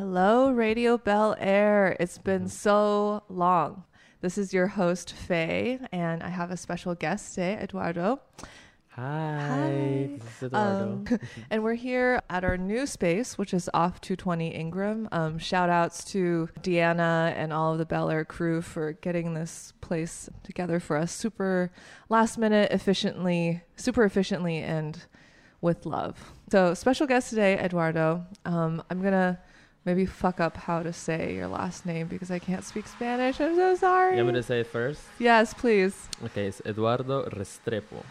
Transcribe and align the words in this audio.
Hello, 0.00 0.50
Radio 0.50 0.96
Bel 0.96 1.36
Air. 1.38 1.94
It's 2.00 2.16
been 2.16 2.48
so 2.48 3.22
long. 3.28 3.84
This 4.22 4.38
is 4.38 4.54
your 4.54 4.66
host, 4.66 5.12
Faye, 5.12 5.78
and 5.92 6.22
I 6.22 6.30
have 6.30 6.50
a 6.50 6.56
special 6.56 6.94
guest 6.94 7.34
today, 7.34 7.58
Eduardo. 7.60 8.18
Hi, 8.92 9.02
Hi. 9.02 10.10
this 10.14 10.36
is 10.38 10.42
Eduardo. 10.44 10.84
Um, 10.84 11.06
and 11.50 11.62
we're 11.62 11.74
here 11.74 12.22
at 12.30 12.44
our 12.44 12.56
new 12.56 12.86
space, 12.86 13.36
which 13.36 13.52
is 13.52 13.68
off 13.74 14.00
220 14.00 14.48
Ingram. 14.48 15.06
Um, 15.12 15.36
shout 15.38 15.68
outs 15.68 16.02
to 16.12 16.48
Deanna 16.62 17.34
and 17.36 17.52
all 17.52 17.72
of 17.72 17.78
the 17.78 17.84
Bel 17.84 18.08
Air 18.08 18.24
crew 18.24 18.62
for 18.62 18.92
getting 18.92 19.34
this 19.34 19.74
place 19.82 20.30
together 20.42 20.80
for 20.80 20.96
us 20.96 21.12
super 21.12 21.70
last 22.08 22.38
minute, 22.38 22.72
efficiently, 22.72 23.64
super 23.76 24.04
efficiently, 24.04 24.60
and 24.60 25.02
with 25.60 25.84
love. 25.84 26.32
So, 26.50 26.72
special 26.72 27.06
guest 27.06 27.28
today, 27.28 27.58
Eduardo. 27.58 28.24
Um, 28.46 28.82
I'm 28.88 29.02
going 29.02 29.12
to 29.12 29.38
maybe 29.84 30.06
fuck 30.06 30.40
up 30.40 30.56
how 30.56 30.82
to 30.82 30.92
say 30.92 31.34
your 31.34 31.48
last 31.48 31.86
name 31.86 32.06
because 32.06 32.30
I 32.30 32.38
can't 32.38 32.64
speak 32.64 32.86
Spanish. 32.86 33.40
I'm 33.40 33.54
so 33.56 33.74
sorry. 33.76 34.16
you 34.16 34.24
want 34.24 34.34
me 34.34 34.40
to 34.40 34.46
say 34.46 34.60
it 34.60 34.66
first? 34.66 35.00
Yes, 35.18 35.54
please. 35.54 36.08
Okay, 36.24 36.46
it's 36.46 36.60
Eduardo 36.66 37.24
Restrepo. 37.30 38.04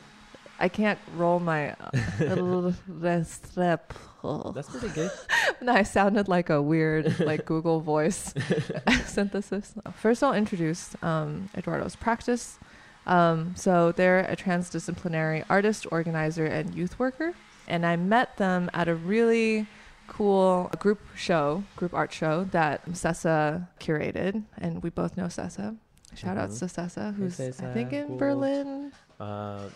I 0.61 0.67
can't 0.67 0.99
roll 1.15 1.39
my 1.39 1.71
uh, 1.71 1.91
Restrepo. 2.89 4.53
That's 4.53 4.69
pretty 4.69 4.89
good. 4.89 5.11
No, 5.61 5.73
I 5.73 5.83
sounded 5.83 6.29
like 6.29 6.49
a 6.49 6.61
weird, 6.61 7.19
like 7.19 7.43
Google 7.45 7.81
voice 7.81 8.33
synthesis. 9.05 9.73
First, 9.93 10.23
I'll 10.23 10.33
introduce 10.33 10.95
um, 11.01 11.49
Eduardo's 11.53 11.97
practice. 11.97 12.59
Um, 13.05 13.53
so, 13.57 13.91
they're 13.91 14.19
a 14.21 14.37
transdisciplinary 14.37 15.43
artist, 15.49 15.85
organizer, 15.91 16.45
and 16.45 16.73
youth 16.73 16.97
worker. 16.97 17.33
And 17.67 17.85
I 17.85 17.97
met 17.97 18.37
them 18.37 18.69
at 18.73 18.87
a 18.87 18.95
really 18.95 19.67
cool 20.09 20.69
group 20.79 20.99
show, 21.15 21.63
group 21.75 21.93
art 21.93 22.11
show 22.11 22.43
that 22.45 22.85
Sessa 22.91 23.67
curated. 23.79 24.43
And 24.57 24.83
we 24.83 24.89
both 24.89 25.15
know 25.15 25.25
Sessa. 25.25 25.77
Shout 26.15 26.37
outs 26.37 26.59
to 26.59 26.65
Sessa, 26.65 27.15
who's, 27.15 27.39
I 27.39 27.49
Sessa, 27.49 27.73
think, 27.73 27.93
in. 27.93 28.17
Berlin. 28.17 28.91
Uh, 29.19 29.69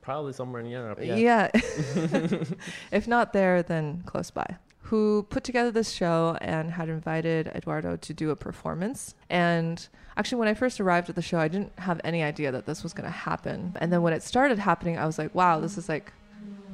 probably 0.00 0.32
somewhere 0.32 0.62
in 0.62 0.68
Europe. 0.68 0.98
Yeah. 1.02 1.16
Yeah. 1.16 1.50
if 2.92 3.06
not 3.08 3.32
there, 3.32 3.62
then 3.62 4.02
close 4.06 4.30
by. 4.30 4.56
Who 4.86 5.26
put 5.30 5.44
together 5.44 5.70
this 5.70 5.90
show 5.90 6.36
and 6.40 6.70
had 6.70 6.88
invited 6.88 7.48
Eduardo 7.48 7.96
to 7.96 8.14
do 8.14 8.30
a 8.30 8.36
performance. 8.36 9.14
And 9.30 9.86
actually, 10.16 10.38
when 10.38 10.48
I 10.48 10.54
first 10.54 10.80
arrived 10.80 11.08
at 11.08 11.14
the 11.14 11.22
show, 11.22 11.38
I 11.38 11.48
didn't 11.48 11.72
have 11.78 12.00
any 12.04 12.22
idea 12.22 12.52
that 12.52 12.66
this 12.66 12.82
was 12.82 12.92
going 12.92 13.06
to 13.06 13.10
happen. 13.10 13.76
And 13.80 13.92
then 13.92 14.02
when 14.02 14.12
it 14.12 14.22
started 14.22 14.58
happening, 14.58 14.98
I 14.98 15.06
was 15.06 15.18
like, 15.18 15.34
wow, 15.34 15.60
this 15.60 15.78
is 15.78 15.88
like, 15.88 16.12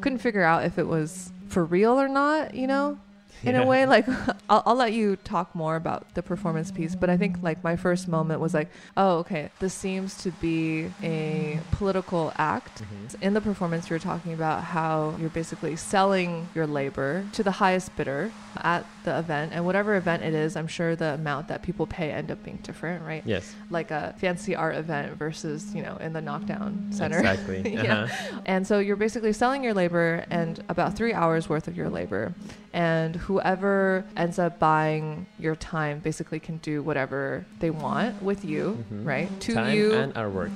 couldn't 0.01 0.19
figure 0.19 0.43
out 0.43 0.65
if 0.65 0.79
it 0.79 0.87
was 0.87 1.33
for 1.49 1.65
real 1.65 2.01
or 2.01 2.09
not, 2.09 2.55
you 2.55 2.67
know? 2.67 2.99
In 3.45 3.55
Yeah. 3.55 3.63
a 3.63 3.67
way 3.67 3.87
like 3.97 4.07
I'll, 4.49 4.63
I'll 4.67 4.75
let 4.75 4.93
you 4.93 5.17
talk 5.17 5.55
more 5.55 5.77
about 5.77 6.15
the 6.15 6.23
performance 6.23 6.71
piece 6.71 6.95
but 6.95 7.09
i 7.11 7.17
think 7.17 7.37
like 7.43 7.63
my 7.63 7.77
first 7.77 8.09
moment 8.09 8.41
was 8.41 8.55
like 8.55 8.69
oh 8.97 9.19
okay 9.19 9.51
this 9.61 9.75
seems 9.75 10.17
to 10.23 10.31
be 10.33 10.91
a 11.03 11.61
political 11.71 12.33
act 12.37 12.83
Mhm. 12.83 13.23
in 13.23 13.35
the 13.35 13.41
performance 13.41 13.91
you're 13.91 13.99
talking 13.99 14.33
about 14.33 14.65
how 14.65 15.15
you're 15.21 15.31
basically 15.31 15.77
selling 15.77 16.49
your 16.55 16.67
labor 16.67 17.25
to 17.33 17.43
the 17.43 17.51
highest 17.53 17.95
bidder 17.97 18.31
at 18.63 18.85
the 19.05 19.17
event 19.19 19.53
and 19.55 19.65
whatever 19.65 19.95
event 19.97 20.23
it 20.23 20.35
is 20.35 20.57
i'm 20.57 20.67
sure 20.67 20.97
the 20.97 21.15
amount 21.15 21.49
that 21.49 21.63
people 21.63 21.87
pay 21.87 22.11
end 22.11 22.31
up 22.31 22.43
being 22.45 22.59
different 22.63 23.03
right 23.05 23.23
Yes, 23.25 23.55
like 23.71 23.91
a 23.91 24.15
fancy 24.19 24.55
art 24.57 24.75
event 24.77 25.17
versus 25.19 25.75
you 25.75 25.83
know 25.83 25.97
in 25.99 26.13
the 26.13 26.21
knockdown 26.21 26.87
center 26.91 27.19
exactly. 27.19 27.59
Yeah. 27.79 28.03
Uh-huh. 28.05 28.41
and 28.47 28.67
so 28.67 28.79
you're 28.79 28.97
basically 28.97 29.33
selling 29.33 29.63
your 29.63 29.75
labor 29.75 30.25
and 30.31 30.63
about 30.69 30.95
three 30.97 31.13
hours 31.13 31.49
worth 31.49 31.69
of 31.69 31.77
your 31.77 31.89
labor. 31.91 32.33
And 32.73 33.17
whoever 33.17 34.05
ends 34.17 34.39
up 34.39 34.59
buying 34.59 35.27
your 35.39 35.57
time 35.57 36.01
basically 36.01 36.39
can 36.39 36.59
do 36.59 36.83
whatever 36.83 37.47
they 37.61 37.71
want 37.71 38.23
with 38.23 38.45
you, 38.45 38.85
Mhm. 38.93 39.07
right? 39.07 39.41
To 39.41 39.55
Time 39.55 39.75
you, 39.75 39.95
and 39.95 40.13
our 40.17 40.29
work. 40.31 40.53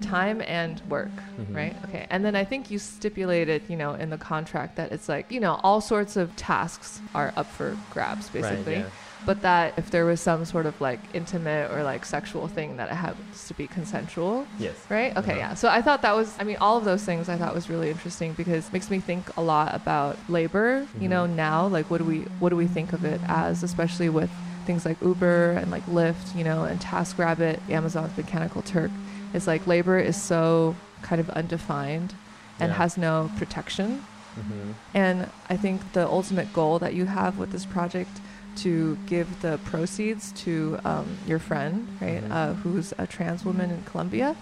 time 0.00 0.42
and 0.48 0.80
work, 0.88 1.12
Mhm. 1.38 1.54
right? 1.54 1.76
Okay. 1.84 2.06
And 2.10 2.24
then 2.24 2.34
I 2.34 2.44
think 2.44 2.70
you 2.72 2.78
stipulated, 2.80 3.62
you 3.68 3.76
know, 3.76 3.94
in 3.94 4.10
the 4.10 4.18
contract 4.18 4.74
that 4.76 4.90
it's 4.90 5.08
like, 5.08 5.30
you 5.30 5.38
know, 5.38 5.60
all 5.62 5.80
sorts 5.80 6.16
of 6.16 6.34
tasks 6.34 7.00
are 7.14 7.32
up 7.36 7.46
for 7.46 7.76
grabs, 7.90 8.28
basically. 8.30 8.74
Right, 8.74 8.84
yeah. 8.84 8.90
But 9.24 9.42
that 9.42 9.74
if 9.78 9.90
there 9.90 10.04
was 10.04 10.20
some 10.20 10.44
sort 10.44 10.66
of 10.66 10.80
like 10.80 11.00
intimate 11.14 11.70
or 11.70 11.82
like 11.84 12.04
sexual 12.04 12.48
thing, 12.48 12.76
that 12.78 12.90
it 12.90 12.94
has 12.94 13.14
to 13.46 13.54
be 13.54 13.66
consensual 13.68 14.46
Yes. 14.58 14.74
right 14.88 15.16
okay 15.16 15.32
Uh-huh. 15.32 15.38
yeah 15.38 15.54
so 15.54 15.68
i 15.68 15.80
thought 15.82 16.02
that 16.02 16.14
was 16.16 16.34
i 16.40 16.44
mean 16.44 16.56
all 16.60 16.76
of 16.78 16.84
those 16.84 17.04
things 17.04 17.28
i 17.28 17.36
thought 17.36 17.54
was 17.54 17.68
really 17.68 17.90
interesting 17.90 18.32
because 18.34 18.66
it 18.68 18.72
makes 18.72 18.90
me 18.90 18.98
think 19.00 19.34
a 19.36 19.42
lot 19.42 19.74
about 19.74 20.16
labor 20.28 20.86
you 20.98 21.08
know 21.08 21.24
Mhm. 21.26 21.34
now 21.36 21.66
like 21.66 21.90
what 21.90 21.98
do 21.98 22.04
we 22.04 22.20
what 22.40 22.48
do 22.50 22.56
we 22.56 22.66
think 22.66 22.92
of 22.92 23.04
it 23.04 23.20
as 23.28 23.62
especially 23.62 24.08
with 24.08 24.30
things 24.66 24.84
like 24.86 24.96
uber 25.02 25.50
and 25.52 25.70
like 25.70 25.84
lyft 25.86 26.34
you 26.36 26.44
know 26.44 26.64
and 26.64 26.80
taskrabbit 26.80 27.58
amazon's 27.68 28.16
mechanical 28.16 28.62
turk 28.62 28.90
it's 29.34 29.46
like 29.46 29.66
labor 29.66 29.98
is 29.98 30.16
so 30.20 30.74
kind 31.02 31.20
of 31.20 31.28
undefined 31.30 32.14
and 32.60 32.70
Yeah. 32.70 32.76
has 32.78 32.96
no 32.96 33.30
protection 33.38 34.04
Mhm. 34.38 34.74
and 34.94 35.28
I 35.50 35.56
think 35.58 35.92
the 35.92 36.06
ultimate 36.08 36.52
goal 36.54 36.78
that 36.78 36.94
you 36.94 37.04
have 37.06 37.36
with 37.38 37.50
this 37.52 37.66
project 37.66 38.14
to 38.56 38.96
give 39.06 39.40
the 39.42 39.58
proceeds 39.64 40.32
to 40.44 40.78
um, 40.84 41.06
your 41.26 41.38
friend, 41.38 41.86
right, 42.00 42.22
Mhm. 42.22 42.30
uh, 42.30 42.54
who's 42.54 42.92
a 42.98 43.06
trans 43.06 43.44
woman 43.44 43.70
in 43.70 43.82
Colombia. 43.84 44.34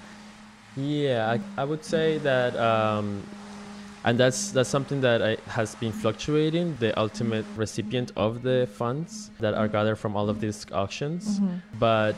Yeah, 0.77 1.37
I, 1.57 1.63
I 1.63 1.65
would 1.65 1.85
say 1.85 2.19
that, 2.19 2.57
um, 2.57 3.23
and 4.05 4.19
that's 4.19 4.51
that's 4.53 4.69
something 4.69 5.01
that 5.03 5.21
I, 5.23 5.37
has 5.51 5.75
been 5.75 5.93
fluctuating. 5.93 6.77
The 6.79 6.99
ultimate 6.99 7.45
recipient 7.57 8.13
of 8.17 8.43
the 8.43 8.69
funds 8.73 9.31
that 9.41 9.55
are 9.55 9.69
gathered 9.69 9.97
from 9.97 10.17
all 10.17 10.29
of 10.31 10.41
these 10.41 10.65
auctions, 10.73 11.41
but 11.79 12.15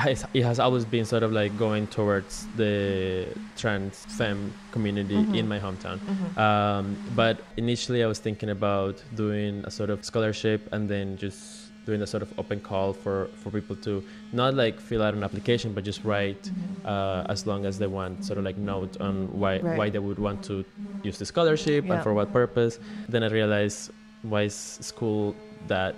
has- 0.00 0.24
it 0.34 0.42
has 0.50 0.58
always 0.58 0.84
been 0.84 1.04
sort 1.04 1.22
of 1.22 1.30
like 1.32 1.52
going 1.66 1.86
towards 1.98 2.46
the 2.56 3.26
trans 3.60 3.96
femme 4.18 4.52
community 4.74 5.14
Mhm. 5.16 5.36
in 5.40 5.44
my 5.48 5.58
hometown. 5.66 5.98
Mhm. 6.00 6.38
Um, 6.46 6.84
but 7.20 7.36
initially, 7.56 8.00
I 8.02 8.06
was 8.06 8.18
thinking 8.26 8.50
about 8.50 8.96
doing 9.14 9.52
a 9.64 9.70
sort 9.70 9.90
of 9.90 9.98
scholarship 10.10 10.60
and 10.72 10.88
then 10.88 11.16
just 11.16 11.40
doing 11.86 12.02
a 12.02 12.06
sort 12.06 12.22
of 12.22 12.30
open 12.38 12.60
call 12.60 12.92
for, 12.92 13.28
for 13.42 13.48
people 13.50 13.74
to 13.74 14.02
not 14.32 14.54
like 14.54 14.76
fill 14.88 15.02
out 15.02 15.14
an 15.14 15.22
application, 15.24 15.72
but 15.76 15.82
just 15.82 16.00
write 16.04 16.42
Mhm. 16.44 16.52
uh, 16.92 17.24
as 17.34 17.46
long 17.50 17.64
as 17.70 17.78
they 17.78 17.86
want 17.98 18.24
sort 18.28 18.38
of 18.38 18.44
like 18.44 18.58
note 18.58 19.00
on 19.00 19.14
why 19.40 19.54
Right. 19.58 19.78
why 19.78 19.86
they 19.94 19.98
would 20.08 20.18
want 20.26 20.38
to 20.50 20.64
use 21.08 21.16
the 21.18 21.24
scholarship 21.32 21.82
Yeah. 21.86 21.94
and 21.94 22.02
for 22.02 22.12
what 22.18 22.32
purpose. 22.32 22.78
Then 23.08 23.22
I 23.22 23.28
realized 23.40 23.90
why 24.22 24.42
is 24.50 24.54
school 24.92 25.34
that 25.68 25.94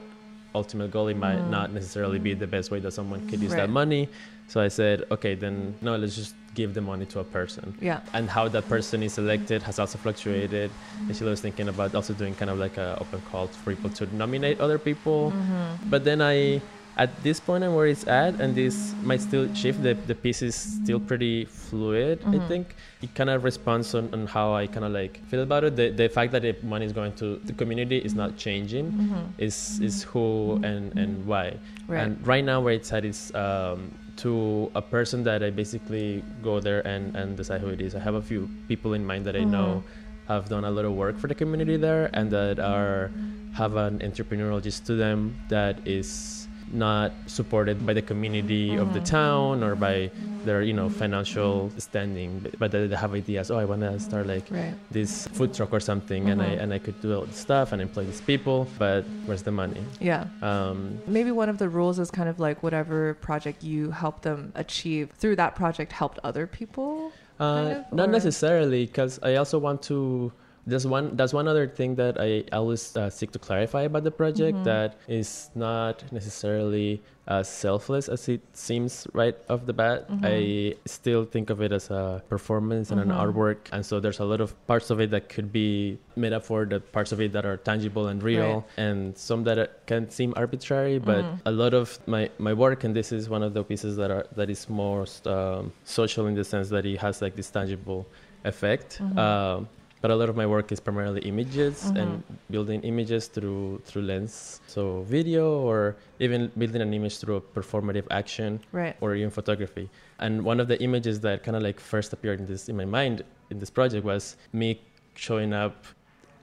ultimate 0.55 0.91
goal 0.91 1.09
it 1.09 1.17
might 1.17 1.39
Mhm. 1.39 1.51
not 1.51 1.73
necessarily 1.73 2.19
be 2.19 2.35
the 2.35 2.47
best 2.47 2.71
way 2.71 2.79
that 2.81 2.93
someone 2.93 3.21
could 3.29 3.41
use 3.41 3.53
Right. 3.53 3.59
that 3.63 3.71
money. 3.71 4.09
So 4.49 4.61
I 4.61 4.69
said, 4.69 5.05
okay, 5.11 5.35
then 5.35 5.75
no, 5.81 5.97
let's 5.97 6.15
just 6.17 6.35
give 6.55 6.75
the 6.75 6.83
money 6.83 7.07
to 7.07 7.21
a 7.21 7.25
person 7.25 7.73
Yeah. 7.81 8.01
and 8.13 8.29
how 8.29 8.49
that 8.49 8.69
person 8.69 9.03
is 9.03 9.17
elected 9.17 9.63
has 9.63 9.79
also 9.79 9.97
fluctuated. 9.99 10.71
Initially, 11.05 11.29
I 11.31 11.31
was 11.31 11.41
thinking 11.41 11.69
about 11.69 11.95
also 11.95 12.13
doing 12.13 12.35
kind 12.35 12.51
of 12.51 12.59
like 12.59 12.77
an 12.77 12.97
open 13.01 13.23
call 13.31 13.47
for 13.47 13.71
people 13.75 13.89
to 13.91 14.07
nominate 14.15 14.61
other 14.61 14.79
people. 14.79 15.33
Mhm. 15.33 15.91
But 15.91 16.05
then 16.05 16.21
I, 16.21 16.61
at 16.97 17.23
this 17.23 17.41
point 17.41 17.65
and 17.65 17.75
where 17.75 17.87
it's 17.87 18.07
at, 18.07 18.39
and 18.41 18.55
this 18.55 18.95
might 19.03 19.21
still 19.21 19.53
shift, 19.55 19.83
the, 19.83 19.95
the 20.07 20.15
piece 20.15 20.43
is 20.43 20.55
still 20.55 21.01
pretty 21.01 21.47
fluid, 21.47 22.21
I 22.27 22.37
Mhm. 22.37 22.49
think. 22.49 22.77
It 23.01 23.15
kind 23.15 23.31
of 23.31 23.45
responds 23.45 23.95
on, 23.95 24.13
on 24.13 24.27
how 24.27 24.53
I 24.55 24.67
kind 24.67 24.85
of 24.85 24.93
like 24.93 25.25
feel 25.29 25.43
about 25.43 25.65
it. 25.65 25.75
The, 25.77 25.89
the 25.91 26.09
fact 26.09 26.33
that 26.33 26.43
the 26.43 26.55
money 26.63 26.85
is 26.85 26.93
going 26.93 27.15
to 27.15 27.37
the 27.45 27.53
community 27.55 27.99
is 27.99 28.15
not 28.15 28.37
changing. 28.37 28.93
Mhm. 28.93 29.25
Is 29.39 29.81
is 29.81 30.03
who 30.05 30.61
and, 30.63 30.93
and 30.99 31.25
why. 31.27 31.57
Right. 31.89 32.03
And 32.03 32.27
right 32.27 32.45
now, 32.45 32.61
where 32.61 32.75
it's 32.75 32.93
at 32.93 33.05
is 33.05 33.33
um, 33.35 33.91
to 34.17 34.71
a 34.75 34.83
person 34.83 35.25
that 35.25 35.43
I 35.43 35.49
basically 35.51 36.23
go 36.43 36.61
there 36.61 36.87
and, 36.87 37.17
and 37.17 37.37
decide 37.37 37.61
who 37.63 37.69
it 37.69 37.81
is. 37.81 37.95
I 37.95 38.01
have 38.01 38.15
a 38.15 38.23
few 38.23 38.49
people 38.69 38.93
in 38.93 39.05
mind 39.07 39.25
that 39.25 39.35
I 39.35 39.45
know 39.45 39.83
have 40.29 40.49
done 40.49 40.65
a 40.65 40.71
lot 40.71 40.85
of 40.85 40.93
work 40.93 41.19
for 41.19 41.27
the 41.27 41.35
community 41.35 41.77
there 41.77 42.11
and 42.13 42.31
that 42.31 42.59
are 42.61 43.11
have 43.55 43.75
an 43.77 43.99
entrepreneurial 44.01 44.63
gist 44.63 44.87
to 44.87 44.95
them 44.95 45.35
that 45.49 45.77
is 45.87 46.42
not 46.73 47.13
supported 47.27 47.85
by 47.87 47.93
the 47.93 48.03
community 48.03 48.77
of 48.77 48.95
the 48.95 49.01
Mhm. 49.01 49.05
town 49.05 49.63
or 49.63 49.75
by 49.77 50.11
their 50.45 50.63
you 50.63 50.73
know 50.73 50.89
financial 50.89 51.71
standing 51.79 52.41
but- 52.43 52.59
but 52.59 52.71
they 52.73 52.89
have 52.97 53.15
ideas 53.15 53.51
oh 53.51 53.59
i 53.59 53.65
want 53.65 53.81
to 53.83 54.01
start 54.01 54.27
like 54.27 54.45
Right. 54.51 54.75
this 54.91 55.29
food 55.29 55.55
truck 55.55 55.73
or 55.73 55.79
something 55.79 56.31
and 56.31 56.43
i 56.43 56.47
Mhm. 56.57 56.63
and 56.63 56.73
i 56.75 56.79
could 56.79 56.99
do 57.01 57.15
all 57.15 57.27
this 57.27 57.37
stuff 57.37 57.71
and 57.73 57.81
employ 57.81 58.05
these 58.05 58.21
people 58.23 58.67
but 58.79 59.05
where's 59.27 59.43
the 59.43 59.53
money 59.53 59.83
Yeah. 60.01 60.25
um 60.43 60.99
Maybe 61.07 61.31
one 61.31 61.49
of 61.49 61.59
the 61.59 61.69
rules 61.69 61.99
is 62.01 62.11
kind 62.11 62.29
of 62.29 62.41
like 62.41 62.63
whatever 62.63 63.15
project 63.21 63.63
you 63.63 63.91
help 63.93 64.23
them 64.23 64.51
achieve 64.57 65.11
through 65.21 65.37
that 65.37 65.55
project 65.55 65.93
helped 65.93 66.19
other 66.25 66.47
people. 66.47 67.13
Uh, 67.39 67.55
kind 67.55 67.77
of, 67.79 67.93
not 67.93 68.09
or- 68.09 68.13
necessarily, 68.13 68.87
because 68.87 69.19
I 69.23 69.35
also 69.37 69.59
want 69.59 69.83
to 69.91 70.33
There's 70.65 70.87
one. 70.87 71.17
That's 71.17 71.33
one 71.35 71.49
other 71.49 71.67
thing 71.67 71.97
that 71.97 72.21
I 72.21 72.45
always 72.53 72.97
uh, 72.97 73.11
seek 73.11 73.33
to 73.33 73.39
clarify 73.39 73.83
about 73.83 74.05
the 74.05 74.13
project. 74.13 74.55
Mm-hmm. 74.59 74.65
That 74.65 74.95
is 75.09 75.51
not 75.57 76.05
necessarily 76.13 77.03
as 77.27 77.49
selfless 77.49 78.09
as 78.09 78.29
it 78.29 78.41
seems 78.53 79.07
right 79.13 79.37
off 79.51 79.67
the 79.67 79.73
bat. 79.73 80.09
Mm-hmm. 80.11 80.25
I 80.25 80.75
still 80.87 81.25
think 81.25 81.51
of 81.51 81.63
it 81.63 81.73
as 81.73 81.91
a 81.91 82.23
performance 82.29 82.91
and 82.93 83.01
an 83.01 83.09
Mhm. 83.11 83.19
artwork, 83.23 83.59
and 83.73 83.85
so 83.87 83.99
there's 84.01 84.19
a 84.21 84.25
lot 84.25 84.41
of 84.41 84.55
parts 84.67 84.91
of 84.91 85.01
it 85.01 85.11
that 85.11 85.29
could 85.29 85.53
be 85.53 85.99
metaphor, 86.17 86.65
the 86.65 86.79
parts 86.81 87.11
of 87.13 87.21
it 87.21 87.33
that 87.33 87.45
are 87.47 87.57
tangible 87.57 88.07
and 88.09 88.23
real, 88.23 88.55
Right. 88.55 88.65
and 88.87 89.17
some 89.19 89.43
that 89.45 89.87
can 89.87 90.11
seem 90.11 90.33
arbitrary. 90.37 90.99
But 90.99 91.25
Mhm. 91.25 91.39
a 91.47 91.53
lot 91.53 91.75
of 91.75 91.99
my 92.07 92.31
my 92.39 92.53
work, 92.53 92.83
and 92.85 92.95
this 92.95 93.11
is 93.13 93.29
one 93.29 93.43
of 93.43 93.53
the 93.55 93.63
pieces 93.65 93.97
that 93.97 94.11
are 94.11 94.27
that 94.39 94.49
is 94.51 94.69
most 94.69 95.27
um, 95.27 95.73
social 95.85 96.27
in 96.27 96.35
the 96.35 96.45
sense 96.45 96.69
that 96.71 96.85
it 96.87 96.99
has 96.99 97.21
like 97.23 97.35
this 97.35 97.51
tangible 97.51 98.07
effect. 98.45 98.99
Mhm. 99.01 99.19
Um, 99.19 99.69
but 100.03 100.11
a 100.11 100.17
lot 100.17 100.29
of 100.29 100.37
my 100.37 100.47
work 100.47 100.71
is 100.75 100.81
primarily 100.81 101.21
images 101.33 101.75
Mhm. 101.93 101.97
and 102.03 102.11
building 102.51 102.81
images 102.83 103.29
through 103.35 103.81
through 103.87 104.03
lens, 104.03 104.61
so 104.67 105.03
video 105.17 105.45
or 105.69 105.97
even 106.19 106.51
building 106.59 106.83
an 106.83 106.93
image 106.93 107.17
through 107.21 107.37
a 107.37 107.41
performative 107.57 108.07
action 108.11 108.61
Right. 108.73 108.97
or 109.01 109.15
even 109.15 109.31
photography. 109.31 109.89
And 110.19 110.45
one 110.45 110.59
of 110.61 110.67
the 110.69 110.79
images 110.83 111.21
that 111.21 111.43
kind 111.45 111.57
of 111.57 111.63
like 111.63 111.79
first 111.81 112.13
appeared 112.13 112.39
in 112.41 112.47
this 112.47 112.69
in 112.69 112.77
my 112.77 112.85
mind 112.99 113.23
in 113.51 113.59
this 113.63 113.71
project 113.71 114.05
was 114.05 114.37
me 114.53 114.69
showing 115.15 115.53
up 115.53 115.77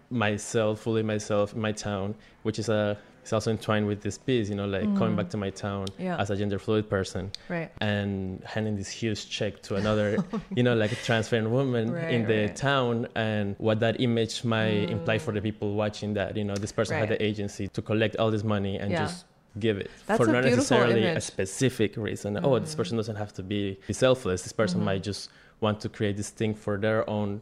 myself, 0.10 0.80
fully 0.80 1.04
myself 1.04 1.54
in 1.54 1.62
my 1.62 1.72
town, 1.72 2.16
which 2.44 2.58
is 2.60 2.70
a 2.70 2.98
it's 3.21 3.33
also 3.33 3.51
entwined 3.51 3.86
with 3.88 4.01
this 4.01 4.18
piece, 4.18 4.50
you 4.50 4.56
know, 4.56 4.66
like 4.68 4.83
coming 4.95 5.13
Mhm. 5.13 5.18
back 5.18 5.30
to 5.30 5.38
my 5.38 5.50
town 5.50 5.86
Yeah. 5.98 6.18
as 6.18 6.30
a 6.30 6.36
gender 6.36 6.57
fluid 6.60 6.89
person 6.89 7.31
Right. 7.50 7.69
and 7.81 8.42
handing 8.45 8.75
this 8.75 8.89
huge 8.89 9.30
check 9.30 9.62
to 9.63 9.75
another, 9.75 10.18
you 10.56 10.63
know, 10.63 10.75
like 10.75 10.92
a 10.92 10.95
transparent 10.95 11.50
woman 11.50 11.92
Right, 11.94 12.12
in 12.13 12.25
the 12.25 12.42
right. 12.48 12.56
town, 12.56 13.07
and 13.16 13.56
what 13.57 13.80
that 13.81 14.00
image 14.01 14.44
might 14.44 14.88
Mm. 14.88 14.92
imply 14.92 15.18
for 15.19 15.31
the 15.33 15.42
people 15.42 15.74
watching 15.75 16.13
that, 16.16 16.36
you 16.38 16.44
know, 16.44 16.56
this 16.56 16.71
person 16.71 16.98
had 16.98 17.10
the 17.10 17.21
agency 17.24 17.68
to 17.69 17.81
collect 17.81 18.16
all 18.18 18.31
this 18.31 18.44
money 18.44 18.77
and 18.80 18.92
Yeah. 18.92 19.04
just 19.06 19.25
give 19.60 19.77
it 19.77 19.89
That's 20.06 20.18
for 20.24 20.31
not 20.31 20.44
necessarily 20.44 21.04
a 21.06 21.19
specific 21.22 21.98
reason. 21.98 22.39
Oh, 22.44 22.57
this 22.60 22.74
Mm. 22.74 22.77
person 22.77 22.98
doesn't 22.98 23.15
have 23.18 23.33
to 23.33 23.44
be, 23.44 23.80
selfless. 23.92 24.44
This 24.44 24.54
person 24.54 24.81
Mhm. 24.81 24.86
might 24.86 25.04
just 25.04 25.30
want 25.60 25.81
to 25.81 25.89
create 25.89 26.15
this 26.18 26.30
thing 26.30 26.54
for 26.54 26.77
their 26.77 27.07
own 27.10 27.42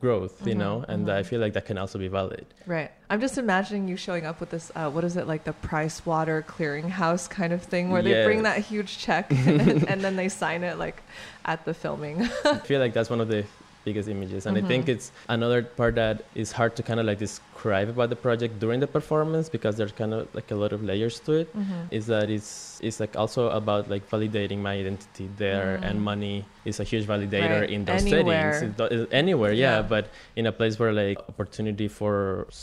growth, 0.00 0.46
you 0.46 0.54
Mhm, 0.54 0.58
know, 0.58 0.84
and 0.88 1.06
mhm. 1.06 1.12
I 1.12 1.22
feel 1.22 1.40
like 1.40 1.54
that 1.54 1.64
can 1.64 1.78
also 1.78 1.98
be 1.98 2.08
valid. 2.08 2.44
Right. 2.66 2.90
I'm 3.08 3.20
just 3.20 3.38
imagining 3.38 3.88
you 3.88 3.96
showing 3.96 4.26
up 4.26 4.40
with 4.40 4.50
this, 4.50 4.70
uh, 4.76 4.90
what 4.90 5.04
is 5.04 5.16
it, 5.16 5.26
like 5.26 5.44
the 5.44 5.52
Price 5.54 6.04
Water 6.04 6.44
Clearinghouse 6.46 7.30
kind 7.30 7.52
of 7.52 7.62
thing 7.62 7.90
where 7.90 8.02
they 8.02 8.24
bring 8.24 8.42
that 8.42 8.58
huge 8.58 8.98
check 8.98 9.30
and, 9.46 9.88
and 9.88 10.02
then 10.04 10.16
they 10.16 10.28
sign 10.28 10.64
it 10.64 10.78
like 10.78 11.02
at 11.44 11.64
the 11.64 11.72
filming. 11.72 12.22
I 12.44 12.58
feel 12.58 12.80
like 12.80 12.92
that's 12.92 13.08
one 13.10 13.20
of 13.20 13.28
the 13.28 13.44
biggest 13.86 14.08
images, 14.16 14.42
and 14.46 14.54
I 14.58 14.62
think 14.70 14.82
it's 14.94 15.06
another 15.36 15.60
part 15.80 15.94
that 16.02 16.16
is 16.42 16.48
hard 16.58 16.72
to 16.78 16.82
kind 16.88 16.98
of 17.00 17.06
like 17.10 17.18
describe 17.26 17.88
about 17.94 18.10
the 18.14 18.20
project 18.26 18.52
during 18.64 18.80
the 18.84 18.90
performance 18.98 19.46
because 19.56 19.74
there's 19.78 19.92
kind 20.02 20.12
of 20.18 20.22
like 20.38 20.50
a 20.50 20.58
lot 20.62 20.72
of 20.76 20.80
layers 20.90 21.16
to 21.26 21.32
it. 21.42 21.48
Mhm. 21.56 21.86
Is 21.98 22.04
that 22.12 22.26
it's 22.36 22.50
it's 22.86 22.98
like 23.02 23.14
also 23.22 23.42
about 23.60 23.82
like 23.94 24.04
validating 24.14 24.58
my 24.68 24.74
identity 24.82 25.26
there, 25.42 25.70
Mm. 25.78 25.86
and 25.88 25.94
money 26.12 26.36
is 26.70 26.76
a 26.84 26.86
huge 26.92 27.06
validator 27.12 27.60
Right. 27.60 27.70
in 27.76 27.80
those 27.88 28.04
Anywhere. 28.12 28.52
settings. 28.52 28.92
It 28.96 29.08
anywhere, 29.24 29.52
yeah, 29.64 29.76
Yeah. 29.76 29.82
but 29.94 30.04
in 30.40 30.44
a 30.52 30.54
place 30.58 30.74
where 30.80 30.92
like 31.04 31.18
opportunity 31.32 31.88
for 31.98 32.12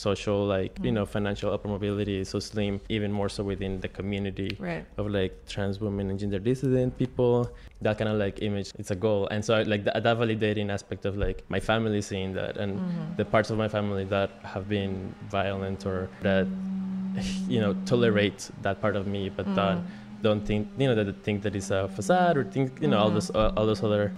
social, 0.06 0.40
like 0.56 0.74
you 0.86 0.92
Mm. 0.92 0.96
know, 0.98 1.06
financial 1.18 1.50
upper 1.56 1.70
mobility 1.76 2.16
is 2.24 2.28
so 2.36 2.40
slim, 2.52 2.74
even 2.96 3.10
more 3.20 3.30
so 3.36 3.42
within 3.52 3.74
the 3.86 3.92
community 4.00 4.52
Right. 4.70 4.86
of 5.00 5.06
like 5.20 5.34
trans 5.54 5.76
women 5.86 6.06
and 6.12 6.18
gender 6.22 6.40
dissident 6.52 6.90
people 7.04 7.36
that 7.86 7.98
kind 8.00 8.10
of 8.14 8.18
like 8.26 8.36
image 8.50 8.70
it's 8.82 8.92
a 8.92 9.00
goal 9.06 9.22
and 9.34 9.44
so 9.48 9.52
like 9.74 9.84
that, 9.88 9.96
that 10.06 10.16
validating 10.24 10.68
aspect 10.78 11.04
of 11.10 11.13
like 11.16 11.44
my 11.50 11.60
family 11.60 12.02
seeing 12.02 12.34
that 12.34 12.58
and 12.58 12.80
Mhm. 12.80 13.16
the 13.18 13.26
parts 13.26 13.50
of 13.50 13.58
my 13.58 13.68
family 13.68 14.06
that 14.06 14.30
have 14.44 14.68
been 14.68 15.14
violent 15.30 15.86
or 15.86 16.10
that 16.22 16.48
you 17.48 17.60
know 17.60 17.74
tolerate 17.86 18.50
that 18.62 18.82
part 18.82 18.96
of 18.96 19.06
me 19.08 19.30
but 19.30 19.46
that 19.56 19.78
Mm. 19.78 19.84
don't 20.24 20.44
think 20.46 20.68
you 20.78 20.88
know 20.88 20.96
that 20.96 21.08
think 21.24 21.44
that 21.44 21.56
it's 21.56 21.72
a 21.72 21.88
facade 21.90 22.38
or 22.38 22.44
think 22.44 22.82
you 22.82 22.88
know 22.88 22.98
all 22.98 23.10
Mhm. 23.12 23.16
those 23.18 23.30
uh, 23.36 23.52
all 23.58 23.66
those 23.66 23.84
other 23.84 24.12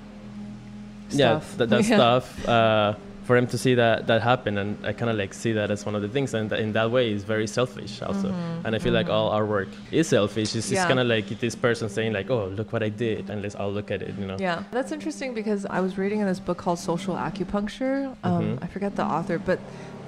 yeah 1.12 1.40
Stuff. 1.40 1.58
that, 1.58 1.70
that 1.70 1.84
Yeah. 1.90 1.98
stuff 1.98 2.26
uh 2.48 2.94
for 3.26 3.36
him 3.36 3.48
to 3.48 3.58
see 3.58 3.74
that 3.76 4.06
that 4.08 4.22
happen 4.22 4.58
and 4.62 4.70
i 4.86 4.94
kind 4.94 5.10
of 5.12 5.18
like 5.18 5.34
see 5.34 5.52
that 5.60 5.70
as 5.72 5.86
one 5.86 5.96
of 5.96 6.02
the 6.06 6.08
things 6.16 6.34
and 6.34 6.52
in 6.54 6.72
that 6.74 6.90
way 6.96 7.12
it's 7.14 7.24
very 7.24 7.48
selfish 7.48 7.94
also 8.08 8.28
Mhm, 8.30 8.66
and 8.66 8.76
i 8.76 8.80
feel 8.80 8.94
like 9.00 9.08
mhm. 9.08 9.14
all 9.16 9.30
our 9.38 9.46
work 9.46 9.70
is 9.92 10.08
selfish 10.10 10.56
it's, 10.56 10.72
Yeah. 10.72 10.88
kind 10.88 11.00
of 11.04 11.08
like 11.08 11.28
this 11.46 11.56
person 11.56 11.90
saying 11.90 12.14
like 12.14 12.30
oh 12.30 12.46
look 12.58 12.70
what 12.72 12.84
i 12.84 12.90
did 12.90 13.30
and 13.32 13.42
let's 13.44 13.56
all 13.56 13.72
look 13.78 13.90
at 13.96 14.02
it 14.08 14.14
you 14.22 14.28
know 14.30 14.38
Yeah, 14.48 14.58
that's 14.76 14.92
interesting 14.98 15.34
because 15.42 15.62
I 15.78 15.80
was 15.86 15.92
reading 16.02 16.20
in 16.24 16.28
this 16.32 16.42
book 16.48 16.58
called 16.64 16.80
Social 16.92 17.16
Acupuncture. 17.16 17.98
Um, 18.24 18.44
Mhm. 18.44 18.64
I 18.66 18.68
forget 18.76 18.92
the 19.02 19.06
author, 19.18 19.38
but 19.50 19.60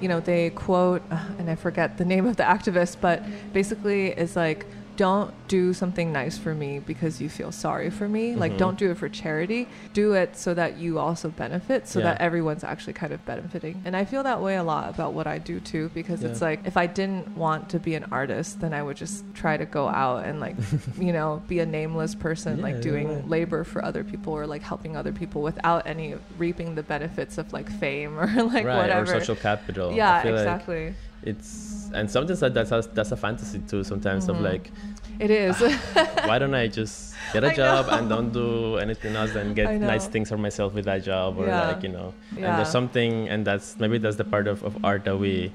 you 0.02 0.08
know 0.10 0.20
they 0.30 0.42
quote, 0.50 1.02
and 1.38 1.46
I 1.54 1.56
forget 1.66 1.88
the 2.02 2.04
name 2.14 2.24
of 2.30 2.34
the 2.40 2.46
activist, 2.56 2.94
but 3.06 3.18
basically 3.58 4.02
it's 4.22 4.36
like, 4.44 4.60
don't 4.98 5.32
do 5.46 5.72
something 5.72 6.12
nice 6.12 6.36
for 6.36 6.52
me 6.54 6.80
because 6.80 7.20
you 7.20 7.28
feel 7.28 7.52
sorry 7.52 7.88
for 7.88 8.08
me. 8.08 8.34
Like, 8.34 8.52
Mhm. 8.54 8.58
don't 8.58 8.76
do 8.78 8.90
it 8.90 8.96
for 8.98 9.08
charity. 9.08 9.68
Do 9.92 10.14
it 10.14 10.36
so 10.36 10.54
that 10.54 10.76
you 10.76 10.98
also 10.98 11.28
benefit, 11.30 11.86
so 11.86 12.00
Yeah. 12.00 12.06
that 12.06 12.20
everyone's 12.20 12.64
actually 12.64 12.94
kind 12.94 13.12
of 13.12 13.24
benefiting. 13.24 13.80
And 13.84 13.94
I 13.96 14.04
feel 14.04 14.24
that 14.24 14.42
way 14.42 14.56
a 14.56 14.64
lot 14.64 14.90
about 14.90 15.14
what 15.14 15.28
I 15.28 15.38
do 15.38 15.60
too, 15.60 15.90
because 15.94 16.24
it's 16.24 16.42
like 16.42 16.66
if 16.66 16.76
I 16.76 16.86
didn't 16.86 17.36
want 17.36 17.68
to 17.70 17.78
be 17.78 17.94
an 17.94 18.06
artist, 18.10 18.60
then 18.60 18.74
I 18.74 18.82
would 18.82 18.96
just 18.96 19.24
try 19.34 19.56
to 19.56 19.64
go 19.64 19.86
out 19.88 20.24
and 20.24 20.40
like, 20.40 20.56
you 20.98 21.12
know, 21.12 21.42
be 21.46 21.60
a 21.60 21.66
nameless 21.66 22.16
person, 22.16 22.56
Yeah, 22.58 22.64
like 22.64 22.80
doing 22.80 23.28
labor 23.28 23.62
for 23.62 23.84
other 23.84 24.02
people 24.02 24.32
or 24.32 24.48
like 24.48 24.62
helping 24.64 24.96
other 24.96 25.12
people 25.12 25.42
without 25.42 25.86
any 25.86 26.16
reaping 26.36 26.74
the 26.74 26.82
benefits 26.82 27.38
of 27.38 27.52
like 27.52 27.70
fame 27.70 28.18
or 28.22 28.26
like 28.26 28.66
right 28.66 28.76
whatever. 28.82 29.02
or 29.14 29.20
social 29.20 29.36
capital 29.36 29.92
yeah, 29.92 30.22
feel 30.22 30.32
like 30.32 30.40
exactly. 30.40 30.94
It's 31.22 31.90
and 31.94 32.10
sometimes 32.10 32.40
that 32.40 32.54
that's 32.54 32.70
a, 32.70 32.82
that's 32.92 33.12
a 33.12 33.16
fantasy 33.16 33.58
too 33.60 33.82
sometimes 33.82 34.28
of 34.28 34.36
Mhm. 34.36 34.42
like 34.50 34.70
It 35.18 35.30
is. 35.30 35.56
why 36.28 36.38
don't 36.38 36.54
i 36.54 36.68
just 36.68 37.14
get 37.32 37.42
a 37.44 37.50
I 37.50 37.54
job 37.54 37.86
know. 37.86 37.92
and 37.98 38.08
don't 38.08 38.32
do 38.32 38.76
anything 38.76 39.16
else 39.16 39.34
and 39.34 39.54
get 39.56 39.80
nice 39.80 40.06
things 40.06 40.28
for 40.28 40.38
myself 40.38 40.74
with 40.74 40.84
that 40.84 41.02
job 41.02 41.38
or 41.38 41.46
Yeah. 41.46 41.68
like 41.68 41.82
you 41.82 41.88
know 41.88 42.14
and 42.36 42.44
there's 42.58 42.70
something 42.70 43.28
and 43.28 43.44
that's 43.46 43.76
maybe 43.78 43.98
that's 43.98 44.16
the 44.16 44.24
part 44.24 44.46
of, 44.46 44.62
of 44.62 44.76
art 44.84 45.04
that 45.06 45.16
we 45.16 45.50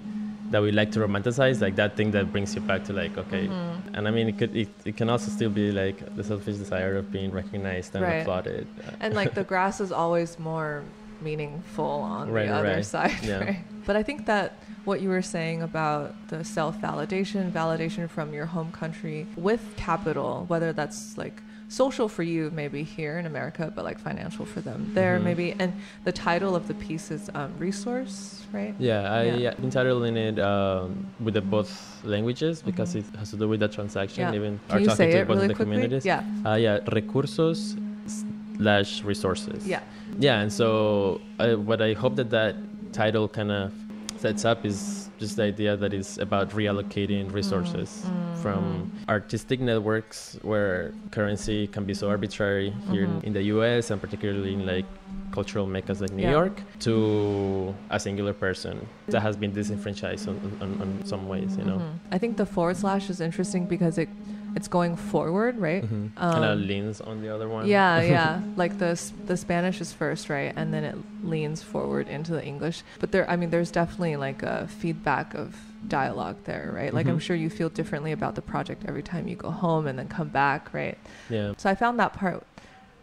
that 0.52 0.62
we 0.62 0.72
like 0.72 0.92
to 0.92 1.00
romanticize 1.00 1.62
like 1.62 1.76
that 1.78 1.96
thing 1.96 2.12
that 2.12 2.32
brings 2.32 2.54
you 2.56 2.62
back 2.62 2.84
to 2.86 2.94
like 2.94 3.18
okay 3.18 3.48
Mhm. 3.48 3.96
and 3.96 4.08
i 4.08 4.12
mean 4.12 4.28
it 4.28 4.38
could 4.38 4.54
it, 4.56 4.70
it 4.86 4.98
can 4.98 5.10
also 5.10 5.32
still 5.32 5.50
be 5.50 5.72
like 5.72 5.98
the 6.18 6.24
selfish 6.24 6.58
desire 6.58 6.98
of 6.98 7.12
being 7.12 7.32
recognized 7.32 7.96
and 7.96 8.04
Right. 8.04 8.22
applauded 8.22 8.68
and 9.00 9.14
like 9.16 9.34
the 9.34 9.44
grass 9.46 9.80
is 9.80 9.92
always 9.92 10.38
more 10.38 10.84
meaningful 11.22 11.86
on 12.16 12.30
Right, 12.32 12.48
the 12.48 12.54
other 12.54 12.68
right. 12.82 12.86
side 12.86 13.16
Yeah. 13.24 13.56
but 13.86 13.96
i 13.96 14.04
think 14.04 14.26
that 14.26 14.50
what 14.86 15.02
you 15.02 15.10
were 15.10 15.22
saying 15.22 15.62
about 15.62 16.14
the 16.28 16.44
self-validation 16.44 17.52
validation 17.52 18.10
from 18.10 18.34
your 18.34 18.46
home 18.46 18.72
country 18.72 19.26
with 19.36 19.62
capital 19.78 20.46
whether 20.48 20.74
that's 20.74 21.18
like 21.18 21.42
social 21.70 22.08
for 22.10 22.22
you 22.24 22.52
maybe 22.54 22.84
here 22.84 23.18
in 23.18 23.26
america 23.26 23.72
but 23.76 23.84
like 23.86 23.98
financial 23.98 24.46
for 24.46 24.62
them 24.62 24.92
there 24.94 25.20
Mhm. 25.20 25.24
maybe 25.24 25.56
and 25.60 25.74
the 26.04 26.12
title 26.12 26.56
of 26.56 26.68
the 26.68 26.74
piece 26.76 27.10
is 27.12 27.30
um, 27.34 27.52
resource 27.58 28.44
right 28.52 28.76
yeah 28.78 29.12
i 29.20 29.24
Yeah. 29.24 29.54
been 29.56 29.72
it 30.18 30.38
um, 30.40 31.08
with 31.20 31.34
the 31.36 31.42
both 31.42 31.72
languages 32.04 32.62
because 32.62 32.94
Mhm. 32.94 33.00
it 33.00 33.06
has 33.20 33.30
to 33.32 33.38
do 33.38 33.48
with 33.48 33.60
that 33.62 33.72
transaction 33.72 34.22
Yeah. 34.28 34.34
even 34.40 34.60
can 34.68 34.78
are 34.78 34.86
talking 34.86 35.10
to 35.12 35.26
both 35.26 35.36
really 35.38 35.48
the 35.48 35.54
quickly 35.56 35.74
communities 35.74 36.06
yeah 36.06 36.22
uh, 36.46 36.56
yeah 36.66 36.80
recursos 36.98 37.60
slash 38.58 39.04
resources 39.04 39.66
yeah 39.68 39.80
yeah 40.20 40.42
and 40.42 40.52
so 40.52 41.22
uh, 41.40 41.56
what 41.56 41.82
i 41.82 41.94
hope 41.94 42.16
that 42.16 42.30
that 42.30 42.56
title 42.92 43.28
kind 43.28 43.52
of 43.52 43.72
sets 44.24 44.46
up 44.46 44.66
is 44.66 45.10
just 45.20 45.36
the 45.36 45.44
idea 45.44 45.72
that 45.84 45.92
it's 45.94 46.14
about 46.28 46.48
reallocating 46.60 47.26
resources 47.40 47.90
Mm, 48.04 48.38
from 48.44 48.64
artistic 49.18 49.60
networks 49.72 50.18
where 50.50 50.76
currency 51.18 51.60
can 51.76 51.84
be 51.90 51.94
so 52.02 52.06
arbitrary 52.16 52.70
here 52.92 53.04
in, 53.08 53.14
Mhm. 53.20 53.28
in 53.28 53.32
the 53.38 53.44
us 53.52 53.86
and 53.92 53.98
particularly 54.06 54.54
in 54.58 54.64
like 54.74 54.88
cultural 55.38 55.66
meccas 55.76 56.00
like 56.04 56.14
new 56.20 56.28
Yeah. 56.28 56.40
york 56.40 56.56
to 56.88 56.94
a 57.98 58.00
singular 58.06 58.34
person 58.46 58.76
that 59.14 59.22
has 59.28 59.36
been 59.44 59.52
disenfranchised 59.60 60.26
on, 60.32 60.36
on, 60.64 60.70
on 60.84 60.90
some 61.12 61.24
ways 61.34 61.52
you 61.60 61.66
know 61.70 61.80
Mhm. 61.82 62.16
I 62.16 62.18
think 62.22 62.32
the 62.44 62.48
forward 62.56 62.78
slash 62.84 63.06
is 63.14 63.20
interesting 63.30 63.64
because 63.76 63.96
it 64.04 64.10
it's 64.56 64.68
going 64.68 64.96
forward, 64.96 65.58
right? 65.58 65.84
Mhm. 65.84 66.12
and 66.18 66.46
it 66.46 66.48
Um, 66.48 66.68
leans 66.68 67.02
on 67.02 67.22
the 67.22 67.30
other 67.34 67.48
one 67.50 67.68
Yeah, 67.68 68.02
yeah. 68.16 68.42
like 68.56 68.78
the 68.78 69.00
the 69.26 69.38
Spanish 69.38 69.82
is 69.82 69.92
first, 69.94 70.30
right, 70.30 70.54
and 70.56 70.74
then 70.74 70.84
it 70.84 70.96
leans 71.24 71.64
forward 71.64 72.08
into 72.08 72.32
the 72.34 72.44
English. 72.46 72.84
But 73.00 73.12
there, 73.12 73.30
I 73.30 73.36
mean, 73.36 73.50
there's 73.50 73.72
definitely 73.72 74.16
like 74.16 74.44
a 74.44 74.68
feedback 74.68 75.34
of 75.34 75.56
dialogue 75.88 76.38
there, 76.46 76.72
right? 76.74 76.94
Like 76.94 77.08
I'm 77.08 77.18
Mhm. 77.18 77.22
sure 77.28 77.36
you 77.36 77.50
feel 77.50 77.70
differently 77.70 78.12
about 78.14 78.36
the 78.36 78.42
project 78.42 78.84
every 78.88 79.04
time 79.04 79.28
you 79.28 79.36
go 79.36 79.50
home 79.52 79.86
and 79.88 79.98
then 80.00 80.08
come 80.08 80.30
back, 80.30 80.74
right? 80.74 80.98
yeah 81.30 81.54
So 81.58 81.70
I 81.70 81.76
found 81.76 82.00
that 82.00 82.14
part 82.14 82.44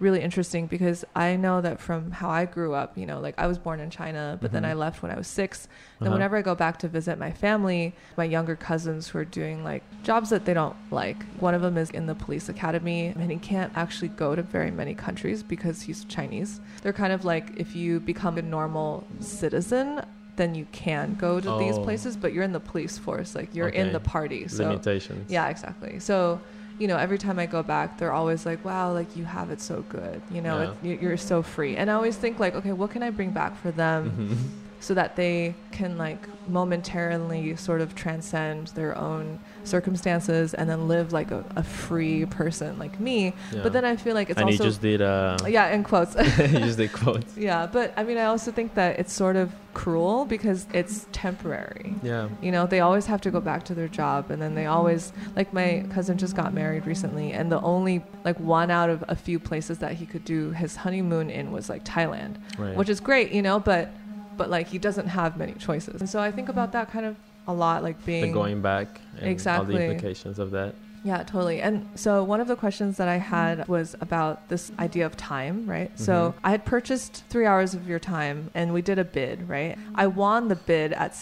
really 0.01 0.21
interesting 0.23 0.67
because 0.67 1.05
I 1.15 1.37
know 1.37 1.61
that 1.61 1.79
from 1.79 2.11
how 2.11 2.31
I 2.31 2.47
grew 2.47 2.73
up, 2.75 2.97
you 2.97 3.05
know, 3.07 3.21
like 3.21 3.35
I 3.39 3.47
was 3.47 3.59
born 3.59 3.81
in 3.81 3.91
China, 3.91 4.39
but 4.41 4.51
then 4.51 4.63
Mhm. 4.63 4.69
I 4.69 4.73
left 4.73 5.03
when 5.03 5.13
I 5.13 5.17
was 5.17 5.27
six. 5.29 5.69
And 6.01 6.09
Uh-huh. 6.09 6.15
whenever 6.15 6.37
I 6.39 6.43
go 6.43 6.55
back 6.55 6.79
to 6.79 6.89
visit 6.89 7.19
my 7.19 7.31
family, 7.31 7.95
my 8.17 8.25
younger 8.25 8.57
cousins 8.57 9.09
who 9.09 9.19
are 9.19 9.25
doing 9.27 9.63
like 9.63 9.83
jobs 10.03 10.31
that 10.31 10.47
they 10.47 10.55
don't 10.55 10.75
like, 10.91 11.25
one 11.39 11.55
of 11.55 11.61
them 11.61 11.77
is 11.77 11.91
in 11.91 12.07
the 12.07 12.15
police 12.15 12.49
academy 12.49 13.09
and 13.09 13.31
he 13.31 13.37
can't 13.39 13.71
actually 13.77 14.09
go 14.09 14.35
to 14.35 14.43
very 14.43 14.71
many 14.71 14.95
countries 14.95 15.43
because 15.43 15.83
he's 15.83 16.05
Chinese. 16.07 16.61
They're 16.83 16.95
kind 16.95 17.13
of 17.13 17.25
like 17.27 17.53
if 17.57 17.77
you 17.77 18.01
become 18.01 18.39
a 18.39 18.43
normal 18.43 19.07
citizen, 19.21 20.01
then 20.37 20.55
you 20.55 20.67
can 20.73 21.15
go 21.15 21.39
to 21.41 21.51
these 21.59 21.77
Oh. 21.77 21.83
places. 21.85 22.17
But 22.17 22.33
you're 22.33 22.45
in 22.45 22.53
the 22.53 22.61
police 22.61 22.97
force, 22.97 23.35
like 23.35 23.55
you're 23.55 23.69
in 23.69 23.93
the 23.93 24.01
party. 24.01 24.49
So 24.49 24.63
Limitations. 24.65 25.31
yeah, 25.31 25.49
exactly. 25.49 25.99
So, 26.01 26.41
you 26.81 26.89
know, 26.89 26.97
every 26.97 27.19
time 27.19 27.39
I 27.39 27.47
go 27.47 27.63
back, 27.63 27.99
they're 27.99 28.13
always 28.21 28.47
like, 28.47 28.65
"Wow, 28.65 28.93
like 28.93 29.15
you 29.15 29.25
have 29.27 29.51
it 29.51 29.61
so 29.61 29.83
good." 29.89 30.23
You 30.31 30.41
know, 30.41 30.57
Yeah. 30.83 30.91
it, 30.93 31.01
you're 31.03 31.19
so 31.19 31.43
free. 31.43 31.77
And 31.77 31.91
I 31.91 31.95
always 31.95 32.17
think 32.17 32.41
like, 32.41 32.55
okay, 32.55 32.73
what 32.73 32.91
can 32.91 33.03
I 33.03 33.11
bring 33.11 33.33
back 33.33 33.55
for 33.63 33.71
them 33.71 34.01
Mhm. 34.11 34.37
so 34.81 34.95
that 34.95 35.15
they 35.15 35.57
can 35.73 35.99
like 35.99 36.29
momentarily 36.47 37.55
sort 37.57 37.81
of 37.83 37.95
transcend 37.95 38.69
their 38.69 38.97
own 38.97 39.39
circumstances 39.65 40.55
and 40.55 40.69
then 40.69 40.89
live 40.89 41.13
like 41.13 41.31
a, 41.31 41.45
a 41.57 41.63
free 41.63 42.27
person 42.27 42.79
like 42.79 42.99
me. 43.01 43.33
Yeah. 43.53 43.63
But 43.63 43.73
then 43.73 43.85
I 43.85 43.97
feel 43.97 44.15
like 44.15 44.31
it's 44.31 44.39
and 44.39 44.49
also 44.49 44.65
you 44.65 44.71
just 44.71 44.81
did 44.81 45.03
uh 45.03 45.37
yeah, 45.49 45.69
in 45.75 45.85
quotes. 45.85 46.15
you 46.39 46.59
just 46.61 46.79
did 46.79 46.93
quotes. 46.93 47.37
yeah, 47.37 47.67
but 47.67 47.93
I 47.97 48.03
mean, 48.05 48.19
I 48.19 48.25
also 48.25 48.51
think 48.53 48.75
that 48.75 48.99
it's 48.99 49.13
sort 49.13 49.37
of 49.37 49.53
cruel 49.73 50.25
because 50.25 50.67
it's 50.73 51.07
temporary. 51.13 51.95
Yeah. 52.03 52.29
You 52.43 52.51
know, 52.51 52.67
they 52.67 52.81
always 52.81 53.07
have 53.07 53.21
to 53.23 53.31
go 53.31 53.41
back 53.41 53.65
to 53.65 53.75
their 53.75 53.89
job 53.89 54.31
and 54.31 54.43
then 54.43 54.55
they 54.55 54.67
always 54.67 55.13
like 55.37 55.53
my 55.53 55.85
cousin 55.91 56.19
just 56.19 56.35
got 56.35 56.53
married 56.53 56.87
recently 56.87 57.33
and 57.33 57.51
the 57.53 57.61
only 57.61 58.03
like 58.25 58.39
one 58.41 58.71
out 58.71 58.91
of 58.91 59.05
a 59.09 59.15
few 59.17 59.39
places 59.39 59.79
that 59.79 59.93
he 59.93 60.07
could 60.07 60.25
do 60.25 60.51
his 60.51 60.77
honeymoon 60.77 61.31
in 61.31 61.53
was 61.53 61.69
like 61.69 61.85
Thailand, 61.85 62.37
Right. 62.59 62.77
which 62.77 62.89
is 62.89 63.01
great, 63.01 63.33
you 63.33 63.43
know, 63.43 63.61
but 63.61 63.91
but 64.37 64.49
like 64.49 64.69
he 64.69 64.79
doesn't 64.79 65.07
have 65.09 65.37
many 65.37 65.53
choices. 65.53 66.01
And 66.01 66.09
so 66.09 66.21
I 66.21 66.31
think 66.33 66.49
about 66.49 66.73
that 66.73 66.91
kind 66.91 67.05
of 67.05 67.17
a 67.47 67.53
lot 67.53 67.83
like 67.83 68.05
being 68.05 68.23
the 68.23 68.33
going 68.33 68.61
back 68.63 69.01
and 69.21 69.47
all 69.47 69.65
the 69.65 69.79
implications 69.81 70.39
of 70.39 70.51
that. 70.53 70.75
Yeah, 71.03 71.23
totally. 71.23 71.63
And 71.63 71.87
so 71.95 72.23
one 72.23 72.41
of 72.41 72.49
the 72.49 72.57
questions 72.57 72.99
that 72.99 73.09
I 73.09 73.17
had 73.17 73.67
was 73.69 73.97
about 74.03 74.49
this 74.51 74.71
idea 74.79 75.07
of 75.07 75.17
time, 75.17 75.67
right? 75.67 75.91
So 75.99 76.13
Mhm. 76.13 76.35
I 76.45 76.51
had 76.51 76.65
purchased 76.67 77.25
three 77.31 77.47
hours 77.47 77.73
of 77.75 77.89
your 77.89 77.99
time 77.99 78.51
and 78.55 78.75
we 78.75 78.83
did 78.83 78.99
a 78.99 79.05
bid, 79.05 79.49
right? 79.49 79.79
I 79.95 80.07
won 80.09 80.49
the 80.49 80.57
bid 80.57 80.93
at 80.93 81.15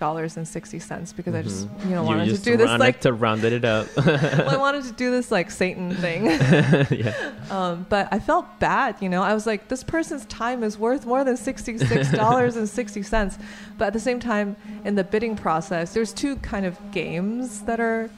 $66.60 0.00 0.80
cents 0.82 1.12
because 1.12 1.34
I 1.34 1.42
just, 1.42 1.68
Mhm. 1.68 1.84
you 1.84 1.90
know, 1.90 2.02
you 2.02 2.06
wanted 2.06 2.34
to 2.34 2.42
do 2.42 2.56
this 2.56 2.78
like, 2.78 3.00
to 3.02 3.12
round 3.12 3.44
it 3.44 3.64
up. 3.64 3.86
well, 3.96 4.48
I 4.48 4.56
wanted 4.56 4.84
to 4.84 4.92
do 4.92 5.10
this 5.10 5.30
like 5.30 5.50
Satan 5.50 5.94
thing. 5.94 6.26
yeah. 6.90 7.14
Um, 7.50 7.86
but 7.88 8.08
I 8.10 8.18
felt 8.18 8.46
bad, 8.58 8.96
you 9.00 9.08
know. 9.08 9.22
I 9.22 9.34
was 9.34 9.46
like, 9.46 9.68
this 9.68 9.84
person's 9.84 10.24
time 10.26 10.62
is 10.62 10.78
worth 10.78 11.06
more 11.06 11.24
than 11.24 11.36
sixty-six 11.36 12.12
dollars 12.22 12.56
and 12.56 12.68
sixty 12.68 13.02
cents. 13.02 13.38
But 13.78 13.86
at 13.86 13.92
the 13.92 14.00
same 14.00 14.20
time, 14.20 14.56
in 14.84 14.94
the 14.94 15.04
bidding 15.04 15.36
process, 15.36 15.92
there's 15.92 16.12
two 16.12 16.36
kind 16.36 16.66
of 16.66 16.78
games 16.92 17.60
that 17.62 17.80
are, 17.80 18.10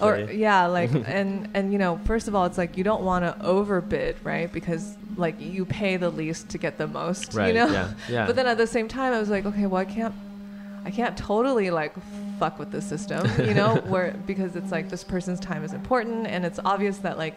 or 0.00 0.18
yeah, 0.18 0.66
like, 0.66 0.90
and 1.06 1.48
and 1.54 1.72
you 1.72 1.78
know, 1.78 2.00
first 2.04 2.28
of 2.28 2.34
all, 2.34 2.44
it's 2.46 2.58
like 2.58 2.76
you 2.76 2.84
don't 2.84 3.02
want 3.02 3.24
to 3.24 3.44
overbid, 3.44 4.16
right? 4.24 4.52
Because 4.52 4.96
like 5.16 5.40
you 5.40 5.64
pay 5.64 5.96
the 5.96 6.10
least 6.10 6.48
to 6.50 6.58
get 6.58 6.78
the 6.78 6.86
most, 6.86 7.34
right. 7.34 7.48
you 7.48 7.54
know. 7.54 7.68
Yeah. 7.70 7.92
Yeah. 8.08 8.26
But 8.26 8.36
then 8.36 8.46
at 8.46 8.56
the 8.58 8.66
same 8.66 8.88
time, 8.88 9.12
I 9.12 9.18
was 9.18 9.28
like, 9.28 9.44
okay, 9.44 9.66
well, 9.66 9.80
I 9.80 9.84
can't, 9.84 10.14
I 10.84 10.90
can't 10.90 11.16
totally 11.16 11.70
like 11.70 11.94
fuck 12.38 12.58
with 12.58 12.70
the 12.72 12.82
system, 12.82 13.28
you 13.46 13.54
know, 13.54 13.76
where 13.86 14.12
because 14.26 14.56
it's 14.56 14.72
like 14.72 14.88
this 14.88 15.04
person's 15.04 15.40
time 15.40 15.64
is 15.64 15.72
important, 15.72 16.26
and 16.26 16.44
it's 16.44 16.58
obvious 16.64 16.98
that 16.98 17.18
like, 17.18 17.36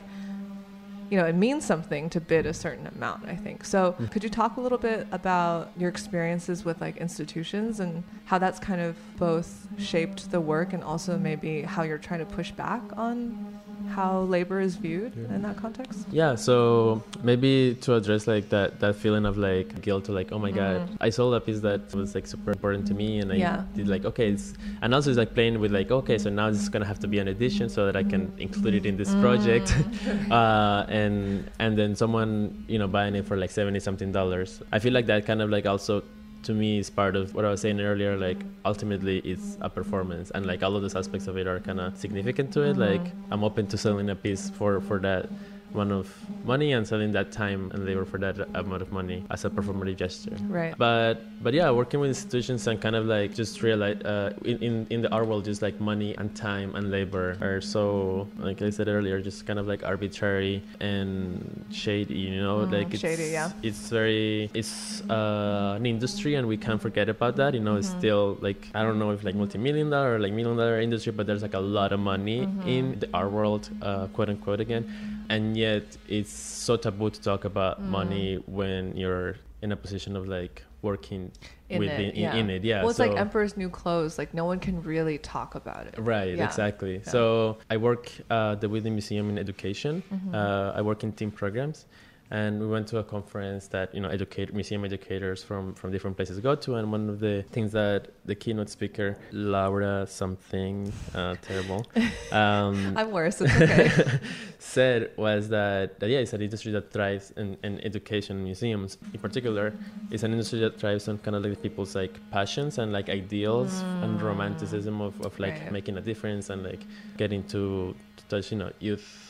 you 1.09 1.17
know, 1.17 1.25
it 1.25 1.35
means 1.35 1.63
something 1.63 2.09
to 2.09 2.19
bid 2.19 2.45
a 2.45 2.53
certain 2.53 2.87
amount. 2.87 3.27
I 3.27 3.35
think 3.35 3.63
so. 3.63 3.95
Mm. 3.99 4.11
Could 4.11 4.23
you 4.23 4.29
talk 4.29 4.57
a 4.57 4.61
little 4.61 4.79
bit 4.79 5.07
about 5.11 5.71
your 5.77 5.89
experiences 5.89 6.65
with 6.65 6.81
like 6.81 6.97
institutions 6.97 7.79
and 7.79 8.03
how 8.25 8.39
that's 8.39 8.59
kind 8.59 8.81
of 8.81 8.97
both 9.17 9.67
shaped 9.77 10.31
the 10.31 10.41
work 10.41 10.73
and 10.73 10.83
also 10.83 11.17
maybe 11.17 11.61
how 11.61 11.83
you're 11.83 11.99
trying 11.99 12.21
to 12.21 12.25
push 12.25 12.51
back 12.51 12.81
on 12.97 13.59
how 13.87 14.21
labor 14.21 14.59
is 14.59 14.75
viewed 14.75 15.13
Yeah. 15.15 15.35
in 15.35 15.41
that 15.43 15.57
context? 15.57 16.07
Yeah, 16.11 16.35
so 16.35 17.03
maybe 17.23 17.75
to 17.81 17.95
address 17.95 18.27
like 18.27 18.49
that 18.49 18.79
that 18.79 18.95
feeling 18.95 19.25
of 19.25 19.37
like 19.37 19.81
guilt, 19.81 20.09
or 20.09 20.13
like 20.13 20.31
oh 20.31 20.39
my 20.39 20.51
god, 20.51 20.81
Mhm. 20.89 20.97
I 21.01 21.09
sold 21.09 21.33
a 21.33 21.39
piece 21.41 21.59
that 21.61 21.93
was 21.93 22.15
like 22.15 22.27
super 22.27 22.51
important 22.51 22.85
to 22.87 22.93
me, 22.93 23.19
and 23.19 23.31
I 23.31 23.35
Yeah. 23.35 23.63
did 23.75 23.87
like 23.87 24.05
okay, 24.05 24.29
it's, 24.29 24.53
and 24.81 24.93
also 24.93 25.09
it's 25.09 25.17
like 25.17 25.33
playing 25.33 25.59
with 25.59 25.71
like 25.71 25.91
okay, 25.91 26.17
so 26.17 26.29
now 26.29 26.49
this 26.51 26.61
is 26.61 26.69
gonna 26.69 26.85
have 26.85 26.99
to 26.99 27.07
be 27.07 27.19
an 27.19 27.27
addition 27.27 27.69
so 27.69 27.85
that 27.85 27.95
I 27.95 28.03
can 28.03 28.31
include 28.37 28.73
it 28.75 28.85
in 28.85 28.97
this 28.97 29.13
project, 29.15 29.67
Mm. 29.75 30.31
uh, 30.39 30.85
and 30.89 31.49
and 31.59 31.77
then 31.77 31.95
someone 31.95 32.63
you 32.67 32.79
know 32.79 32.87
buying 32.87 33.15
it 33.15 33.25
for 33.25 33.37
like 33.37 33.51
seventy 33.51 33.79
something 33.79 34.11
dollars. 34.11 34.61
I 34.71 34.79
feel 34.79 34.93
like 34.93 35.05
that 35.07 35.25
kind 35.25 35.41
of 35.41 35.49
like 35.49 35.65
also 35.65 36.03
to 36.45 36.53
me 36.53 36.79
is 36.79 36.89
part 36.89 37.15
of 37.15 37.33
what 37.35 37.45
I 37.45 37.49
was 37.49 37.61
saying 37.61 37.79
earlier. 37.81 38.17
Like 38.17 38.37
ultimately, 38.65 39.19
it's 39.19 39.57
a 39.61 39.69
performance, 39.69 40.31
and 40.31 40.45
like 40.45 40.63
all 40.63 40.75
of 40.75 40.81
those 40.81 40.95
aspects 40.95 41.27
of 41.27 41.37
it 41.37 41.47
are 41.47 41.59
kind 41.59 41.79
of 41.79 41.97
significant 41.97 42.51
to 42.53 42.61
it. 42.61 42.75
Mhm. 42.77 42.85
Like 42.89 43.11
I'm 43.31 43.43
open 43.43 43.67
to 43.67 43.77
selling 43.77 44.09
a 44.09 44.15
piece 44.15 44.49
for 44.49 44.79
for 44.81 44.99
that 44.99 45.29
amount 45.73 45.91
of 45.91 46.07
money 46.45 46.71
and 46.73 46.87
selling 46.87 47.11
that 47.11 47.31
time 47.31 47.71
and 47.73 47.85
labor 47.85 48.05
for 48.05 48.17
that 48.19 48.37
amount 48.55 48.81
of 48.81 48.91
money 48.91 49.23
as 49.31 49.45
a 49.45 49.49
performative 49.49 49.97
gesture. 49.97 50.37
Right. 50.47 50.73
But 50.77 51.25
but 51.41 51.53
yeah, 51.53 51.69
working 51.71 51.99
with 51.99 52.09
institutions 52.09 52.67
and 52.67 52.79
kind 52.79 52.95
of 52.95 53.05
like 53.05 53.33
just 53.33 53.61
realize 53.61 53.99
uh, 54.03 54.31
in, 54.45 54.57
in 54.59 54.87
in 54.89 55.01
the 55.01 55.11
art 55.11 55.27
world, 55.27 55.45
just 55.45 55.61
like 55.61 55.79
money 55.81 56.15
and 56.17 56.33
time 56.35 56.75
and 56.75 56.91
labor 56.91 57.37
are 57.41 57.61
so 57.61 58.27
like 58.39 58.61
I 58.61 58.69
said 58.69 58.87
earlier, 58.87 59.19
just 59.21 59.45
kind 59.45 59.59
of 59.59 59.67
like 59.67 59.83
arbitrary 59.83 60.61
and 60.79 61.65
shady. 61.71 62.15
You 62.15 62.41
know, 62.43 62.55
Mm, 62.65 62.71
like 62.71 62.93
it's 62.93 63.01
shady, 63.01 63.29
yeah. 63.31 63.51
it's 63.61 63.89
very 63.89 64.49
it's 64.53 65.01
uh, 65.09 65.75
an 65.77 65.85
industry 65.85 66.35
and 66.35 66.47
we 66.47 66.57
can't 66.57 66.81
forget 66.81 67.09
about 67.09 67.35
that. 67.37 67.53
You 67.53 67.59
know, 67.59 67.75
it's 67.75 67.89
Mhm. 67.89 67.97
still 67.99 68.37
like 68.41 68.69
I 68.73 68.83
don't 68.83 68.99
know 68.99 69.11
if 69.11 69.23
like 69.23 69.35
multi-million 69.35 69.89
dollar 69.89 70.15
or 70.15 70.19
like 70.19 70.31
million 70.31 70.55
dollar 70.57 70.79
industry, 70.79 71.11
but 71.11 71.25
there's 71.27 71.41
like 71.41 71.53
a 71.53 71.59
lot 71.79 71.91
of 71.91 71.99
money 71.99 72.39
Mhm. 72.47 72.67
in 72.75 72.83
the 73.01 73.09
art 73.13 73.31
world, 73.31 73.63
uh, 73.81 74.07
quote 74.15 74.29
unquote 74.29 74.59
again, 74.61 74.85
and 75.29 75.55
yet 75.57 75.83
it's 76.07 76.31
so 76.31 76.77
taboo 76.77 77.09
to 77.09 77.21
talk 77.21 77.45
about 77.45 77.81
Mm. 77.81 77.85
money 77.89 78.43
when 78.47 78.95
you're 78.97 79.35
in 79.61 79.71
a 79.71 79.75
position 79.75 80.15
of 80.15 80.27
like 80.27 80.63
working 80.81 81.31
In 81.69 81.79
with 81.79 81.89
it, 81.89 81.97
the- 81.97 82.09
in, 82.09 82.15
yeah. 82.15 82.35
in 82.35 82.49
it. 82.49 82.63
Yeah. 82.63 82.81
well, 82.81 82.89
it's 82.89 82.97
so- 82.97 83.07
like 83.07 83.17
Emperor's 83.17 83.57
New 83.57 83.69
Clothes. 83.69 84.17
Like 84.19 84.33
no 84.33 84.45
one 84.45 84.59
can 84.59 84.81
really 84.83 85.17
talk 85.17 85.55
about 85.55 85.87
it. 85.87 85.95
Right, 85.97 86.35
Yeah. 86.37 86.45
exactly. 86.45 86.97
Yeah. 86.97 87.09
So 87.09 87.57
I 87.69 87.77
work 87.77 88.11
at 88.29 88.61
the 88.61 88.69
Whitney 88.69 88.91
Museum 88.91 89.29
in 89.29 89.37
education. 89.39 90.03
Mhm. 90.13 90.33
Uh, 90.35 90.73
I 90.75 90.81
work 90.81 91.03
in 91.03 91.11
team 91.13 91.31
programs, 91.31 91.85
and 92.31 92.59
we 92.59 92.67
went 92.67 92.87
to 92.87 92.97
a 92.97 93.03
conference 93.03 93.67
that 93.67 93.93
you 93.93 94.01
know 94.01 94.09
educate 94.09 94.53
museum 94.53 94.83
educators 94.85 95.43
from 95.43 95.73
from 95.75 95.91
different 95.91 96.15
places 96.17 96.39
go 96.39 96.55
to. 96.55 96.75
And 96.75 96.91
one 96.91 97.09
of 97.09 97.19
the 97.19 97.43
things 97.51 97.71
that 97.73 98.07
the 98.25 98.35
keynote 98.35 98.69
speaker 98.69 99.17
Laura 99.31 100.05
something 100.07 100.91
uh, 101.13 101.35
terrible 101.41 101.85
um, 102.31 102.93
I'm 102.97 103.11
worse. 103.11 103.41
Okay. 103.41 103.91
said 104.59 105.11
was 105.17 105.49
that, 105.49 105.99
that 105.99 106.09
yeah, 106.09 106.19
it's 106.19 106.33
an 106.33 106.41
industry 106.41 106.71
that 106.71 106.91
thrives 106.91 107.31
in, 107.37 107.57
in 107.63 107.79
education 107.81 108.43
museums 108.43 108.97
in 109.13 109.19
particular. 109.19 109.75
It's 110.11 110.23
an 110.23 110.31
industry 110.31 110.59
that 110.59 110.79
thrives 110.79 111.07
on 111.07 111.17
kind 111.19 111.35
of 111.35 111.43
like 111.43 111.61
people's 111.61 111.95
like 111.95 112.21
passions 112.29 112.77
and 112.77 112.91
like 112.91 113.09
ideals 113.09 113.85
and 114.01 114.21
romanticism 114.21 115.01
of, 115.01 115.19
of 115.21 115.37
like 115.39 115.55
Right. 115.61 115.71
making 115.71 115.97
a 115.97 116.01
difference 116.01 116.49
and 116.49 116.63
like 116.63 116.87
getting 117.17 117.43
to, 117.45 117.95
to 118.17 118.25
touch 118.27 118.51
you 118.51 118.57
know 118.57 118.71
youth 118.79 119.24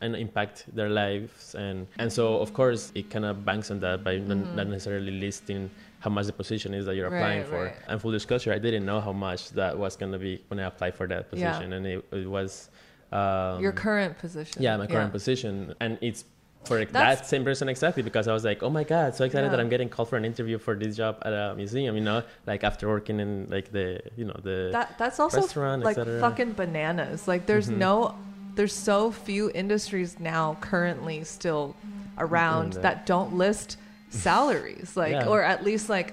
and 0.00 0.14
impact 0.16 0.64
their 0.74 0.88
lives 0.88 1.54
and 1.54 1.86
and 1.98 2.12
so 2.12 2.38
of 2.38 2.52
course 2.52 2.92
it 2.94 3.10
kind 3.10 3.24
of 3.24 3.44
banks 3.44 3.70
on 3.70 3.80
that 3.80 4.04
by 4.04 4.16
not, 4.18 4.36
Mhm. 4.38 4.54
not 4.54 4.66
necessarily 4.68 5.10
listing 5.12 5.70
how 6.00 6.10
much 6.10 6.26
the 6.26 6.32
position 6.32 6.74
is 6.74 6.86
that 6.86 6.94
you're 6.94 7.10
Right, 7.10 7.18
applying 7.18 7.44
for 7.44 7.64
right. 7.64 7.76
and 7.88 8.00
full 8.00 8.12
disclosure 8.12 8.52
i 8.52 8.58
didn't 8.58 8.86
know 8.86 9.00
how 9.00 9.12
much 9.12 9.50
that 9.50 9.76
was 9.76 9.96
going 9.96 10.12
to 10.12 10.18
be 10.18 10.40
when 10.48 10.60
i 10.60 10.64
applied 10.64 10.94
for 10.94 11.06
that 11.08 11.26
Yeah. 11.32 11.50
position 11.52 11.72
and 11.72 11.86
it, 11.86 12.04
it 12.12 12.28
was 12.28 12.70
um, 13.10 13.62
Your 13.62 13.72
current 13.72 14.18
position. 14.18 14.60
yeah, 14.62 14.76
my 14.76 14.86
current 14.86 15.12
position, 15.12 15.72
and 15.80 15.96
it's 16.02 16.24
for 16.64 16.84
that 16.84 17.24
same 17.26 17.42
person 17.42 17.66
exactly 17.70 18.02
because 18.02 18.28
I 18.28 18.34
was 18.34 18.44
like, 18.44 18.62
oh 18.62 18.68
my 18.68 18.84
god, 18.84 19.14
so 19.14 19.24
excited 19.24 19.50
that 19.50 19.58
I'm 19.58 19.70
getting 19.70 19.88
called 19.88 20.10
for 20.10 20.18
an 20.18 20.26
interview 20.26 20.58
for 20.58 20.74
this 20.74 20.94
job 20.94 21.16
at 21.24 21.32
a 21.32 21.54
museum. 21.56 21.94
You 21.96 22.02
know, 22.02 22.22
like 22.46 22.64
after 22.64 22.86
working 22.86 23.18
in 23.18 23.48
like 23.48 23.72
the 23.72 24.00
you 24.14 24.26
know 24.26 24.38
the 24.42 24.68
That 24.72 24.98
that's 24.98 25.18
also 25.18 25.40
restaurant, 25.40 25.82
like 25.84 25.96
fucking 25.96 26.52
bananas. 26.52 27.26
Like 27.26 27.46
there's 27.46 27.70
Mhm. 27.70 27.78
no 27.78 28.14
there's 28.58 28.74
so 28.74 29.12
few 29.12 29.44
industries 29.54 30.18
now 30.18 30.56
currently 30.60 31.22
still 31.22 31.76
around 32.18 32.72
that. 32.72 32.82
that 32.82 33.06
don't 33.06 33.32
list 33.44 33.76
salaries 34.10 34.96
like 34.96 35.12
Yeah. 35.12 35.28
or 35.30 35.40
at 35.52 35.62
least 35.68 35.88
like 35.88 36.12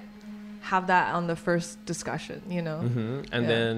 have 0.61 0.85
that 0.93 1.13
on 1.17 1.25
the 1.25 1.35
first 1.35 1.71
discussion, 1.85 2.41
you 2.55 2.61
know. 2.67 2.79
hmm 2.85 3.21
And 3.33 3.41
Yeah. 3.43 3.49
then 3.53 3.73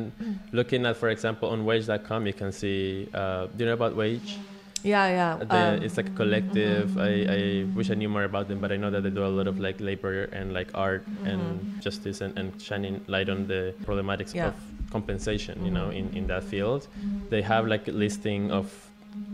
looking 0.51 0.85
at, 0.85 0.95
for 0.97 1.07
example, 1.15 1.47
on 1.55 1.59
Wage.com, 1.69 2.27
you 2.27 2.33
can 2.41 2.51
see. 2.51 3.07
Uh, 3.13 3.47
do 3.55 3.57
you 3.63 3.65
know 3.69 3.73
about 3.81 3.95
Wage? 3.95 4.35
Yeah, 4.83 5.07
yeah. 5.19 5.31
The, 5.43 5.57
um, 5.57 5.83
it's 5.85 5.97
like 5.99 6.07
a 6.07 6.15
collective. 6.21 6.97
I, 6.97 7.11
I 7.37 7.39
wish 7.77 7.87
I 7.89 7.95
knew 7.95 8.07
more 8.17 8.23
about 8.31 8.47
them, 8.49 8.59
but 8.63 8.71
I 8.71 8.77
know 8.77 8.91
that 8.91 9.01
they 9.03 9.09
do 9.19 9.23
a 9.25 9.33
lot 9.39 9.47
of 9.47 9.59
like 9.59 9.77
labor 9.89 10.15
and 10.31 10.53
like 10.53 10.69
art 10.75 11.03
and 11.25 11.41
justice 11.81 12.19
and, 12.21 12.31
and 12.39 12.47
shining 12.61 12.95
light 13.07 13.27
on 13.29 13.47
the 13.47 13.73
problematics 13.87 14.33
Yeah. 14.35 14.47
of 14.49 14.55
compensation. 14.89 15.63
You 15.65 15.71
know, 15.71 15.87
mm-hmm. 15.87 16.09
in, 16.09 16.17
in 16.17 16.27
that 16.27 16.43
field, 16.43 16.87
they 17.29 17.41
have 17.41 17.67
like 17.67 17.87
a 17.87 17.91
listing 17.91 18.51
of 18.51 18.86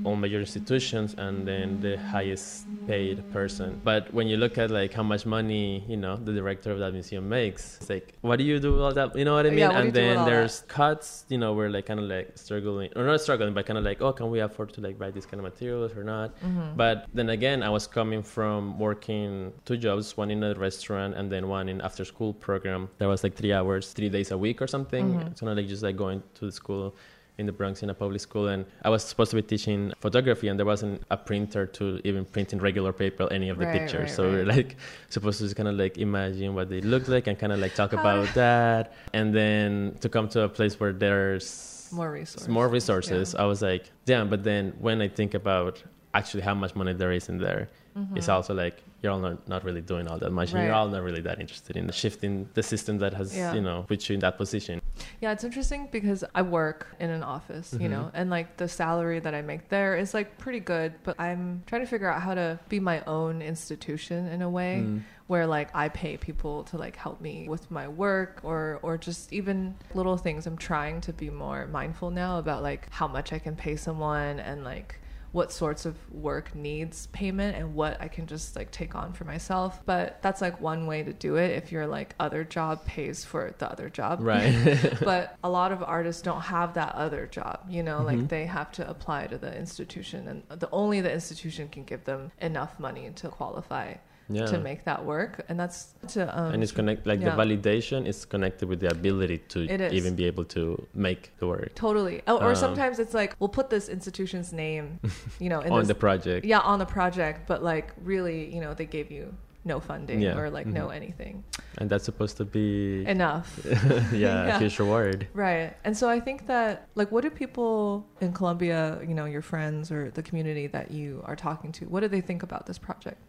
all 0.04 0.16
major 0.16 0.40
institutions 0.40 1.16
and 1.18 1.48
then 1.48 1.80
the 1.80 1.98
highest 1.98 2.68
paid 2.88 3.24
person. 3.32 3.80
But 3.84 4.14
when 4.14 4.28
you 4.28 4.38
look 4.38 4.58
at 4.58 4.70
like 4.70 4.94
how 4.94 5.04
much 5.04 5.26
money, 5.26 5.84
you 5.88 5.98
know, 5.98 6.18
the 6.18 6.34
director 6.34 6.72
of 6.72 6.80
that 6.80 6.92
museum 6.92 7.30
makes, 7.30 7.78
it's 7.78 7.90
like, 7.90 8.14
what 8.22 8.38
do 8.38 8.44
you 8.44 8.60
do 8.60 8.74
with 8.74 8.82
all 8.82 8.94
that? 8.94 9.16
You 9.16 9.26
know 9.26 9.34
what 9.34 9.46
I 9.46 9.50
mean? 9.50 9.60
Yeah, 9.60 9.80
and 9.80 9.94
then 9.94 10.26
there's 10.26 10.62
cuts, 10.68 11.26
you 11.30 11.38
know, 11.38 11.54
we're 11.54 11.70
like 11.70 11.86
kind 11.86 12.00
of 12.00 12.08
like 12.08 12.38
struggling, 12.38 12.90
or 12.96 13.04
not 13.04 13.22
struggling, 13.22 13.54
but 13.54 13.66
kind 13.66 13.78
of 13.78 13.86
like, 13.86 14.02
oh, 14.02 14.12
can 14.12 14.30
we 14.30 14.40
afford 14.40 14.74
to 14.74 14.82
like 14.82 15.00
buy 15.00 15.12
these 15.12 15.26
kind 15.26 15.40
of 15.40 15.46
materials 15.46 15.94
or 15.94 16.04
not? 16.04 16.36
Mm-hmm. 16.42 16.76
But 16.76 17.08
then 17.14 17.30
again, 17.30 17.64
I 17.64 17.70
was 17.70 17.88
coming 17.88 18.24
from 18.24 18.78
working 18.80 19.54
two 19.66 19.78
jobs, 19.78 20.18
one 20.18 20.32
in 20.32 20.44
a 20.44 20.54
restaurant 20.56 21.16
and 21.16 21.32
then 21.32 21.48
one 21.48 21.70
in 21.70 21.82
after 21.82 22.04
school 22.04 22.34
program. 22.34 22.90
That 22.98 23.08
was 23.08 23.24
like 23.24 23.36
three 23.36 23.54
hours, 23.54 23.94
three 23.94 24.10
days 24.10 24.32
a 24.32 24.38
week 24.38 24.62
or 24.62 24.68
something. 24.68 25.14
Mhm. 25.14 25.32
It's 25.32 25.40
kind 25.40 25.52
of 25.52 25.58
like 25.58 25.68
just 25.68 25.84
like 25.84 25.96
going 25.96 26.24
to 26.36 26.46
the 26.46 26.52
school 26.52 26.96
in 27.38 27.46
the 27.48 27.52
Bronx 27.52 27.82
in 27.82 27.90
a 27.90 27.94
public 27.94 28.22
school, 28.22 28.48
and 28.48 28.66
I 28.84 28.90
was 28.90 29.04
supposed 29.04 29.32
to 29.32 29.36
be 29.36 29.42
teaching 29.42 29.92
photography, 30.00 30.48
and 30.50 30.60
there 30.60 30.66
wasn't 30.66 31.02
a 31.10 31.18
printer 31.18 31.66
to 31.66 32.00
even 32.04 32.26
print 32.26 32.54
in 32.54 32.60
regular 32.60 32.94
paper 32.94 33.28
any 33.32 33.50
of 33.50 33.58
the 33.58 33.66
Right, 33.66 33.80
pictures. 33.80 34.02
right, 34.02 34.10
so 34.12 34.30
we 34.30 34.36
we're 34.38 34.46
like 34.46 34.76
supposed 35.10 35.40
to 35.40 35.46
just 35.46 35.56
kind 35.56 35.68
of 35.68 35.76
like 35.76 35.98
imagine 35.98 36.54
what 36.54 36.70
they 36.70 36.82
look 36.82 37.08
like 37.08 37.26
and 37.28 37.38
kind 37.40 37.52
of 37.52 37.60
like 37.60 37.74
talk 37.76 37.94
about 38.02 38.32
that, 38.36 38.94
and 39.14 39.34
then 39.34 39.96
to 40.02 40.10
come 40.10 40.28
to 40.30 40.42
a 40.44 40.50
place 40.50 40.80
where 40.80 40.94
there's 40.94 41.90
More 41.92 42.12
resources. 42.12 42.48
more 42.50 42.68
resources. 42.68 43.36
I 43.36 43.46
was 43.46 43.62
like, 43.62 43.90
damn. 44.06 44.30
But 44.30 44.44
then 44.44 44.74
when 44.80 45.02
I 45.02 45.08
think 45.08 45.34
about 45.34 45.84
actually 46.14 46.44
how 46.44 46.54
much 46.54 46.76
money 46.76 46.94
there 46.94 47.12
is 47.12 47.30
in 47.30 47.38
there, 47.40 47.70
it's 48.16 48.28
mm-hmm. 48.28 48.32
also 48.32 48.54
like 48.54 48.84
you're 49.04 49.12
all 49.12 49.20
not, 49.20 49.48
not 49.50 49.64
really 49.66 49.82
doing 49.82 50.08
all 50.08 50.18
that 50.18 50.32
much, 50.32 50.54
and 50.54 50.64
you're 50.64 50.72
Mm-hmm. 50.72 50.78
All 50.80 50.88
not 50.88 51.04
really 51.04 51.22
that 51.22 51.40
interested 51.42 51.76
in 51.76 51.92
shifting 51.92 52.48
the 52.54 52.64
system 52.64 52.98
that 53.00 53.14
has 53.14 53.36
Yeah. 53.36 53.54
you 53.54 53.62
know 53.62 53.84
put 53.88 54.08
you 54.10 54.14
in 54.16 54.22
that 54.22 54.38
position. 54.38 54.82
Yeah, 55.22 55.34
it's 55.34 55.44
interesting 55.44 55.90
because 55.92 56.24
I 56.34 56.42
work 56.42 56.88
in 57.00 57.10
an 57.10 57.22
office, 57.22 57.74
you 57.74 57.88
Mhm. 57.90 57.92
know, 57.92 58.12
and 58.14 58.30
like 58.30 58.56
the 58.58 58.68
salary 58.70 59.20
that 59.20 59.36
I 59.36 59.42
make 59.42 59.68
there 59.70 59.98
is 59.98 60.14
like 60.14 60.38
pretty 60.38 60.62
good, 60.62 60.94
but 61.04 61.20
I'm 61.20 61.64
trying 61.68 61.82
to 61.82 61.88
figure 61.88 62.08
out 62.10 62.22
how 62.22 62.34
to 62.34 62.60
be 62.70 62.80
my 62.80 63.02
own 63.06 63.42
institution 63.42 64.28
in 64.28 64.42
a 64.42 64.50
way 64.50 64.84
Mm. 64.86 65.02
where 65.28 65.46
like 65.48 65.70
I 65.76 65.90
pay 65.90 66.16
people 66.16 66.64
to 66.66 66.78
like 66.78 66.96
help 66.96 67.20
me 67.20 67.48
with 67.50 67.70
my 67.70 67.88
work 67.90 68.40
or 68.44 68.80
or 68.84 68.98
just 68.98 69.34
even 69.34 69.76
little 69.94 70.16
things. 70.18 70.48
I'm 70.48 70.58
trying 70.58 71.02
to 71.02 71.12
be 71.14 71.30
more 71.30 71.68
mindful 71.68 72.10
now 72.10 72.40
about 72.40 72.64
like 72.64 72.88
how 72.92 73.08
much 73.10 73.34
I 73.34 73.40
can 73.40 73.56
pay 73.58 73.76
someone 73.76 74.40
and 74.40 74.64
like 74.64 75.00
what 75.34 75.52
sorts 75.52 75.86
of 75.86 75.96
work 76.14 76.56
needs 76.56 77.08
payment 77.08 77.58
and 77.58 77.76
what 77.76 78.00
I 78.02 78.08
can 78.08 78.26
just 78.28 78.56
like 78.56 78.72
take 78.72 78.96
on 78.96 79.12
for 79.12 79.26
myself. 79.26 79.82
But 79.86 80.20
that's 80.22 80.40
like 80.42 80.62
one 80.62 80.88
way 80.88 81.04
to 81.04 81.12
do 81.12 81.36
it 81.36 81.52
if 81.52 81.72
your 81.72 81.86
like 81.88 82.16
other 82.20 82.44
job 82.46 82.86
pays 82.86 83.26
for 83.26 83.54
the 83.58 83.70
other 83.70 83.90
job. 83.90 84.20
Right. 84.22 84.54
but 85.04 85.36
a 85.44 85.50
lot 85.50 85.72
of 85.74 85.84
artists 85.84 86.22
don't 86.22 86.40
have 86.42 86.76
that 86.76 86.96
other 86.96 87.28
job 87.28 87.60
you 87.70 87.84
know 87.84 88.00
Mhm. 88.00 88.06
like 88.06 88.28
they 88.30 88.46
have 88.46 88.72
to 88.74 88.90
apply 88.90 89.28
to 89.28 89.38
the 89.38 89.54
institution 89.58 90.28
and 90.28 90.60
the 90.60 90.70
only 90.72 91.02
the 91.02 91.12
institution 91.12 91.68
can 91.68 91.84
give 91.84 92.06
them 92.06 92.32
enough 92.40 92.80
money 92.80 93.10
to 93.16 93.28
qualify 93.30 93.96
yeah. 94.30 94.46
to 94.46 94.58
make 94.60 94.84
that 94.86 95.04
work 95.06 95.44
and 95.50 95.60
that's 95.60 95.94
to 96.08 96.22
um 96.40 96.54
and 96.54 96.64
it's 96.64 96.72
connect 96.72 97.06
like 97.06 97.20
yeah. 97.20 97.36
the 97.36 97.44
validation 97.44 98.06
is 98.06 98.26
connected 98.26 98.68
with 98.70 98.80
the 98.80 98.90
ability 98.90 99.38
to 99.50 99.60
even 99.94 100.16
be 100.16 100.26
able 100.26 100.46
to 100.46 100.82
make 100.94 101.32
the 101.40 101.48
work 101.48 101.74
totally 101.76 102.22
oh, 102.28 102.38
or 102.38 102.50
Um, 102.50 102.56
sometimes 102.56 103.00
it's 103.00 103.14
like 103.14 103.36
we'll 103.40 103.50
put 103.50 103.70
this 103.70 103.90
institution's 103.90 104.54
name 104.54 105.00
you 105.40 105.50
know 105.50 105.60
in 105.66 105.72
on 105.72 105.80
this, 105.80 105.88
the 105.90 105.96
project. 105.96 106.46
yeah 106.46 106.60
on 106.60 106.80
the 106.80 106.86
project 106.86 107.48
but 107.48 107.64
like 107.64 107.92
really 108.04 108.54
you 108.54 108.62
know 108.62 108.74
they 108.74 108.86
gave 108.86 109.12
you 109.12 109.34
no 109.66 109.80
funding 109.80 110.20
Yeah. 110.22 110.38
or 110.38 110.50
like 110.50 110.68
no 110.68 110.88
Mhm. 110.88 110.96
anything 110.96 111.44
And 111.78 111.90
that's 111.90 112.04
supposed 112.04 112.36
to 112.38 112.46
be 112.46 113.06
enough 113.08 113.48
yeah, 113.66 114.12
Yeah. 114.24 114.56
a 114.56 114.60
huge 114.60 114.78
reward. 114.78 115.28
Right. 115.34 115.72
And 115.86 115.96
so 115.98 116.10
I 116.10 116.20
think 116.20 116.48
that 116.48 116.88
like 116.96 117.10
what 117.14 117.22
do 117.24 117.30
people 117.30 118.06
in 118.20 118.34
Colombia, 118.34 119.00
you 119.10 119.16
know, 119.16 119.24
your 119.26 119.42
friends 119.42 119.90
or 119.90 120.12
the 120.12 120.22
community 120.22 120.68
that 120.68 120.92
you 120.92 121.22
are 121.26 121.36
talking 121.38 121.72
to, 121.78 121.86
what 121.88 122.02
do 122.02 122.08
they 122.10 122.20
think 122.30 122.44
about 122.44 122.66
this 122.66 122.78
project? 122.78 123.22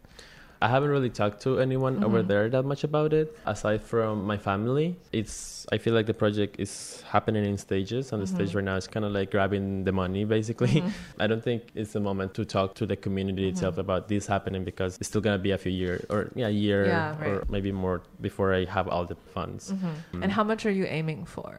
I 0.65 0.67
haven't 0.67 0.89
really 0.89 1.11
talked 1.21 1.39
to 1.45 1.59
anyone 1.65 2.03
over 2.03 2.23
Mhm. 2.23 2.27
there 2.31 2.45
that 2.49 2.65
much 2.71 2.83
about 2.83 3.11
it. 3.13 3.27
Aside 3.45 3.81
from 3.91 4.25
my 4.31 4.37
family, 4.49 4.87
it's 5.19 5.53
I 5.75 5.77
feel 5.83 5.95
like 5.97 6.05
the 6.05 6.13
project 6.23 6.59
is 6.65 7.01
happening 7.13 7.43
in 7.51 7.57
stages. 7.57 8.03
And 8.11 8.17
the 8.21 8.27
Mhm. 8.29 8.35
stage 8.35 8.51
right 8.57 8.63
now 8.71 8.75
is 8.81 8.87
kind 8.95 9.03
of 9.07 9.11
like 9.19 9.27
grabbing 9.35 9.83
the 9.87 9.91
money, 10.03 10.23
basically. 10.37 10.75
Mhm. 10.81 10.91
I 11.23 11.25
don't 11.29 11.43
think 11.49 11.61
it's 11.79 11.93
the 11.97 11.99
moment 12.09 12.29
to 12.37 12.43
talk 12.45 12.69
to 12.79 12.85
the 12.91 12.95
community 13.05 13.45
itself 13.51 13.75
Mhm. 13.75 13.85
about 13.85 14.01
this 14.13 14.23
happening 14.35 14.63
because 14.71 14.91
it's 14.99 15.09
still 15.11 15.21
gonna 15.27 15.43
be 15.49 15.51
a 15.51 15.57
few 15.65 15.71
years 15.83 16.01
or 16.13 16.19
yeah, 16.41 16.47
a 16.55 16.57
year 16.67 16.81
Yeah, 16.85 17.27
or 17.27 17.35
maybe 17.55 17.71
more 17.85 17.97
before 18.21 18.49
I 18.59 18.65
have 18.77 18.87
all 18.93 19.05
the 19.13 19.17
funds. 19.35 19.63
Mhm. 19.73 20.21
And 20.23 20.29
how 20.37 20.43
much 20.51 20.61
are 20.67 20.75
you 20.79 20.85
aiming 20.99 21.21
for? 21.35 21.53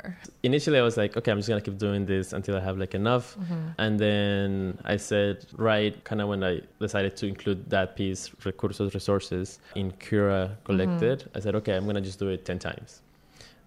Initially, 0.51 0.79
I 0.83 0.85
was 0.91 0.97
like, 1.03 1.13
okay, 1.19 1.31
I'm 1.33 1.39
just 1.43 1.49
gonna 1.51 1.67
keep 1.69 1.79
doing 1.89 2.07
this 2.07 2.27
until 2.39 2.55
I 2.61 2.63
have 2.69 2.77
like 2.79 2.95
enough. 3.03 3.27
Mhm. 3.39 3.75
And 3.85 3.93
then 4.05 4.79
I 4.85 4.97
said, 5.11 5.37
right, 5.71 5.95
kind 6.09 6.21
of 6.23 6.27
when 6.33 6.43
I 6.45 6.53
decided 6.87 7.13
to 7.21 7.25
include 7.27 7.71
that 7.71 7.89
piece, 7.99 8.31
Recursos 8.49 8.95
Resources, 9.01 9.59
in 9.81 9.87
Cura 10.05 10.43
Collected, 10.69 11.19
mm-hmm. 11.21 11.37
I 11.37 11.41
said, 11.45 11.55
okay, 11.61 11.75
I'm 11.77 11.85
going 11.85 12.01
to 12.03 12.07
just 12.11 12.19
do 12.19 12.29
it 12.35 12.41
10 12.45 12.59
times. 12.59 12.91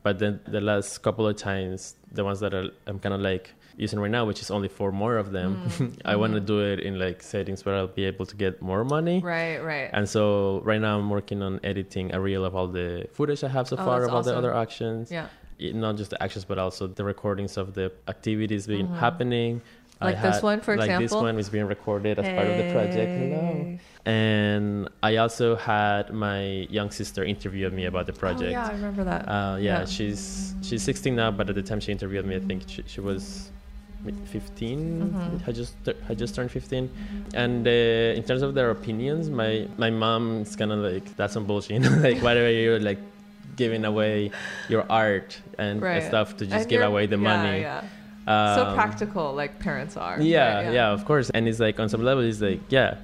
But 0.06 0.14
then 0.22 0.40
the 0.56 0.62
last 0.62 0.90
couple 1.06 1.26
of 1.32 1.36
times, 1.36 1.96
the 2.18 2.24
ones 2.30 2.40
that 2.44 2.54
are, 2.54 2.68
I'm 2.88 3.00
kind 3.00 3.14
of 3.18 3.22
like 3.32 3.46
using 3.78 4.00
right 4.04 4.12
now, 4.18 4.24
which 4.30 4.42
is 4.44 4.50
only 4.58 4.70
four 4.80 4.92
more 5.04 5.16
of 5.24 5.28
them, 5.38 5.50
mm. 5.68 5.92
I 6.12 6.16
want 6.22 6.34
to 6.34 6.40
mm-hmm. 6.40 6.46
do 6.54 6.72
it 6.72 6.80
in 6.88 6.94
like 7.06 7.18
settings 7.22 7.60
where 7.66 7.76
I'll 7.76 7.88
be 8.02 8.06
able 8.06 8.26
to 8.26 8.36
get 8.44 8.54
more 8.62 8.84
money. 8.98 9.18
Right, 9.36 9.58
right. 9.74 9.90
And 9.98 10.06
so 10.16 10.62
right 10.72 10.82
now 10.88 10.94
I'm 11.00 11.10
working 11.18 11.40
on 11.48 11.60
editing 11.72 12.14
a 12.18 12.20
reel 12.28 12.44
of 12.50 12.54
all 12.58 12.68
the 12.68 13.08
footage 13.18 13.44
I 13.44 13.50
have 13.58 13.68
so 13.68 13.76
Oh, 13.78 13.86
far 13.88 14.04
of 14.06 14.14
all 14.14 14.24
the 14.24 14.36
other 14.42 14.54
actions 14.66 15.12
yeah. 15.12 15.28
it- 15.66 15.76
not 15.86 15.94
just 16.02 16.10
the 16.14 16.20
actions 16.26 16.46
but 16.52 16.58
also 16.66 16.88
the 17.00 17.04
recordings 17.14 17.54
of 17.62 17.74
the 17.78 17.88
activities 18.14 18.64
being 18.74 18.88
Mhm. 18.88 18.98
happening 19.06 19.62
Like 20.02 20.22
this 20.22 20.42
one, 20.42 20.62
for 20.62 20.76
like 20.78 20.86
example? 20.88 21.04
this 21.04 21.14
one 21.28 21.38
is 21.40 21.50
being 21.50 21.66
recorded 21.66 22.20
as 22.20 22.30
part 22.30 22.48
of 22.48 22.56
the 22.58 22.64
project 22.64 23.14
hello 23.16 23.68
and 24.06 24.88
i 25.04 25.18
also 25.18 25.56
had 25.56 26.14
my 26.14 26.42
young 26.78 26.90
sister 26.90 27.22
interview 27.24 27.70
me 27.70 27.84
about 27.86 28.06
the 28.08 28.14
project 28.14 28.58
Oh, 28.58 28.64
yeah, 28.64 28.68
I 28.70 28.72
remember 28.74 29.04
that. 29.04 29.22
uh, 29.28 29.58
yeah, 29.60 29.80
Yeah. 29.80 29.86
she's 29.86 30.56
she's 30.62 30.84
16 30.84 31.16
now 31.16 31.32
but 31.32 31.50
at 31.50 31.56
the 31.56 31.64
time 31.70 31.80
she 31.82 31.92
interviewed 31.92 32.26
me 32.26 32.36
i 32.38 32.40
think 32.40 32.64
she, 32.68 32.82
she 32.88 33.02
was 33.02 33.52
15 34.26 34.78
Mhm. 35.14 35.42
had 35.42 35.56
just 35.56 35.76
had 36.08 36.18
just 36.18 36.34
turned 36.36 36.52
15 36.52 36.90
and 37.34 37.68
uh, 37.68 38.18
in 38.20 38.24
terms 38.24 38.42
of 38.42 38.54
their 38.56 38.70
opinions 38.72 39.30
my 39.30 39.68
my 39.78 39.90
mom 39.90 40.42
is 40.44 40.56
kind 40.56 40.72
of 40.72 40.80
like 40.80 41.06
that's 41.18 41.34
some 41.34 41.46
bullshit 41.46 41.82
like 42.08 42.20
why 42.24 42.34
are 42.38 42.50
you 42.50 42.80
like 42.80 43.00
giving 43.58 43.84
away 43.84 44.32
your 44.70 44.86
art 44.90 45.30
and 45.58 45.82
Right. 45.82 46.02
stuff 46.04 46.38
to 46.38 46.46
just 46.46 46.62
And 46.64 46.70
give 46.70 46.82
away 46.82 47.06
the 47.08 47.18
yeah, 47.18 47.32
money 47.32 47.60
Yeah. 47.62 47.84
So 48.30 48.66
Um, 48.68 48.76
practical, 48.76 49.34
like 49.34 49.60
parents 49.60 49.98
are. 49.98 50.22
yeah, 50.22 50.66
right? 50.66 50.74
yeah, 50.74 50.92
of 50.92 51.04
course. 51.06 51.32
And 51.32 51.48
it's 51.48 51.60
like 51.60 51.80
on 51.80 51.90
some 51.90 52.04
level, 52.04 52.24
it's 52.24 52.42
like, 52.42 52.62
yeah. 52.70 52.98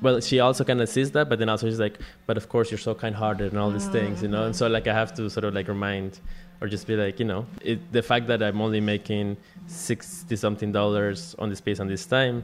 Well, 0.00 0.20
she 0.20 0.40
also 0.40 0.64
kind 0.64 0.80
of 0.80 0.88
sees 0.88 1.12
that, 1.12 1.28
but 1.28 1.38
then 1.38 1.48
also 1.48 1.68
she's 1.68 1.78
like, 1.78 2.00
but 2.26 2.36
of 2.36 2.48
course 2.48 2.72
you're 2.72 2.78
so 2.78 2.92
kind-hearted 2.92 3.52
and 3.52 3.60
all 3.60 3.70
these 3.70 3.86
things, 3.86 4.20
you 4.20 4.28
know. 4.28 4.44
And 4.46 4.56
so 4.56 4.66
like 4.66 4.88
I 4.88 4.94
have 4.94 5.14
to 5.14 5.30
sort 5.30 5.44
of 5.44 5.54
like 5.54 5.68
remind, 5.68 6.18
or 6.60 6.66
just 6.66 6.88
be 6.88 6.96
like, 6.96 7.20
you 7.20 7.24
know, 7.24 7.46
it, 7.60 7.78
the 7.92 8.02
fact 8.02 8.26
that 8.26 8.42
I'm 8.42 8.60
only 8.60 8.80
making 8.80 9.36
sixty 9.68 10.34
something 10.34 10.72
dollars 10.72 11.36
on 11.38 11.48
this 11.50 11.58
space 11.58 11.78
on 11.78 11.86
this 11.86 12.04
time 12.04 12.42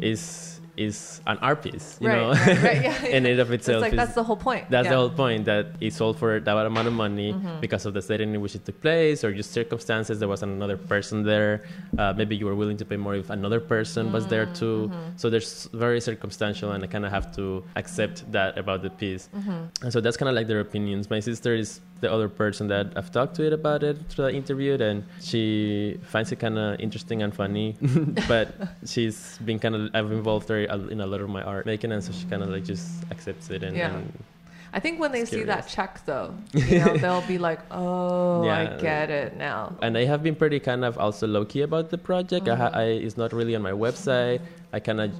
is 0.00 0.57
is 0.78 1.20
an 1.26 1.38
art 1.42 1.62
piece, 1.62 1.98
you 2.00 2.08
right, 2.08 2.16
know. 2.16 2.30
right, 2.30 2.62
right, 2.62 2.82
yeah, 2.82 3.04
in 3.16 3.26
and 3.26 3.38
of 3.40 3.50
It's 3.52 3.66
itself, 3.68 3.82
like 3.82 3.92
is- 3.92 3.96
that's 3.98 4.14
the 4.14 4.22
whole 4.24 4.36
point. 4.36 4.70
that's 4.70 4.86
yeah. 4.86 4.90
the 4.92 4.96
whole 4.96 5.10
point 5.10 5.44
that 5.46 5.66
it 5.80 5.92
sold 5.92 6.18
for 6.18 6.38
that 6.40 6.56
amount 6.66 6.86
of 6.88 6.94
money 6.94 7.32
Mhm. 7.32 7.60
because 7.60 7.84
of 7.86 7.92
the 7.94 8.02
setting 8.02 8.34
in 8.34 8.40
which 8.40 8.54
it 8.54 8.64
took 8.64 8.80
place 8.80 9.24
or 9.24 9.32
just 9.32 9.50
circumstances. 9.52 10.18
There 10.20 10.28
was 10.28 10.42
another 10.42 10.76
person 10.76 11.22
there. 11.24 11.64
Uh, 11.98 12.14
maybe 12.16 12.36
you 12.36 12.46
were 12.46 12.54
willing 12.54 12.76
to 12.78 12.84
pay 12.84 12.96
more 12.96 13.14
if 13.16 13.30
another 13.30 13.60
person 13.60 14.12
was 14.12 14.26
there 14.26 14.46
Mm, 14.46 14.54
too. 14.60 14.76
mm-hmm. 14.92 15.16
So 15.16 15.28
there's 15.30 15.68
very 15.72 16.00
circumstantial, 16.00 16.72
and 16.72 16.82
I 16.84 16.86
kind 16.86 17.04
of 17.04 17.10
have 17.10 17.34
to 17.36 17.64
accept 17.76 18.30
that 18.32 18.56
about 18.56 18.82
the 18.82 18.90
piece. 18.90 19.28
Mhm. 19.36 19.68
And 19.82 19.90
so 19.92 20.00
that's 20.00 20.16
kind 20.16 20.28
of 20.30 20.34
like 20.38 20.46
their 20.46 20.60
opinions. 20.60 21.10
My 21.10 21.20
sister 21.20 21.54
is 21.54 21.80
the 22.00 22.06
other 22.12 22.28
person 22.28 22.68
that 22.68 22.86
I've 22.94 23.10
talked 23.10 23.34
to 23.36 23.42
it 23.42 23.52
about 23.52 23.82
it 23.82 23.96
through 24.08 24.26
the 24.30 24.34
interview, 24.34 24.78
and 24.78 25.02
she 25.20 25.98
finds 26.02 26.30
it 26.30 26.38
kind 26.38 26.56
of 26.56 26.78
interesting 26.78 27.22
and 27.22 27.34
funny. 27.34 27.74
but 28.28 28.54
she's 28.86 29.36
been 29.44 29.58
kind 29.58 29.74
of 29.74 29.90
I've 29.94 30.12
involved 30.12 30.48
her 30.48 30.66
in 30.68 31.00
a 31.00 31.06
lot 31.06 31.20
of 31.20 31.28
my 31.28 31.42
art 31.42 31.66
making, 31.66 31.92
and 31.92 32.02
so 32.02 32.12
she 32.12 32.24
kind 32.26 32.42
of 32.42 32.48
like 32.50 32.64
just 32.64 33.04
accepts 33.10 33.50
it 33.50 33.62
and. 33.62 33.76
Yeah. 33.76 33.94
and 33.94 34.12
I 34.70 34.80
think 34.80 35.00
when 35.00 35.12
they 35.12 35.20
It's 35.22 35.30
see 35.30 35.44
that 35.44 35.66
check, 35.66 36.04
though, 36.04 36.34
you 36.52 36.78
know, 36.80 36.96
they'll 36.98 37.26
be 37.26 37.38
like, 37.38 37.60
"Oh, 37.70 38.44
Yeah. 38.44 38.76
I 38.76 38.80
get 38.80 39.08
it 39.10 39.36
now." 39.36 39.74
and 39.80 39.96
I 39.96 40.04
have 40.04 40.22
been 40.22 40.34
pretty 40.34 40.60
kind 40.60 40.84
of 40.84 40.98
also 40.98 41.26
low 41.26 41.46
key 41.46 41.62
about 41.62 41.88
the 41.88 41.96
project. 41.96 42.48
I, 42.48 42.54
ha- 42.54 42.68
mm-hmm. 42.68 42.76
I 42.78 42.84
it's 42.84 43.16
not 43.16 43.32
really 43.32 43.56
on 43.56 43.62
my 43.62 43.72
website. 43.72 44.40
I 44.72 44.80
kind 44.80 45.00
of 45.00 45.10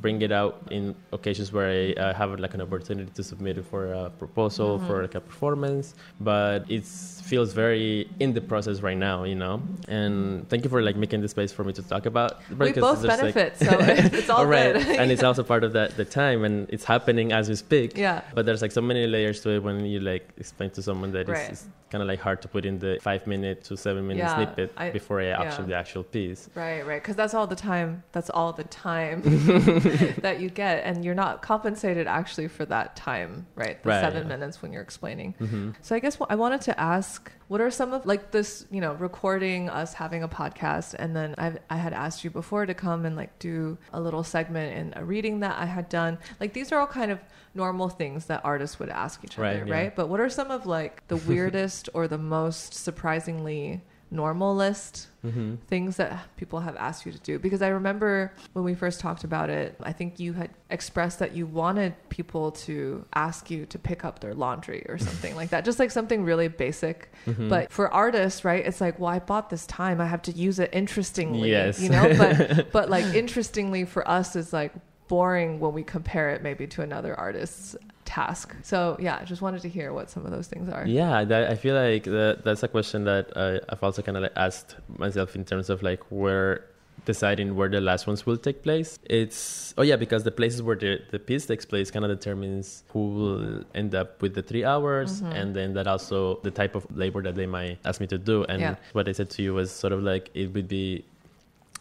bring 0.00 0.22
it 0.22 0.32
out 0.32 0.54
in 0.70 0.94
occasions 1.12 1.52
where 1.52 1.68
I 1.68 1.92
uh, 2.00 2.14
have 2.14 2.38
like 2.38 2.54
an 2.54 2.60
opportunity 2.60 3.10
to 3.14 3.22
submit 3.22 3.58
it 3.58 3.64
for 3.66 3.92
a 3.92 4.10
proposal 4.10 4.78
for 4.86 5.02
like 5.02 5.14
a 5.14 5.20
performance. 5.20 5.94
But 6.20 6.70
it 6.70 6.84
feels 6.84 7.52
very 7.52 8.08
in 8.20 8.32
the 8.32 8.40
process 8.40 8.80
right 8.80 8.96
now, 8.96 9.24
you 9.24 9.34
know. 9.34 9.62
And 9.88 10.48
thank 10.48 10.64
you 10.64 10.70
for 10.70 10.82
like 10.82 10.96
making 10.96 11.20
the 11.22 11.28
space 11.28 11.52
for 11.52 11.64
me 11.64 11.72
to 11.72 11.82
talk 11.82 12.06
about. 12.06 12.40
We 12.50 12.72
both 12.72 13.02
there's, 13.02 13.04
like- 13.04 13.34
benefit, 13.34 13.58
so 13.58 13.76
it's, 13.80 14.14
it's 14.14 14.30
all 14.30 14.38
All 14.38 14.46
right, 14.56 14.74
good. 14.74 14.86
and 15.00 15.10
it's 15.10 15.22
also 15.28 15.42
part 15.42 15.64
of 15.64 15.72
that 15.74 15.96
the 15.96 16.04
time, 16.04 16.44
and 16.44 16.68
it's 16.70 16.84
happening 16.84 17.32
as 17.32 17.48
we 17.48 17.56
speak. 17.56 17.96
yeah. 17.96 18.22
But 18.34 18.46
there's 18.46 18.62
like 18.62 18.72
so 18.72 18.80
many 18.82 19.06
layers 19.06 19.40
to 19.42 19.50
it 19.50 19.62
when 19.62 19.84
you 19.86 20.00
like 20.00 20.28
explain 20.38 20.70
to 20.70 20.82
someone 20.82 21.12
that 21.12 21.28
Right. 21.28 21.50
it's, 21.50 21.66
kind 21.88 22.02
of 22.02 22.08
like 22.08 22.18
hard 22.18 22.42
to 22.42 22.48
put 22.48 22.64
in 22.66 22.80
the 22.80 22.98
five 23.00 23.24
minute 23.28 23.62
to 23.62 23.76
seven 23.76 24.08
minute 24.08 24.18
Yeah, 24.24 24.34
snippet 24.34 24.72
I- 24.76 24.90
before 24.90 25.20
I 25.20 25.26
action 25.26 25.62
yeah. 25.64 25.68
the 25.68 25.74
actual 25.76 26.02
piece. 26.02 26.50
Right, 26.56 26.84
right. 26.84 27.00
Because 27.00 27.14
that's 27.14 27.32
all 27.32 27.46
the 27.46 27.54
time. 27.54 28.02
That's 28.10 28.28
all 28.28 28.52
the 28.52 28.64
time 28.64 29.22
that 30.22 30.40
you 30.40 30.50
get, 30.50 30.84
and 30.84 31.04
you're 31.04 31.14
not 31.14 31.42
compensated 31.42 32.06
actually 32.06 32.48
for 32.48 32.64
that 32.66 32.96
time, 32.96 33.46
right? 33.54 33.82
The 33.82 33.88
Right, 33.90 34.00
seven 34.00 34.22
yeah. 34.24 34.28
minutes 34.28 34.62
when 34.62 34.72
you're 34.72 34.82
explaining. 34.82 35.34
hmm 35.38 35.70
So 35.82 35.94
I 35.94 35.98
guess 35.98 36.18
what 36.20 36.30
I 36.30 36.34
wanted 36.34 36.60
to 36.62 36.78
ask, 36.80 37.30
what 37.48 37.60
are 37.60 37.70
some 37.70 37.92
of 37.92 38.06
like 38.06 38.30
this, 38.32 38.66
you 38.70 38.80
know, 38.80 38.94
recording 38.94 39.68
us 39.70 39.94
having 39.94 40.22
a 40.22 40.28
podcast, 40.28 40.94
and 40.98 41.14
then 41.14 41.34
I 41.38 41.52
I 41.70 41.76
had 41.76 41.92
asked 41.92 42.24
you 42.24 42.30
before 42.30 42.66
to 42.66 42.74
come 42.74 43.06
and 43.06 43.14
like 43.16 43.38
do 43.38 43.78
a 43.92 44.00
little 44.00 44.24
segment 44.24 44.76
in 44.76 45.00
a 45.00 45.04
reading 45.04 45.40
that 45.40 45.56
I 45.58 45.66
had 45.66 45.88
done. 45.88 46.18
Like 46.40 46.52
these 46.52 46.72
are 46.72 46.78
all 46.80 46.86
kind 46.86 47.10
of 47.10 47.18
normal 47.54 47.88
things 47.88 48.26
that 48.26 48.40
artists 48.44 48.78
would 48.78 48.90
ask 48.90 49.24
each 49.24 49.38
other, 49.38 49.60
Right, 49.64 49.68
right? 49.70 49.96
But 49.96 50.08
what 50.08 50.20
are 50.20 50.28
some 50.28 50.50
of 50.50 50.66
like 50.66 51.06
the 51.08 51.16
weirdest 51.16 51.88
or 51.94 52.06
the 52.08 52.18
most 52.18 52.74
surprisingly 52.74 53.82
normal 54.10 54.54
list 54.54 55.08
hmm 55.22 55.54
things 55.66 55.96
that 55.96 56.24
people 56.36 56.60
have 56.60 56.76
asked 56.76 57.04
you 57.04 57.10
to 57.10 57.18
do. 57.18 57.38
Because 57.40 57.60
i 57.60 57.68
remember 57.68 58.32
when 58.52 58.64
we 58.64 58.74
first 58.74 59.00
talked 59.00 59.24
about 59.24 59.50
it 59.50 59.74
i 59.82 59.92
think 59.92 60.20
you 60.20 60.32
had 60.32 60.50
expressed 60.70 61.18
that 61.18 61.34
you 61.34 61.44
wanted 61.46 61.92
people 62.08 62.52
to 62.52 63.04
ask 63.14 63.50
you 63.50 63.66
to 63.66 63.78
pick 63.78 64.04
up 64.04 64.20
their 64.20 64.34
laundry 64.34 64.84
or 64.88 64.96
something 65.08 65.34
like 65.34 65.50
that. 65.50 65.64
Just 65.64 65.78
like 65.78 65.90
something 65.90 66.22
really 66.24 66.48
basic. 66.48 67.10
Hmm 67.24 67.48
but 67.48 67.72
for 67.72 67.92
artists 67.92 68.44
right 68.44 68.64
it's 68.64 68.80
like 68.80 68.98
well 69.00 69.10
i 69.10 69.18
bought 69.18 69.50
this 69.50 69.66
time. 69.66 70.00
I 70.00 70.06
have 70.06 70.22
to 70.22 70.32
use 70.32 70.58
it 70.60 70.70
interestingly 70.72 71.50
Yes. 71.50 71.80
you 71.80 71.88
know? 71.90 72.14
But 72.16 72.70
but 72.76 72.88
like 72.88 73.06
interestingly 73.14 73.84
for 73.84 74.06
us 74.08 74.36
is 74.36 74.52
like 74.52 74.72
boring 75.08 75.60
when 75.60 75.72
we 75.72 75.82
compare 75.82 76.30
it 76.30 76.42
maybe 76.42 76.66
to 76.66 76.82
another 76.82 77.14
artist's 77.18 77.76
task 78.06 78.54
so 78.62 78.96
yeah 78.98 79.22
just 79.24 79.42
wanted 79.42 79.60
to 79.60 79.68
hear 79.68 79.92
what 79.92 80.08
some 80.08 80.24
of 80.24 80.30
those 80.30 80.46
things 80.46 80.68
are 80.70 80.86
Yeah, 80.86 81.24
that, 81.24 81.50
I 81.50 81.56
feel 81.56 81.74
like 81.74 82.04
that, 82.04 82.34
that's 82.44 82.62
a 82.62 82.68
question 82.68 83.04
that 83.04 83.24
I, 83.36 83.60
I've 83.70 83.82
also 83.82 84.00
kind 84.00 84.16
of 84.16 84.22
like 84.22 84.32
asked 84.36 84.76
myself 85.04 85.34
in 85.36 85.44
terms 85.44 85.68
of 85.68 85.82
like 85.82 86.02
where 86.10 86.64
deciding 87.04 87.54
where 87.58 87.68
the 87.68 87.80
last 87.80 88.06
ones 88.06 88.24
will 88.26 88.36
take 88.48 88.62
place. 88.62 88.98
It's 89.04 89.74
oh 89.78 89.82
yeah, 89.82 89.96
because 89.96 90.24
the 90.24 90.30
places 90.40 90.62
where 90.62 90.74
the, 90.76 90.92
the 91.10 91.18
piece 91.18 91.44
takes 91.46 91.64
place 91.64 91.90
kind 91.90 92.04
of 92.04 92.10
determines 92.18 92.82
who 92.92 93.02
will 93.16 93.64
end 93.74 93.94
up 93.94 94.22
with 94.22 94.34
the 94.34 94.42
three 94.42 94.64
hours, 94.64 95.22
Mhm. 95.22 95.34
and 95.38 95.54
then 95.54 95.74
that 95.74 95.86
also 95.86 96.40
the 96.42 96.50
type 96.50 96.74
of 96.74 96.82
labor 96.96 97.22
that 97.22 97.34
they 97.36 97.46
might 97.46 97.78
ask 97.84 98.00
me 98.00 98.06
to 98.08 98.18
do. 98.18 98.44
And 98.44 98.60
Yeah. 98.60 98.74
what 98.92 99.08
I 99.08 99.12
said 99.12 99.30
to 99.36 99.42
you 99.42 99.54
was 99.54 99.70
sort 99.70 99.92
of 99.92 100.02
like 100.02 100.30
it 100.34 100.52
would 100.54 100.68
be. 100.68 101.04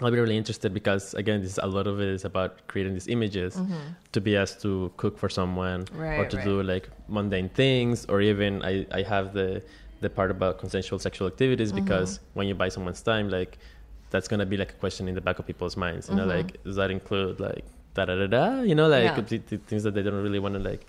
I'll 0.01 0.11
be 0.11 0.19
really 0.19 0.35
interested 0.37 0.73
because 0.73 1.13
again, 1.13 1.41
this 1.41 1.57
a 1.57 1.67
lot 1.67 1.87
of 1.87 2.01
it 2.01 2.09
is 2.09 2.25
about 2.25 2.67
creating 2.67 2.93
these 2.93 3.07
images 3.07 3.55
Mhm. 3.55 3.95
to 4.11 4.19
be 4.21 4.35
asked 4.35 4.61
to 4.63 4.91
cook 4.97 5.17
for 5.17 5.29
someone 5.29 5.85
right 5.93 6.19
or 6.19 6.25
to 6.25 6.37
right. 6.37 6.45
do 6.45 6.63
like 6.63 6.89
mundane 7.07 7.49
things 7.49 8.05
or 8.11 8.19
even 8.21 8.61
I, 8.63 8.85
I 8.91 9.01
have 9.03 9.33
the 9.33 9.61
the 10.01 10.09
part 10.09 10.31
about 10.31 10.59
consensual 10.59 10.99
sexual 10.99 11.27
activities 11.27 11.69
Mm-hmm. 11.71 11.83
because 11.85 12.19
when 12.33 12.45
you 12.49 12.55
buy 12.55 12.69
someone's 12.69 13.01
time 13.01 13.29
like 13.29 13.57
that's 14.11 14.27
gonna 14.27 14.45
be 14.45 14.57
like 14.57 14.71
a 14.71 14.79
question 14.83 15.07
in 15.07 15.15
the 15.15 15.21
back 15.21 15.39
of 15.39 15.45
people's 15.47 15.77
minds 15.77 16.09
you 16.09 16.15
know 16.15 16.27
Mhm. 16.27 16.35
like 16.37 16.49
does 16.65 16.75
that 16.75 16.91
include 16.91 17.39
like 17.39 17.63
da 17.95 18.03
da 18.05 18.15
da 18.21 18.27
da 18.27 18.45
you 18.69 18.75
know 18.75 18.89
like 18.89 19.15
Yeah. 19.15 19.21
the, 19.21 19.37
the 19.51 19.57
things 19.69 19.83
that 19.83 19.93
they 19.95 20.03
don't 20.03 20.21
really 20.27 20.39
want 20.45 20.55
to 20.59 20.63
like 20.71 20.85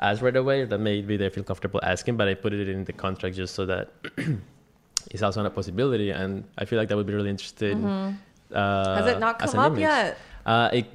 ask 0.00 0.20
right 0.20 0.36
away 0.36 0.58
that 0.66 0.78
maybe 0.78 1.16
they 1.16 1.30
feel 1.30 1.44
comfortable 1.44 1.80
asking 1.82 2.14
but 2.18 2.28
I 2.28 2.34
put 2.34 2.52
it 2.52 2.68
in 2.68 2.84
the 2.84 2.92
contract 2.92 3.36
just 3.36 3.54
so 3.54 3.64
that 3.72 3.88
it's 5.10 5.22
also 5.22 5.42
a 5.44 5.50
possibility 5.50 6.10
and 6.10 6.44
I 6.58 6.66
feel 6.66 6.78
like 6.78 6.88
that 6.90 6.96
would 6.96 7.06
be 7.06 7.14
really 7.14 7.30
interesting 7.30 7.78
Mhm. 7.84 8.14
Uh, 8.52 8.96
has 8.96 9.06
it 9.06 9.18
not 9.20 9.38
come 9.38 9.58
up 9.58 9.72
image. 9.72 9.80
yet 9.80 10.18
Uh, 10.46 10.70
it 10.72 10.86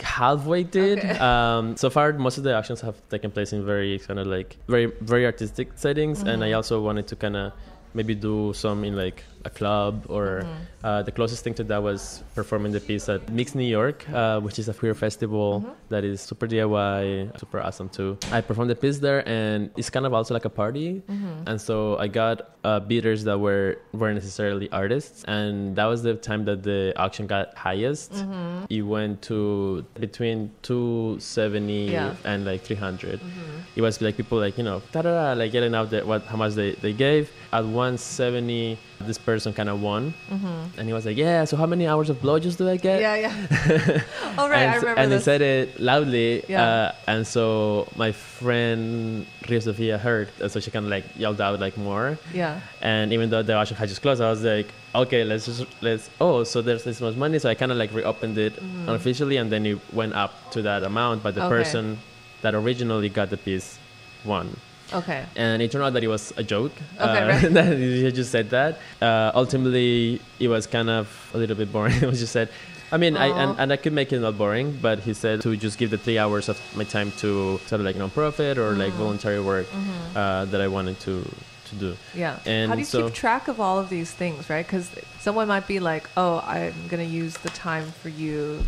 halfway 0.00 0.64
did. 0.64 0.98
Okay. 0.98 1.18
Um, 1.18 1.76
so 1.76 1.90
far, 1.90 2.12
most 2.14 2.38
of 2.38 2.44
the 2.44 2.54
actions 2.54 2.80
have 2.80 2.96
taken 3.08 3.30
place 3.30 3.52
in 3.52 3.64
very 3.64 3.98
kind 3.98 4.18
of 4.18 4.26
like 4.26 4.56
very 4.68 4.86
very 5.00 5.24
artistic 5.26 5.72
settings, 5.76 6.22
and 6.22 6.42
I 6.42 6.52
also 6.52 6.80
wanted 6.80 7.06
to 7.08 7.16
kind 7.16 7.36
of 7.36 7.52
maybe 7.94 8.14
do 8.14 8.52
some 8.54 8.84
in 8.84 8.96
like 8.96 9.24
a 9.44 9.50
club 9.50 10.06
or 10.08 10.42
Mhm. 10.42 10.48
uh, 10.84 11.02
the 11.02 11.10
closest 11.12 11.42
thing 11.44 11.54
to 11.54 11.64
that 11.64 11.82
was 11.82 12.22
performing 12.34 12.72
the 12.72 12.80
piece 12.80 13.08
at 13.08 13.20
Mix 13.32 13.54
New 13.54 13.66
York, 13.78 13.98
uh, 14.12 14.38
which 14.40 14.58
is 14.58 14.68
a 14.68 14.74
queer 14.74 14.94
festival 14.94 15.62
Mhm. 15.66 15.72
that 15.88 16.04
is 16.04 16.20
super 16.20 16.46
DIY, 16.46 17.28
super 17.38 17.58
awesome 17.60 17.88
too. 17.88 18.16
I 18.30 18.40
performed 18.40 18.70
the 18.70 18.76
piece 18.84 18.98
there, 18.98 19.20
and 19.28 19.70
it's 19.76 19.90
kind 19.90 20.06
of 20.06 20.12
also 20.14 20.32
like 20.34 20.44
a 20.44 20.54
party. 20.62 21.02
Mhm. 21.10 21.48
And 21.48 21.60
so 21.60 21.98
I 21.98 22.08
got 22.08 22.48
uh, 22.64 22.78
bidders 22.78 23.24
that 23.24 23.38
were 23.40 23.76
weren't 23.92 24.14
necessarily 24.14 24.68
artists, 24.70 25.24
and 25.26 25.74
that 25.74 25.86
was 25.86 26.04
the 26.04 26.14
time 26.14 26.44
that 26.44 26.62
the 26.62 26.92
auction 26.96 27.26
got 27.26 27.46
highest. 27.58 28.12
Mhm. 28.12 28.66
It 28.70 28.82
went 28.82 29.20
to 29.22 29.84
between 29.98 30.52
270 30.62 31.90
Yeah. 31.90 32.14
and 32.24 32.44
like 32.46 32.62
300. 32.62 33.18
Mhm. 33.20 33.66
It 33.74 33.82
was 33.82 34.00
like 34.00 34.16
people 34.16 34.38
like 34.38 34.56
you 34.58 34.64
know 34.64 34.80
like 34.94 35.50
getting 35.50 35.74
out 35.74 35.90
there 35.90 36.04
what 36.06 36.22
how 36.30 36.36
much 36.36 36.52
they, 36.54 36.72
they 36.84 36.92
gave. 36.92 37.32
At 37.52 37.64
170, 37.66 38.78
this 39.00 39.18
person 39.18 39.31
kind 39.40 39.68
of 39.68 39.80
won, 39.80 40.12
Mhm. 40.30 40.76
and 40.78 40.86
he 40.86 40.92
was 40.92 41.04
like, 41.06 41.16
yeah. 41.16 41.44
So 41.44 41.56
how 41.56 41.66
many 41.66 41.86
hours 41.86 42.10
of 42.10 42.16
blowjobs 42.20 42.56
do 42.56 42.68
I 42.68 42.76
get? 42.76 43.00
Yeah, 43.00 43.16
yeah. 43.16 43.32
oh, 44.38 44.48
right. 44.48 44.62
and, 44.62 44.70
I 44.70 44.76
remember 44.76 45.00
and 45.00 45.12
this. 45.12 45.22
he 45.22 45.24
said 45.24 45.40
it 45.42 45.80
loudly, 45.80 46.44
Yeah. 46.48 46.62
uh, 46.64 46.92
and 47.06 47.26
so 47.26 47.88
my 47.96 48.12
friend 48.12 49.26
Ria 49.48 49.60
Sofia 49.60 49.98
heard, 49.98 50.28
and 50.40 50.50
so 50.50 50.60
she 50.60 50.70
kind 50.70 50.84
of 50.86 50.90
like 50.90 51.04
yelled 51.16 51.40
out 51.40 51.58
like 51.60 51.76
more. 51.76 52.18
yeah. 52.34 52.60
And 52.80 53.12
even 53.12 53.30
though 53.30 53.42
the 53.42 53.54
auction 53.54 53.76
had 53.76 53.88
just 53.88 54.02
closed, 54.02 54.20
I 54.20 54.30
was 54.30 54.42
like, 54.44 54.68
okay, 54.94 55.24
let's 55.24 55.46
just 55.46 55.64
let's. 55.80 56.10
Oh, 56.20 56.44
so 56.44 56.60
there's 56.62 56.84
this 56.84 57.00
much 57.00 57.16
money, 57.16 57.38
so 57.38 57.48
I 57.48 57.54
kind 57.54 57.72
of 57.72 57.78
like 57.78 57.92
reopened 57.94 58.36
it 58.38 58.54
Mhm. 58.56 58.88
unofficially, 58.88 59.36
and 59.38 59.50
then 59.50 59.64
it 59.66 59.78
went 59.92 60.12
up 60.14 60.32
to 60.52 60.62
that 60.62 60.82
amount. 60.82 61.22
But 61.22 61.34
the 61.34 61.44
Okay. 61.44 61.56
person 61.56 61.98
that 62.42 62.54
originally 62.54 63.08
got 63.08 63.30
the 63.30 63.36
piece 63.36 63.78
won, 64.24 64.56
Okay. 64.94 65.24
and 65.36 65.62
it 65.62 65.70
turned 65.72 65.84
out 65.84 65.92
that 65.94 66.04
it 66.04 66.08
was 66.08 66.32
a 66.36 66.42
joke. 66.42 66.72
Okay, 67.00 67.04
uh, 67.22 67.28
right. 67.28 67.52
that 67.58 67.76
he 67.78 68.10
just 68.12 68.30
said 68.30 68.50
that. 68.50 68.78
Uh, 69.00 69.30
ultimately, 69.34 70.20
it 70.38 70.48
was 70.48 70.66
kind 70.66 70.90
of 70.90 71.08
a 71.34 71.38
little 71.38 71.56
bit 71.56 71.72
boring. 71.72 71.94
it 72.02 72.06
was 72.06 72.20
just 72.20 72.32
said. 72.32 72.48
I 72.94 72.98
mean, 72.98 73.16
I, 73.16 73.28
and, 73.28 73.58
and 73.58 73.72
I 73.72 73.76
could 73.78 73.94
make 73.94 74.12
it 74.12 74.20
not 74.20 74.36
boring, 74.36 74.78
but 74.82 74.98
he 74.98 75.14
said 75.14 75.40
to 75.42 75.56
just 75.56 75.78
give 75.78 75.88
the 75.88 75.96
three 75.96 76.18
hours 76.18 76.50
of 76.50 76.60
my 76.76 76.84
time 76.84 77.10
to 77.22 77.58
sort 77.66 77.80
of 77.80 77.86
like 77.86 77.96
non-profit 77.96 78.58
or 78.58 78.72
like 78.72 78.92
Mhm. 78.92 78.96
voluntary 78.96 79.40
work 79.40 79.66
Mhm. 79.70 80.14
uh, 80.14 80.44
that 80.52 80.60
I 80.60 80.68
wanted 80.68 81.00
to 81.00 81.24
to 81.70 81.74
do. 81.74 81.96
Yeah. 82.14 82.36
And 82.44 82.68
How 82.68 82.74
do 82.74 82.80
you 82.80 82.84
so- 82.84 83.04
keep 83.06 83.14
track 83.14 83.48
of 83.48 83.58
all 83.60 83.78
of 83.78 83.88
these 83.88 84.10
things, 84.10 84.50
right? 84.50 84.66
Because 84.66 84.90
someone 85.20 85.48
might 85.48 85.66
be 85.66 85.80
like, 85.80 86.04
"Oh, 86.18 86.44
I'm 86.46 86.74
going 86.90 87.00
to 87.08 87.10
use 87.22 87.38
the 87.38 87.48
time 87.48 87.86
for 88.02 88.10
you, 88.10 88.64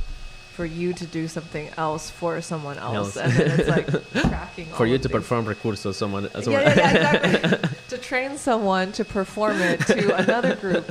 for 0.57 0.65
you 0.65 0.93
to 0.95 1.07
do 1.07 1.27
something 1.29 1.69
else 1.77 2.11
for 2.11 2.41
someone 2.41 2.79
else," 2.79 3.17
Else. 3.17 3.17
and 3.17 3.33
then 3.33 3.61
it's 3.61 3.69
like 3.69 3.89
For 4.77 4.87
you 4.87 4.99
to 4.99 5.09
these. 5.09 5.13
perform 5.13 5.45
recursos, 5.47 5.95
someone, 5.97 6.25
Yeah, 6.25 6.41
someone 6.43 6.63
yeah, 6.63 6.75
yeah, 6.77 7.27
exactly. 7.27 7.69
to 7.91 7.99
train 7.99 8.39
someone 8.39 8.93
to 8.93 9.05
perform 9.05 9.61
it 9.61 9.81
to 9.87 10.15
another 10.17 10.55
group. 10.57 10.91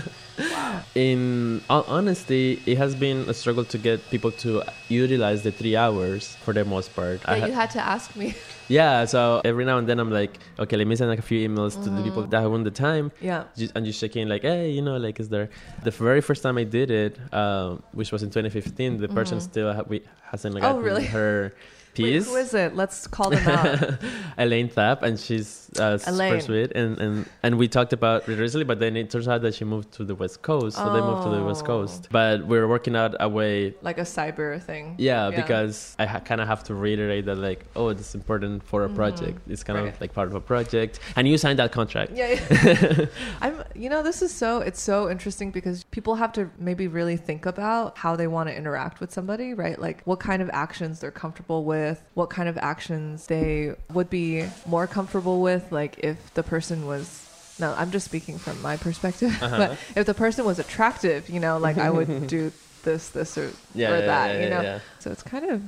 In 0.96 1.62
all 1.69 1.84
honesty, 1.88 2.62
it 2.65 2.78
has 2.78 2.96
been 2.96 3.28
a 3.30 3.34
struggle 3.34 3.65
to 3.65 3.78
get 3.78 4.08
people 4.10 4.32
to 4.46 4.63
utilize 4.89 5.43
the 5.43 5.52
three 5.52 5.76
hours 5.76 6.36
for 6.43 6.54
the 6.54 6.65
most 6.65 6.96
part. 6.96 7.22
I 7.26 7.39
ha- 7.39 7.46
you 7.48 7.54
had 7.54 7.69
to 7.72 7.80
ask 7.82 8.15
me. 8.15 8.36
yeah, 8.67 9.06
so 9.06 9.41
every 9.46 9.65
now 9.65 9.78
and 9.78 9.88
then 9.88 10.00
I'm 10.00 10.12
like, 10.12 10.38
okay, 10.60 10.78
let 10.78 10.88
me 10.88 10.96
send 10.96 11.10
like 11.10 11.19
a 11.19 11.24
few 11.24 11.48
emails 11.48 11.74
to 11.84 11.89
the 11.89 11.96
Mm-hmm. 11.96 12.04
people 12.04 12.24
that 12.24 12.41
have 12.41 12.52
won 12.52 12.63
the 12.63 12.72
time. 12.72 13.12
Yeah. 13.22 13.43
Just, 13.56 13.74
and 13.76 13.86
just 13.86 14.00
checking 14.00 14.28
like, 14.28 14.41
hey, 14.43 14.72
you 14.72 14.82
know, 14.82 14.98
like, 14.98 15.19
is 15.19 15.30
there? 15.30 15.50
The 15.84 15.91
very 15.91 16.22
first 16.22 16.41
time 16.43 16.58
I 16.58 16.63
did 16.63 16.89
it, 16.91 17.17
uh, 17.32 17.78
which 17.93 18.12
was 18.12 18.24
in 18.24 18.30
2015, 18.30 18.98
the 19.00 19.08
person 19.10 19.38
Mhm. 19.38 19.41
still 19.41 19.74
ha- 19.74 19.84
we, 19.88 20.02
hasn't 20.32 20.54
like 20.56 20.63
Oh, 20.63 20.74
gotten 20.74 20.84
really? 20.84 21.06
her 21.06 21.54
Wait, 21.97 22.23
who 22.23 22.36
is 22.36 22.53
it? 22.53 22.75
Let's 22.75 23.08
call 23.08 23.29
them 23.29 23.47
out. 23.47 23.99
Elaine 24.38 24.69
Thapp, 24.69 25.03
and 25.03 25.19
she's 25.19 25.69
uh, 25.79 25.97
super 25.97 26.39
sweet. 26.41 26.71
And, 26.73 26.97
and, 26.99 27.25
and 27.43 27.58
we 27.58 27.67
talked 27.67 27.93
about 27.93 28.27
it 28.27 28.38
recently, 28.39 28.65
but 28.65 28.79
then 28.79 28.95
it 28.97 29.10
turns 29.12 29.27
out 29.27 29.41
that 29.43 29.56
she 29.56 29.65
moved 29.65 29.91
to 29.93 30.03
the 30.03 30.15
West 30.15 30.41
Coast. 30.41 30.77
So 30.77 30.93
they 30.93 31.01
moved 31.01 31.23
to 31.23 31.29
the 31.29 31.43
West 31.43 31.63
Oh. 31.63 31.67
Coast. 31.67 32.08
But 32.12 32.45
we're 32.47 32.67
working 32.67 32.95
out 32.95 33.15
a 33.19 33.29
way. 33.29 33.73
like 33.82 33.97
a 33.97 34.01
cyber 34.01 34.62
thing. 34.62 34.95
Yeah, 34.97 35.29
because 35.29 35.95
I 35.99 36.06
ha- 36.06 36.19
kind 36.19 36.41
of 36.41 36.47
have 36.47 36.63
to 36.65 36.73
reiterate 36.75 37.25
that, 37.25 37.38
like, 37.38 37.65
oh, 37.75 37.89
it's 37.89 38.15
important 38.15 38.63
for 38.63 38.86
a 38.86 38.89
Mhm. 38.89 38.95
project. 38.95 39.39
It's 39.47 39.63
kind 39.63 39.77
Right. 39.79 39.93
of 39.93 40.01
like 40.01 40.13
part 40.13 40.27
of 40.27 40.36
a 40.36 40.41
project. 40.41 40.99
And 41.15 41.27
you 41.27 41.38
signed 41.38 41.60
that 41.60 41.71
contract. 41.71 42.12
Yeah, 42.13 42.39
yeah. 42.49 43.06
I'm. 43.41 43.63
You 43.75 43.89
know, 43.89 44.01
this 44.03 44.21
is 44.21 44.32
so. 44.34 44.60
It's 44.62 44.82
so 44.82 45.10
interesting 45.10 45.51
because 45.51 45.84
people 45.86 46.15
have 46.15 46.32
to 46.34 46.49
maybe 46.58 46.88
really 46.88 47.17
think 47.17 47.45
about 47.45 47.97
how 47.97 48.15
they 48.15 48.27
want 48.27 48.49
to 48.49 48.56
interact 48.56 48.99
with 49.01 49.12
somebody, 49.12 49.53
right? 49.53 49.77
Like 49.79 50.01
what 50.06 50.19
kind 50.19 50.41
of 50.41 50.49
actions 50.53 50.99
they're 50.99 51.12
comfortable 51.23 51.65
with, 51.65 51.83
what 52.13 52.30
kind 52.30 52.48
of 52.50 52.58
actions 52.58 53.28
they 53.28 53.76
would 53.93 54.10
be 54.10 54.46
more 54.65 54.88
comfortable 54.88 55.41
with, 55.41 55.72
like 55.72 56.00
if 56.00 56.34
the 56.34 56.43
person 56.43 56.86
was. 56.86 57.22
No, 57.60 57.74
I'm 57.78 57.91
just 57.91 58.06
speaking 58.06 58.39
from 58.39 58.60
my 58.62 58.78
perspective. 58.78 59.32
Uh-huh. 59.41 59.58
But 59.58 59.78
if 59.96 60.06
the 60.06 60.13
person 60.13 60.43
was 60.46 60.58
attractive, 60.60 61.30
you 61.30 61.39
know, 61.39 61.58
like 61.60 61.78
I 61.78 61.89
would 61.89 62.28
do 62.38 62.52
this, 62.84 63.10
this, 63.10 63.38
or, 63.38 63.52
Yeah, 63.76 63.91
or 63.91 64.00
yeah, 64.00 64.06
that, 64.06 64.36
yeah, 64.36 64.43
you 64.43 64.50
know. 64.50 64.80
So 65.00 65.12
it's 65.12 65.24
kind 65.24 65.46
of 65.50 65.62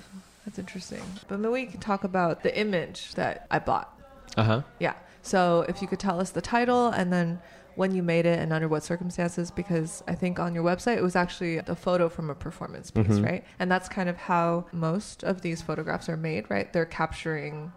that's 0.45 0.59
interesting. 0.59 1.01
But 1.27 1.39
maybe 1.39 1.51
we 1.51 1.65
can 1.65 1.79
talk 1.79 2.03
about 2.03 2.43
the 2.43 2.57
image 2.57 3.13
that 3.15 3.47
I 3.49 3.59
bought. 3.59 3.89
Uh 4.37 4.43
huh. 4.43 4.61
Yeah. 4.79 4.93
So 5.21 5.65
if 5.67 5.81
you 5.81 5.87
could 5.87 5.99
tell 5.99 6.19
us 6.19 6.29
the 6.29 6.41
title 6.41 6.89
and 6.89 7.11
then 7.11 7.39
when 7.75 7.93
you 7.93 8.01
made 8.01 8.25
it 8.25 8.39
and 8.39 8.51
under 8.53 8.67
what 8.67 8.83
circumstances, 8.83 9.51
because 9.51 10.03
I 10.07 10.15
think 10.15 10.39
on 10.39 10.53
your 10.55 10.63
website 10.63 10.97
it 10.97 11.03
was 11.03 11.15
actually 11.15 11.57
a 11.57 11.75
photo 11.75 12.07
from 12.09 12.29
a 12.29 12.35
performance 12.35 12.89
piece, 12.91 13.07
Mhm. 13.07 13.25
right? 13.25 13.43
And 13.59 13.69
that's 13.71 13.89
kind 13.89 14.09
of 14.09 14.17
how 14.17 14.65
most 14.71 15.23
of 15.23 15.41
these 15.41 15.61
photographs 15.61 16.07
are 16.09 16.17
made, 16.17 16.49
right? 16.49 16.71
They're 16.71 16.85
capturing 16.85 17.71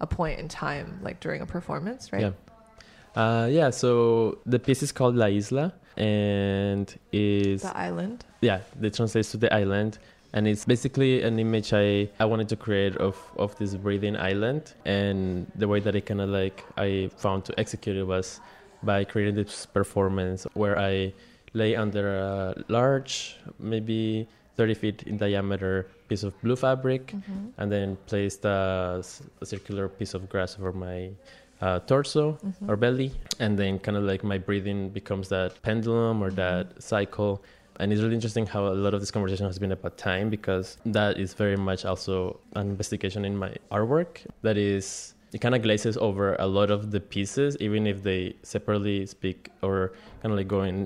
a 0.00 0.06
point 0.06 0.38
in 0.40 0.48
time, 0.48 0.98
like 1.02 1.20
during 1.20 1.40
a 1.42 1.46
performance, 1.46 2.12
right? 2.12 2.22
Yeah. 2.22 2.30
Uh, 3.22 3.46
yeah, 3.46 3.70
so 3.70 4.38
the 4.44 4.58
piece 4.58 4.82
is 4.82 4.92
called 4.92 5.16
La 5.16 5.26
Isla 5.26 5.72
and 5.96 6.94
is 7.12 7.62
The 7.62 7.76
island. 7.76 8.24
yeah, 8.42 8.60
it 8.82 8.94
translates 8.94 9.30
to 9.30 9.36
the 9.38 9.52
island 9.54 9.98
and 10.34 10.46
it's 10.46 10.66
basically 10.66 11.22
an 11.22 11.38
image 11.38 11.72
I, 11.72 12.10
I 12.20 12.26
wanted 12.26 12.48
to 12.50 12.56
create 12.56 12.94
of, 12.98 13.16
of 13.38 13.56
this 13.56 13.74
breathing 13.74 14.16
island 14.16 14.74
and 14.84 15.50
the 15.54 15.66
way 15.66 15.80
that 15.80 15.96
I 15.96 16.00
kind 16.00 16.20
of 16.20 16.28
like 16.28 16.62
I 16.76 17.08
found 17.16 17.46
to 17.46 17.58
execute 17.58 17.96
it 17.96 18.04
was 18.06 18.40
by 18.86 19.04
creating 19.04 19.34
this 19.34 19.66
performance 19.66 20.46
where 20.54 20.78
I 20.78 21.12
lay 21.52 21.74
under 21.76 22.04
a 22.16 22.54
large 22.68 23.36
maybe 23.58 24.26
30 24.56 24.74
feet 24.74 25.02
in 25.04 25.16
diameter 25.18 25.86
piece 26.08 26.22
of 26.22 26.32
blue 26.42 26.56
fabric 26.56 27.02
Mm-hmm. 27.12 27.48
and 27.58 27.66
then 27.70 27.96
placed 28.06 28.44
a 28.44 29.02
circular 29.42 29.88
piece 29.88 30.14
of 30.14 30.28
grass 30.28 30.56
over 30.58 30.72
my 30.72 31.10
uh, 31.60 31.78
torso 31.80 32.24
Mm-hmm. 32.44 32.70
or 32.70 32.76
belly 32.76 33.10
and 33.40 33.58
then 33.58 33.78
kind 33.78 33.96
of 33.96 34.04
like 34.04 34.22
my 34.24 34.38
breathing 34.38 34.88
becomes 34.90 35.28
that 35.28 35.50
pendulum 35.62 36.22
or 36.22 36.30
that 36.30 36.64
cycle 36.82 37.42
and 37.78 37.92
it's 37.92 38.00
really 38.00 38.14
interesting 38.14 38.46
how 38.46 38.62
a 38.68 38.76
lot 38.84 38.94
of 38.94 39.00
this 39.00 39.10
conversation 39.10 39.44
has 39.46 39.58
been 39.58 39.72
about 39.72 39.98
time 39.98 40.30
because 40.30 40.78
that 40.86 41.18
is 41.18 41.34
very 41.34 41.56
much 41.56 41.84
also 41.84 42.38
an 42.54 42.68
investigation 42.74 43.24
in 43.24 43.36
my 43.36 43.52
artwork 43.70 44.24
that 44.42 44.56
is 44.56 45.14
it 45.36 45.40
kind 45.44 45.54
of 45.54 45.60
glazes 45.66 45.96
over 46.08 46.26
a 46.46 46.48
lot 46.58 46.70
of 46.76 46.80
the 46.94 47.00
pieces 47.14 47.50
even 47.66 47.82
if 47.92 47.98
they 48.08 48.20
separately 48.54 48.98
speak 49.16 49.38
or 49.66 49.76
kind 50.22 50.30
of 50.32 50.38
like 50.40 50.48
go 50.56 50.62
in 50.70 50.78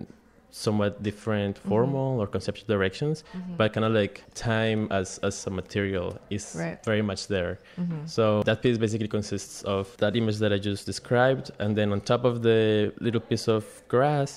somewhat 0.65 0.93
different 1.09 1.55
formal 1.71 2.11
or 2.23 2.27
conceptual 2.37 2.67
directions 2.75 3.17
Mm-hmm. 3.23 3.55
but 3.59 3.67
kind 3.75 3.87
of 3.89 3.93
like 4.03 4.15
time 4.51 4.81
as 5.01 5.09
as 5.29 5.37
a 5.51 5.53
material 5.61 6.07
is 6.37 6.45
Right. 6.63 6.79
very 6.91 7.05
much 7.11 7.23
there 7.35 7.53
Mm-hmm. 7.81 8.03
so 8.17 8.25
that 8.49 8.59
piece 8.65 8.79
basically 8.87 9.11
consists 9.19 9.55
of 9.77 9.85
that 10.03 10.13
image 10.21 10.39
that 10.43 10.53
I 10.57 10.59
just 10.71 10.83
described, 10.93 11.47
and 11.63 11.71
then 11.79 11.89
on 11.95 11.99
top 12.15 12.23
of 12.31 12.35
the 12.49 12.61
little 13.07 13.25
piece 13.31 13.47
of 13.57 13.63
grass, 13.95 14.31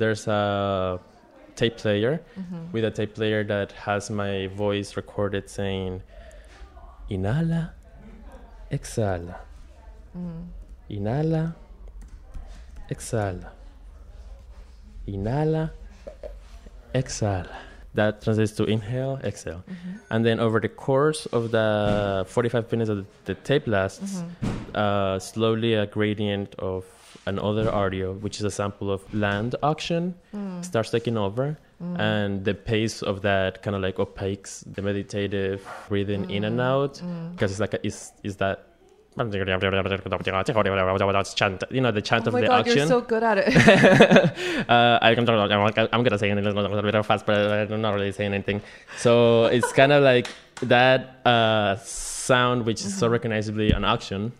there's 0.00 0.24
a 0.40 0.42
tape 1.60 1.76
player 1.82 2.12
Mm-hmm. 2.40 2.62
with 2.74 2.84
a 2.90 2.92
tape 2.98 3.12
player 3.18 3.40
that 3.54 3.70
has 3.86 4.02
my 4.22 4.34
voice 4.64 4.88
recorded 5.00 5.44
saying, 5.58 5.92
"Inhala, 7.14 7.62
exhala, 8.78 9.36
Mm-hmm. 10.16 10.96
inhala, 10.96 11.54
exhala, 12.90 13.50
inhala, 15.06 15.70
exhala." 16.94 17.48
That 17.94 18.22
translates 18.22 18.52
to 18.52 18.64
inhale, 18.64 19.18
exhale. 19.24 19.64
Mm-hmm. 19.68 19.96
And 20.10 20.24
then 20.24 20.38
over 20.40 20.60
the 20.60 20.68
course 20.68 21.26
of 21.26 21.50
the 21.50 22.24
45 22.28 22.70
minutes 22.70 22.88
that 22.90 23.24
the 23.24 23.34
tape 23.34 23.66
lasts, 23.66 24.22
Mm-hmm. 24.22 24.76
uh, 24.76 25.18
slowly 25.18 25.74
a 25.74 25.86
gradient 25.86 26.54
of 26.58 26.84
another 27.26 27.72
audio, 27.74 28.12
which 28.12 28.38
is 28.38 28.44
a 28.44 28.50
sample 28.50 28.90
of 28.92 29.02
land 29.14 29.56
auction, 29.62 30.14
Mm. 30.34 30.64
starts 30.64 30.90
taking 30.90 31.16
over. 31.16 31.56
Mm. 31.82 31.98
And 31.98 32.44
the 32.44 32.54
pace 32.54 33.02
of 33.02 33.22
that 33.22 33.62
kind 33.62 33.74
of 33.74 33.82
like 33.82 33.96
opaques 33.96 34.62
the 34.74 34.82
meditative 34.82 35.66
breathing 35.88 36.30
in 36.30 36.44
and 36.44 36.58
Mm. 36.58 36.62
out 36.72 36.94
Mm. 37.02 37.32
because 37.32 37.50
it's 37.52 37.60
like 37.60 37.74
a, 37.74 37.84
is 37.86 38.12
is 38.22 38.36
that 38.36 38.58
chant, 41.34 41.62
you 41.70 41.80
know, 41.80 41.90
the 41.90 42.02
chant 42.02 42.24
Oh 42.24 42.28
of 42.28 42.32
my 42.34 42.40
the 42.40 42.46
god, 42.46 42.60
auction. 42.60 42.76
you're 42.78 42.86
so 42.86 43.00
good 43.00 43.22
at 43.22 43.38
it. 43.38 43.48
uh, 44.68 44.98
I'm, 45.02 45.18
I'm 45.92 46.02
gonna 46.02 46.18
say 46.18 46.30
it 46.30 46.38
a 46.38 46.40
little 46.40 47.02
fast, 47.02 47.26
but 47.26 47.70
I'm 47.72 47.80
not 47.80 47.94
really 47.94 48.12
saying 48.12 48.32
anything. 48.34 48.60
So 48.96 49.46
it's 49.46 49.72
kind 49.72 49.92
of 49.92 50.02
like 50.02 50.28
that 50.62 51.20
uh, 51.26 51.76
sound, 51.76 52.64
which 52.66 52.80
is 52.80 52.96
so 52.96 53.06
Mm-hmm. 53.06 53.12
recognizably 53.12 53.70
an 53.72 53.84
auction, 53.84 54.32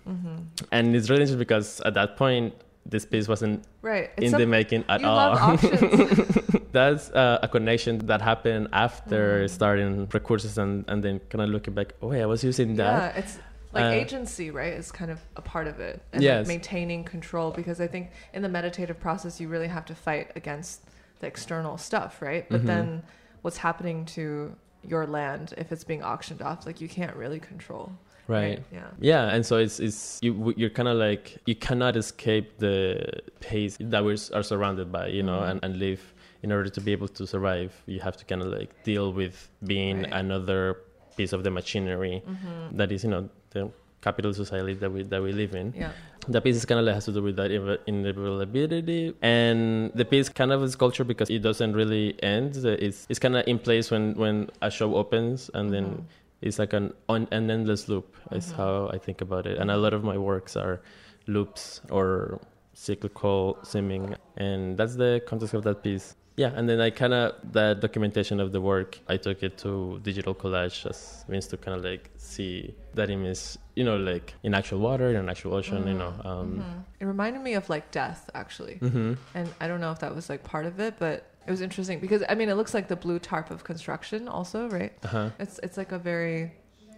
and 0.72 0.94
it's 0.96 1.08
really 1.10 1.22
interesting 1.22 1.38
because 1.38 1.80
at 1.82 1.94
that 1.94 2.16
point 2.16 2.54
this 2.86 3.04
piece 3.04 3.28
wasn't 3.28 3.62
right. 3.82 4.10
It's 4.16 4.24
in 4.26 4.30
some- 4.30 4.40
the 4.40 4.46
making 4.46 4.84
at 4.88 5.00
you 5.00 5.06
all. 5.06 5.56
That's 6.72 7.10
uh, 7.10 7.38
a 7.42 7.48
connection 7.48 7.98
that 8.06 8.20
happened 8.20 8.68
after 8.72 9.44
Mm. 9.44 9.50
starting 9.50 10.06
Recursos 10.08 10.58
and, 10.58 10.84
and 10.88 11.02
then 11.02 11.18
kind 11.30 11.42
of 11.42 11.48
looking 11.50 11.74
back. 11.74 11.94
Oh, 12.02 12.12
yeah, 12.12 12.22
I 12.22 12.26
was 12.26 12.44
using 12.44 12.76
that. 12.76 13.14
Yeah, 13.14 13.20
it's 13.20 13.38
like 13.72 13.84
Uh, 13.84 13.90
agency, 13.90 14.50
right? 14.50 14.72
Is 14.72 14.90
kind 14.90 15.10
of 15.10 15.20
a 15.36 15.42
part 15.42 15.66
of 15.66 15.78
it, 15.80 16.00
and 16.12 16.22
Yes. 16.22 16.38
like 16.46 16.48
maintaining 16.48 17.04
control. 17.04 17.50
Because 17.50 17.80
I 17.80 17.86
think 17.86 18.10
in 18.32 18.42
the 18.42 18.48
meditative 18.48 18.98
process, 18.98 19.40
you 19.40 19.48
really 19.48 19.68
have 19.68 19.84
to 19.86 19.94
fight 19.94 20.30
against 20.36 20.82
the 21.20 21.26
external 21.26 21.76
stuff, 21.78 22.22
right? 22.22 22.48
But 22.48 22.62
Mhm. 22.62 22.66
then, 22.66 23.02
what's 23.42 23.58
happening 23.58 24.04
to 24.16 24.54
your 24.82 25.06
land 25.06 25.52
if 25.58 25.72
it's 25.72 25.84
being 25.84 26.02
auctioned 26.02 26.40
off? 26.42 26.64
Like 26.66 26.80
you 26.80 26.88
can't 26.88 27.14
really 27.16 27.40
control, 27.40 27.92
right. 28.28 28.62
Yeah. 28.72 28.86
Yeah, 29.00 29.34
and 29.34 29.44
so 29.44 29.56
it's 29.58 29.80
it's 29.80 30.18
you 30.22 30.54
you're 30.56 30.70
kind 30.70 30.88
of 30.88 30.96
like 30.96 31.38
you 31.46 31.54
cannot 31.56 31.96
escape 31.96 32.58
the 32.58 33.04
pace 33.40 33.76
that 33.80 34.02
we 34.04 34.12
are 34.32 34.42
surrounded 34.42 34.90
by, 34.92 35.08
you 35.08 35.22
know, 35.22 35.40
Mhm. 35.40 35.50
and, 35.50 35.64
and 35.64 35.76
live 35.78 36.14
in 36.42 36.52
order 36.52 36.68
to 36.70 36.80
be 36.80 36.92
able 36.92 37.08
to 37.08 37.26
survive. 37.26 37.70
You 37.86 38.00
have 38.00 38.16
to 38.16 38.24
kind 38.24 38.40
of 38.42 38.48
like 38.48 38.70
deal 38.84 39.12
with 39.12 39.50
being 39.66 40.02
Right. 40.02 40.12
another 40.12 40.76
piece 41.18 41.32
of 41.36 41.42
the 41.46 41.50
machinery 41.60 42.16
Mm-hmm. 42.24 42.76
that 42.78 42.88
is, 42.94 43.04
you 43.04 43.10
know, 43.14 43.22
the 43.54 43.62
capital 44.06 44.32
society 44.42 44.74
that 44.82 44.90
we 44.94 45.02
that 45.12 45.20
we 45.26 45.32
live 45.42 45.54
in. 45.60 45.66
Yeah. 45.76 45.92
The 46.34 46.40
piece 46.44 46.56
is 46.60 46.64
kind 46.70 46.78
of 46.80 46.84
like 46.86 46.94
has 46.98 47.06
to 47.10 47.12
do 47.18 47.22
with 47.28 47.36
that 47.40 47.50
inevitability, 47.92 49.14
and 49.22 49.90
the 50.00 50.04
piece 50.04 50.28
kind 50.40 50.52
of 50.52 50.62
is 50.62 50.76
culture 50.84 51.04
because 51.12 51.28
it 51.36 51.40
doesn't 51.48 51.72
really 51.80 52.06
end. 52.22 52.56
It's 52.86 53.06
it's 53.10 53.18
kind 53.24 53.36
of 53.36 53.42
in 53.52 53.58
place 53.58 53.90
when 53.90 54.14
when 54.22 54.36
a 54.62 54.70
show 54.78 54.94
opens, 55.02 55.50
and 55.54 55.72
then 55.74 55.86
Mhm. 55.86 56.02
it's 56.46 56.58
like 56.62 56.72
an 56.80 56.86
un- 57.08 57.28
an 57.38 57.50
endless 57.56 57.88
loop. 57.88 58.08
Is 58.38 58.52
Mhm. 58.52 58.56
how 58.60 58.72
I 58.96 58.98
think 59.06 59.18
about 59.26 59.44
it, 59.50 59.56
and 59.60 59.70
a 59.70 59.78
lot 59.84 59.92
of 59.98 60.02
my 60.04 60.18
works 60.30 60.52
are 60.56 60.80
loops 61.26 61.80
or 61.90 62.40
cyclical 62.74 63.58
seeming, 63.62 64.04
and 64.36 64.76
that's 64.78 64.96
the 64.96 65.12
context 65.30 65.54
of 65.54 65.62
that 65.68 65.82
piece. 65.82 66.14
Yeah, 66.38 66.52
and 66.54 66.68
then 66.68 66.80
I 66.80 66.90
kind 66.90 67.12
of 67.12 67.34
that 67.52 67.80
documentation 67.80 68.38
of 68.38 68.52
the 68.52 68.60
work, 68.60 68.90
I 69.08 69.16
took 69.16 69.42
it 69.42 69.58
to 69.58 69.98
digital 70.04 70.34
collage 70.36 70.86
as 70.88 71.24
means 71.28 71.48
to 71.48 71.56
kind 71.56 71.76
of 71.76 71.82
like 71.84 72.10
see 72.16 72.74
that 72.94 73.10
image, 73.10 73.58
you 73.74 73.82
know, 73.82 73.96
like 73.96 74.34
in 74.44 74.54
actual 74.54 74.78
water, 74.78 75.08
in 75.10 75.16
an 75.16 75.28
actual 75.28 75.52
ocean, 75.54 75.86
you 75.88 75.94
know. 76.02 76.14
Um, 76.24 76.48
Mhm. 76.62 76.84
It 77.00 77.06
reminded 77.06 77.42
me 77.42 77.54
of 77.54 77.68
like 77.68 77.90
death, 77.90 78.30
actually. 78.34 78.76
hmm 78.76 79.14
And 79.34 79.46
I 79.60 79.66
don't 79.68 79.80
know 79.80 79.90
if 79.90 79.98
that 80.04 80.14
was 80.14 80.28
like 80.30 80.42
part 80.44 80.66
of 80.66 80.78
it, 80.86 80.94
but 80.98 81.16
it 81.46 81.50
was 81.50 81.60
interesting 81.60 81.98
because 81.98 82.22
I 82.28 82.34
mean, 82.36 82.48
it 82.48 82.54
looks 82.60 82.72
like 82.72 82.86
the 82.86 83.00
blue 83.06 83.18
tarp 83.18 83.50
of 83.50 83.64
construction, 83.64 84.28
also, 84.28 84.68
right? 84.78 84.92
Uh-huh. 85.06 85.30
It's 85.40 85.58
it's 85.66 85.76
like 85.76 85.90
a 85.90 85.98
very 85.98 86.52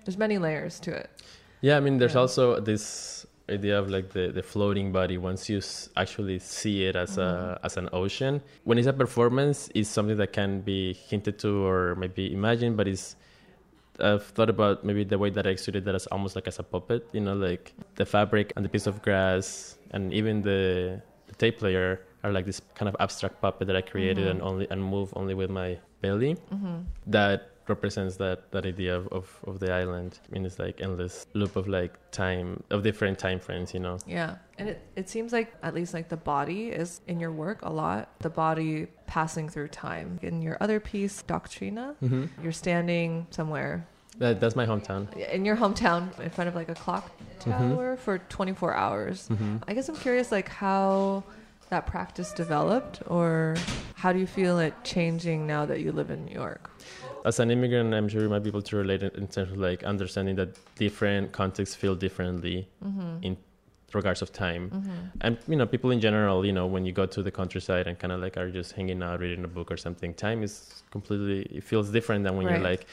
there's 0.04 0.18
many 0.18 0.36
layers 0.36 0.80
to 0.80 0.90
it. 0.92 1.08
Yeah, 1.62 1.76
I 1.78 1.80
mean, 1.80 1.96
there's 2.00 2.14
Yeah. 2.14 2.20
also 2.24 2.60
this 2.60 3.24
idea 3.50 3.78
of 3.78 3.88
like 3.90 4.10
the, 4.10 4.28
the 4.32 4.42
floating 4.42 4.92
body 4.92 5.18
once 5.18 5.48
you 5.48 5.58
s- 5.58 5.88
actually 5.96 6.38
see 6.38 6.84
it 6.88 6.96
as 6.96 7.18
a 7.18 7.58
as 7.62 7.76
an 7.76 7.88
ocean. 7.92 8.40
When 8.64 8.78
it's 8.78 8.86
a 8.88 8.92
performance, 8.92 9.68
it's 9.74 9.88
something 9.88 10.16
that 10.18 10.32
can 10.32 10.60
be 10.60 10.94
hinted 10.94 11.38
to 11.40 11.64
or 11.66 11.94
maybe 11.96 12.32
imagined, 12.32 12.76
but 12.76 12.86
it's 12.88 13.16
I've 13.98 14.24
thought 14.24 14.48
about 14.48 14.82
maybe 14.84 15.04
the 15.04 15.18
way 15.18 15.28
that 15.30 15.46
I 15.46 15.50
executed 15.50 15.84
that 15.84 15.94
as 15.94 16.06
almost 16.06 16.34
like 16.34 16.48
as 16.48 16.58
a 16.58 16.62
puppet, 16.62 17.06
you 17.12 17.20
know, 17.20 17.34
like 17.34 17.74
the 17.96 18.06
fabric 18.06 18.52
and 18.56 18.64
the 18.64 18.68
piece 18.68 18.86
of 18.86 19.02
grass 19.02 19.76
and 19.90 20.12
even 20.14 20.40
the, 20.40 21.02
the 21.26 21.34
tape 21.34 21.58
player 21.58 22.00
are 22.24 22.32
like 22.32 22.46
this 22.46 22.60
kind 22.74 22.88
of 22.88 22.96
abstract 23.00 23.40
puppet 23.42 23.66
that 23.66 23.76
I 23.76 23.82
created 23.82 24.24
Mhm. 24.26 24.30
and 24.30 24.42
only 24.42 24.66
and 24.70 24.82
move 24.82 25.12
only 25.16 25.34
with 25.34 25.50
my 25.50 25.78
belly 26.00 26.36
Mm-hmm. 26.52 26.76
that 27.08 27.50
represents 27.70 28.16
that 28.16 28.50
that 28.52 28.64
idea 28.66 28.94
of, 28.96 29.08
of, 29.18 29.26
of 29.46 29.60
the 29.60 29.72
island. 29.72 30.18
I 30.28 30.34
mean, 30.34 30.44
it's 30.44 30.58
like 30.58 30.80
endless 30.82 31.26
loop 31.32 31.56
of 31.56 31.66
like 31.68 31.92
time 32.10 32.62
of 32.70 32.82
different 32.82 33.18
time 33.18 33.40
frames, 33.40 33.72
you 33.72 33.80
know. 33.80 33.96
Yeah. 34.06 34.36
And 34.58 34.68
it, 34.68 34.78
it 34.96 35.08
seems 35.08 35.32
like 35.32 35.48
at 35.62 35.72
least 35.74 35.94
like 35.94 36.08
the 36.10 36.16
body 36.34 36.68
is 36.68 37.00
in 37.06 37.18
your 37.20 37.32
work 37.32 37.60
a 37.62 37.72
lot. 37.72 38.02
The 38.20 38.30
body 38.30 38.88
passing 39.06 39.48
through 39.48 39.68
time. 39.68 40.18
In 40.22 40.42
your 40.42 40.56
other 40.60 40.78
piece, 40.80 41.22
Doctrina, 41.26 41.94
Mm-hmm. 42.02 42.24
you're 42.42 42.52
standing 42.66 43.26
somewhere 43.30 43.86
That, 44.18 44.40
that's 44.40 44.56
my 44.56 44.66
hometown. 44.66 45.02
in 45.16 45.44
your 45.44 45.56
hometown 45.56 46.00
in 46.20 46.30
front 46.30 46.48
of 46.48 46.54
like 46.54 46.68
a 46.68 46.74
clock 46.74 47.10
Mhm. 47.40 47.50
tower 47.74 47.96
for 47.96 48.18
24 48.18 48.74
hours. 48.74 49.28
Mm-hmm. 49.32 49.56
I 49.68 49.72
guess 49.74 49.88
I'm 49.88 49.96
curious 49.96 50.30
like 50.30 50.48
how 50.50 51.24
that 51.70 51.86
practice 51.86 52.32
developed 52.32 53.00
or 53.06 53.54
how 53.94 54.12
do 54.12 54.18
you 54.18 54.26
feel 54.26 54.58
it 54.58 54.74
changing 54.84 55.46
now 55.46 55.64
that 55.70 55.80
you 55.80 55.90
live 55.92 56.10
in 56.10 56.24
New 56.26 56.34
York? 56.34 56.62
As 57.24 57.38
an 57.40 57.50
immigrant, 57.50 57.94
I'm 57.94 58.08
sure 58.08 58.22
you 58.22 58.28
might 58.28 58.42
be 58.42 58.48
able 58.48 58.62
to 58.62 58.76
relate 58.76 59.02
it 59.02 59.14
in 59.16 59.26
terms 59.28 59.50
of 59.52 59.58
like 59.58 59.84
understanding 59.84 60.36
that 60.36 60.50
different 60.76 61.32
contexts 61.32 61.74
feel 61.76 61.94
differently 61.94 62.68
Mm-hmm. 62.84 63.22
in 63.22 63.36
regards 63.92 64.22
of 64.22 64.32
time. 64.32 64.70
Mm-hmm. 64.70 64.90
And 65.22 65.38
you 65.48 65.56
know, 65.56 65.66
people 65.66 65.90
in 65.90 66.00
general, 66.00 66.46
you 66.46 66.52
know, 66.52 66.66
when 66.66 66.86
you 66.86 66.92
go 66.92 67.06
to 67.06 67.22
the 67.22 67.30
countryside 67.30 67.86
and 67.88 67.98
kind 67.98 68.12
of 68.12 68.20
like 68.20 68.36
are 68.36 68.50
just 68.50 68.72
hanging 68.72 69.02
out, 69.02 69.18
reading 69.20 69.42
a 69.44 69.48
book 69.48 69.70
or 69.70 69.76
something, 69.76 70.14
time 70.14 70.42
is 70.44 70.82
completely. 70.90 71.42
It 71.56 71.64
feels 71.64 71.90
different 71.90 72.22
than 72.24 72.36
when 72.36 72.46
you're 72.48 72.58
like, 72.60 72.86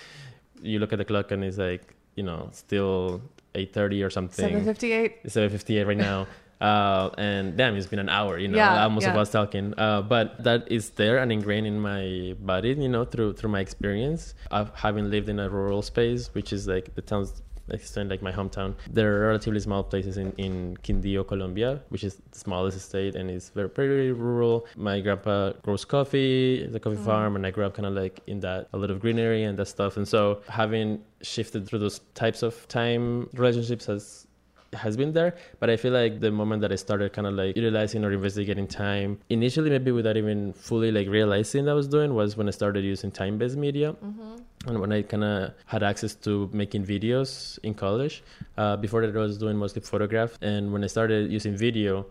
you 0.62 0.80
look 0.80 0.92
at 0.94 0.98
the 0.98 1.06
clock 1.06 1.30
and 1.32 1.44
it's 1.44 1.58
like, 1.60 1.94
you 2.16 2.24
know, 2.24 2.50
still 2.52 3.22
eight 3.54 3.74
thirty 3.74 4.02
or 4.02 4.10
something. 4.10 4.44
758. 4.44 5.18
It's 5.24 5.34
seven 5.36 5.50
fifty 5.52 5.78
eight 5.78 5.86
right 5.86 5.98
now. 5.98 6.26
Uh, 6.60 7.10
and 7.17 7.56
damn, 7.58 7.76
it's 7.76 7.88
been 7.88 8.00
an 8.00 8.10
hour, 8.10 8.38
you 8.38 8.48
know, 8.48 8.58
Yeah, 8.58 8.84
almost 8.84 9.08
of 9.08 9.15
us 9.15 9.32
talking. 9.32 9.74
Uh, 9.78 10.02
but 10.02 10.43
that 10.43 10.72
is 10.72 10.91
there 10.91 11.20
and 11.20 11.32
ingrained 11.32 11.67
in 11.67 11.80
my 11.80 12.36
body, 12.39 12.70
you 12.70 12.89
know, 12.89 13.06
through 13.06 13.34
through 13.34 13.52
my 13.52 13.60
experience 13.60 14.34
of 14.52 14.72
having 14.76 15.10
lived 15.10 15.30
in 15.30 15.39
a 15.39 15.50
rural 15.50 15.82
space, 15.82 16.34
which 16.34 16.52
is 16.52 16.67
like 16.67 16.96
the 16.96 17.02
towns 17.02 17.41
explain 17.70 18.10
like 18.10 18.22
my 18.22 18.32
hometown. 18.32 18.76
There 18.89 19.17
are 19.17 19.28
relatively 19.28 19.60
small 19.60 19.84
places 19.84 20.17
in, 20.17 20.32
in 20.34 20.78
Quindío, 20.84 21.28
Colombia, 21.28 21.82
which 21.89 22.04
is 22.04 22.15
the 22.32 22.39
smallest 22.39 22.80
state 22.82 23.15
and 23.15 23.30
it's 23.30 23.50
very, 23.50 23.70
pretty 23.70 24.12
rural. 24.12 24.65
My 24.76 25.02
grandpa 25.02 25.54
grows 25.63 25.86
coffee, 25.86 26.65
the 26.67 26.80
coffee 26.80 26.98
mm. 26.98 27.06
farm, 27.06 27.36
and 27.36 27.46
I 27.46 27.52
grew 27.52 27.65
up 27.65 27.74
kind 27.76 27.86
of 27.86 27.93
like 27.93 28.22
in 28.28 28.39
that, 28.41 28.70
a 28.74 28.78
lot 28.78 28.91
of 28.91 29.00
greenery 29.00 29.43
and 29.43 29.58
that 29.60 29.67
stuff. 29.67 29.98
And 29.98 30.08
so 30.08 30.41
having 30.48 31.04
shifted 31.22 31.67
through 31.67 31.80
those 31.80 32.00
types 32.13 32.43
of 32.43 32.67
time 32.67 33.30
relationships 33.34 33.86
has 33.88 34.27
has 34.73 34.97
been 34.97 35.13
there 35.13 35.36
but 35.60 35.69
i 35.69 35.77
feel 35.77 35.91
like 35.91 36.19
the 36.19 36.32
moment 36.32 36.62
that 36.62 36.71
i 36.71 36.75
started 36.75 37.13
kind 37.13 37.27
of 37.27 37.34
like 37.34 37.56
utilizing 37.56 38.03
or 38.03 38.12
investigating 38.12 38.67
time 38.67 39.17
initially 39.30 39.69
maybe 39.69 39.91
without 39.91 40.17
even 40.17 40.53
fully 40.53 40.91
like 40.91 41.08
realizing 41.08 41.65
that 41.65 41.71
i 41.71 41.73
was 41.73 41.88
doing 41.88 42.13
was 42.13 42.36
when 42.38 42.47
i 42.47 42.51
started 42.51 42.84
using 42.84 43.12
time-based 43.12 43.56
media 43.58 43.93
mm-hmm. 43.93 44.36
and 44.67 44.80
when 44.80 44.91
i 44.91 45.01
kind 45.01 45.23
of 45.23 45.53
had 45.65 45.84
access 45.84 46.15
to 46.15 46.49
making 46.53 46.86
videos 46.86 47.60
in 47.63 47.73
college 47.73 48.23
uh, 48.58 48.75
before 48.75 49.06
that 49.06 49.15
i 49.15 49.19
was 49.19 49.38
doing 49.38 49.58
mostly 49.58 49.82
photograph 49.82 50.38
and 50.41 50.71
when 50.71 50.84
i 50.84 50.88
started 50.88 51.32
using 51.32 51.56
video 51.56 52.06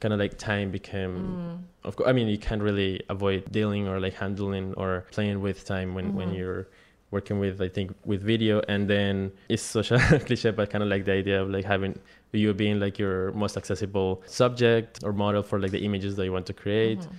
kind 0.00 0.14
of 0.14 0.18
like 0.20 0.38
time 0.38 0.70
became 0.70 1.14
mm. 1.14 1.86
of 1.86 1.94
course 1.94 2.08
i 2.08 2.12
mean 2.12 2.26
you 2.26 2.38
can't 2.38 2.62
really 2.62 3.00
avoid 3.10 3.44
dealing 3.52 3.86
or 3.86 4.00
like 4.00 4.14
handling 4.14 4.72
or 4.74 5.04
playing 5.12 5.40
with 5.40 5.64
time 5.64 5.94
when 5.94 6.06
mm-hmm. 6.06 6.16
when 6.16 6.34
you're 6.34 6.66
working 7.10 7.38
with 7.38 7.60
I 7.60 7.68
think 7.68 7.94
with 8.04 8.22
video. 8.22 8.62
And 8.68 8.88
then 8.88 9.32
it's 9.48 9.62
such 9.62 9.90
a 9.90 9.98
cliche 10.26 10.50
but 10.50 10.70
kind 10.70 10.82
of 10.82 10.90
like 10.90 11.04
the 11.04 11.12
idea 11.12 11.42
of 11.42 11.50
like 11.50 11.64
having 11.64 11.98
you 12.32 12.54
being 12.54 12.78
like 12.78 12.98
your 12.98 13.32
most 13.32 13.56
accessible 13.56 14.22
subject 14.26 15.00
or 15.02 15.12
model 15.12 15.42
for 15.42 15.58
like 15.58 15.72
the 15.72 15.84
images 15.84 16.16
that 16.16 16.24
you 16.24 16.32
want 16.32 16.46
to 16.46 16.52
create. 16.52 17.00
Mm-hmm. 17.00 17.14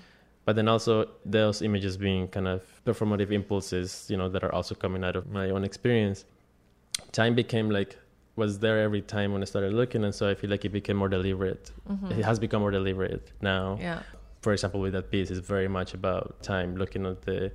but 0.46 0.56
then 0.56 0.68
also 0.68 0.94
those 1.26 1.62
images 1.62 1.98
being 1.98 2.28
kind 2.28 2.48
of 2.48 2.62
performative 2.86 3.32
impulses 3.32 4.08
you 4.10 4.18
know 4.18 4.28
that 4.30 4.44
are 4.44 4.54
also 4.54 4.74
coming 4.74 5.04
out 5.04 5.16
of 5.16 5.30
my 5.30 5.50
own 5.50 5.64
experience. 5.64 6.26
Time 7.12 7.36
became 7.36 7.70
like 7.70 7.98
was 8.36 8.60
there 8.60 8.80
every 8.80 9.02
time 9.02 9.34
when 9.34 9.42
I 9.42 9.46
started 9.46 9.74
looking. 9.74 10.04
And 10.06 10.16
so 10.16 10.30
I 10.30 10.36
feel 10.36 10.50
like 10.50 10.64
it 10.66 10.70
became 10.70 10.98
more 10.98 11.10
deliberate. 11.10 11.72
Mm-hmm. 11.90 12.12
it 12.20 12.26
has 12.26 12.40
become 12.40 12.62
more 12.62 12.72
deliberate 12.72 13.32
now. 13.42 13.78
Yeah. 13.80 14.02
For 14.42 14.54
example 14.54 14.80
with 14.80 14.94
that 14.94 15.12
piece 15.12 15.30
it's 15.30 15.46
very 15.56 15.68
much 15.68 15.94
about 15.94 16.42
time 16.42 16.76
looking 16.76 17.06
at 17.06 17.22
the 17.24 17.52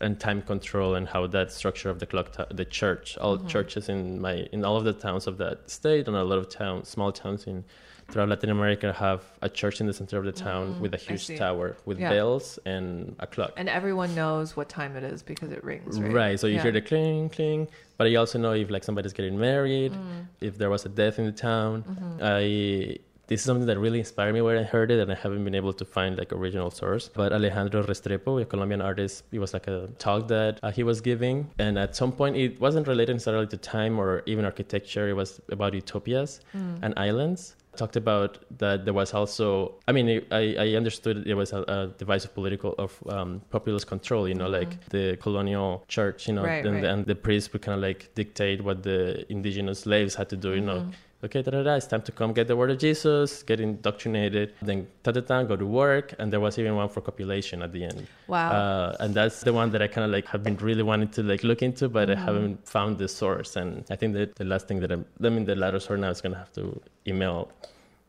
and 0.00 0.18
time 0.18 0.42
control 0.42 0.94
and 0.94 1.08
how 1.08 1.26
that 1.26 1.52
structure 1.52 1.90
of 1.90 1.98
the 1.98 2.06
clock 2.06 2.32
t- 2.36 2.54
the 2.54 2.64
church 2.64 3.18
all 3.18 3.36
mm-hmm. 3.36 3.46
churches 3.46 3.88
in 3.88 4.20
my 4.20 4.46
in 4.52 4.64
all 4.64 4.76
of 4.76 4.84
the 4.84 4.92
towns 4.92 5.26
of 5.26 5.38
that 5.38 5.70
state 5.70 6.06
and 6.08 6.16
a 6.16 6.24
lot 6.24 6.38
of 6.38 6.48
towns 6.48 6.88
small 6.88 7.12
towns 7.12 7.46
in 7.46 7.64
throughout 8.10 8.28
Latin 8.28 8.50
America 8.50 8.92
have 8.92 9.24
a 9.42 9.48
church 9.48 9.80
in 9.80 9.86
the 9.86 9.92
center 9.92 10.18
of 10.18 10.24
the 10.24 10.32
town 10.32 10.74
mm, 10.74 10.80
with 10.80 10.94
a 10.94 10.96
huge 10.96 11.38
tower 11.38 11.76
with 11.84 11.98
yeah. 11.98 12.10
bells 12.10 12.58
and 12.66 13.14
a 13.20 13.26
clock. 13.26 13.52
And 13.56 13.68
everyone 13.68 14.14
knows 14.14 14.56
what 14.56 14.68
time 14.68 14.96
it 14.96 15.04
is 15.04 15.22
because 15.22 15.52
it 15.52 15.62
rings, 15.64 16.00
right? 16.00 16.12
Right. 16.12 16.40
So 16.40 16.46
you 16.46 16.56
yeah. 16.56 16.62
hear 16.62 16.72
the 16.72 16.80
cling, 16.80 17.30
cling. 17.30 17.68
But 17.96 18.10
you 18.10 18.18
also 18.18 18.38
know 18.38 18.52
if 18.52 18.70
like 18.70 18.84
somebody's 18.84 19.12
getting 19.12 19.38
married, 19.38 19.92
mm. 19.92 20.26
if 20.40 20.58
there 20.58 20.70
was 20.70 20.84
a 20.86 20.88
death 20.88 21.18
in 21.18 21.26
the 21.26 21.32
town. 21.32 21.82
Mm-hmm. 21.82 22.18
I 22.22 22.98
this 23.30 23.42
is 23.42 23.46
something 23.46 23.66
that 23.66 23.78
really 23.78 24.00
inspired 24.00 24.34
me 24.34 24.40
when 24.40 24.58
I 24.58 24.64
heard 24.64 24.90
it, 24.90 24.98
and 24.98 25.10
I 25.10 25.14
haven't 25.14 25.44
been 25.44 25.54
able 25.54 25.72
to 25.72 25.84
find 25.84 26.18
like 26.18 26.32
original 26.32 26.70
source. 26.72 27.08
But 27.08 27.32
Alejandro 27.32 27.84
Restrepo, 27.84 28.42
a 28.42 28.44
Colombian 28.44 28.82
artist, 28.82 29.22
it 29.30 29.38
was 29.38 29.52
like 29.54 29.68
a 29.68 29.88
talk 29.98 30.26
that 30.28 30.58
uh, 30.64 30.72
he 30.72 30.82
was 30.82 31.00
giving, 31.00 31.48
and 31.60 31.78
at 31.78 31.94
some 31.94 32.10
point 32.10 32.36
it 32.36 32.60
wasn't 32.60 32.88
related 32.88 33.12
necessarily 33.12 33.46
to 33.46 33.56
time 33.56 34.00
or 34.00 34.24
even 34.26 34.44
architecture. 34.44 35.08
It 35.08 35.14
was 35.14 35.40
about 35.48 35.74
utopias 35.74 36.40
mm. 36.52 36.78
and 36.82 36.92
islands 36.96 37.54
talked 37.76 37.94
about 37.94 38.38
that 38.58 38.84
there 38.84 38.92
was 38.92 39.14
also 39.14 39.74
i 39.86 39.92
mean 39.92 40.06
i, 40.32 40.56
I 40.58 40.68
understood 40.74 41.24
it 41.24 41.34
was 41.34 41.52
a, 41.52 41.62
a 41.62 41.86
device 41.98 42.24
of 42.24 42.34
political 42.34 42.74
of 42.78 42.98
um, 43.08 43.40
populist 43.50 43.86
control 43.86 44.28
you 44.28 44.34
know 44.34 44.50
mm-hmm. 44.50 44.70
like 44.70 44.88
the 44.88 45.16
colonial 45.22 45.84
church 45.86 46.26
you 46.26 46.34
know 46.34 46.42
right, 46.42 46.66
and, 46.66 46.74
right. 46.74 46.84
and 46.84 47.06
the 47.06 47.14
priests 47.14 47.52
would 47.52 47.62
kind 47.62 47.76
of 47.76 47.82
like 47.82 48.12
dictate 48.16 48.64
what 48.64 48.82
the 48.82 49.24
indigenous 49.30 49.80
slaves 49.80 50.16
had 50.16 50.28
to 50.28 50.36
do 50.36 50.50
you 50.50 50.56
mm-hmm. 50.56 50.66
know 50.66 50.90
okay, 51.22 51.42
da, 51.42 51.50
da, 51.50 51.62
da, 51.62 51.74
it's 51.74 51.86
time 51.86 52.02
to 52.02 52.12
come 52.12 52.32
get 52.32 52.48
the 52.48 52.56
word 52.56 52.70
of 52.70 52.78
Jesus, 52.78 53.42
get 53.42 53.60
indoctrinated, 53.60 54.54
then 54.62 54.86
ta 55.02 55.12
ta 55.12 55.20
ta, 55.20 55.42
go 55.42 55.56
to 55.56 55.66
work. 55.66 56.14
And 56.18 56.32
there 56.32 56.40
was 56.40 56.58
even 56.58 56.74
one 56.76 56.88
for 56.88 57.00
copulation 57.00 57.62
at 57.62 57.72
the 57.72 57.84
end. 57.84 58.06
Wow. 58.26 58.50
Uh, 58.50 58.96
and 59.00 59.14
that's 59.14 59.40
the 59.40 59.52
one 59.52 59.70
that 59.70 59.82
I 59.82 59.86
kind 59.86 60.04
of 60.04 60.10
like 60.10 60.26
have 60.28 60.42
been 60.42 60.56
really 60.56 60.82
wanting 60.82 61.08
to 61.10 61.22
like 61.22 61.44
look 61.44 61.62
into, 61.62 61.88
but 61.88 62.08
mm-hmm. 62.08 62.20
I 62.20 62.24
haven't 62.24 62.68
found 62.68 62.98
the 62.98 63.08
source. 63.08 63.56
And 63.56 63.84
I 63.90 63.96
think 63.96 64.14
that 64.14 64.36
the 64.36 64.44
last 64.44 64.66
thing 64.68 64.80
that 64.80 64.90
I'm, 64.90 65.04
I 65.22 65.28
mean, 65.28 65.44
the 65.44 65.54
latter 65.54 65.80
source 65.80 66.00
now 66.00 66.10
is 66.10 66.20
going 66.20 66.32
to 66.32 66.38
have 66.38 66.52
to 66.54 66.80
email 67.06 67.50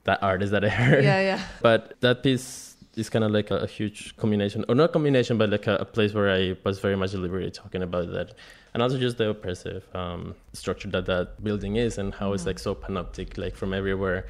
that 0.05 0.21
artist 0.23 0.51
that 0.51 0.63
I 0.63 0.69
heard. 0.69 1.03
Yeah, 1.03 1.21
yeah. 1.21 1.41
But 1.61 1.99
that 2.01 2.23
piece 2.23 2.75
is 2.95 3.09
kind 3.09 3.23
of 3.23 3.31
like 3.31 3.51
a, 3.51 3.57
a, 3.57 3.67
huge 3.67 4.17
combination, 4.17 4.65
or 4.67 4.75
not 4.75 4.91
combination, 4.91 5.37
but 5.37 5.49
like 5.49 5.67
a, 5.67 5.75
a 5.75 5.85
place 5.85 6.13
where 6.13 6.29
I 6.29 6.57
was 6.65 6.79
very 6.79 6.97
much 6.97 7.11
deliberately 7.11 7.51
talking 7.51 7.83
about 7.83 8.11
that 8.11 8.33
and 8.73 8.81
also 8.81 8.97
just 8.97 9.17
the 9.17 9.29
oppressive 9.29 9.83
um, 9.95 10.35
structure 10.53 10.89
that 10.89 11.05
that 11.05 11.43
building 11.43 11.75
is 11.75 11.97
and 11.97 12.13
how 12.13 12.27
mm-hmm. 12.27 12.35
it's 12.35 12.45
like 12.45 12.59
so 12.59 12.73
panoptic 12.73 13.37
like 13.37 13.55
from 13.55 13.73
everywhere 13.73 14.25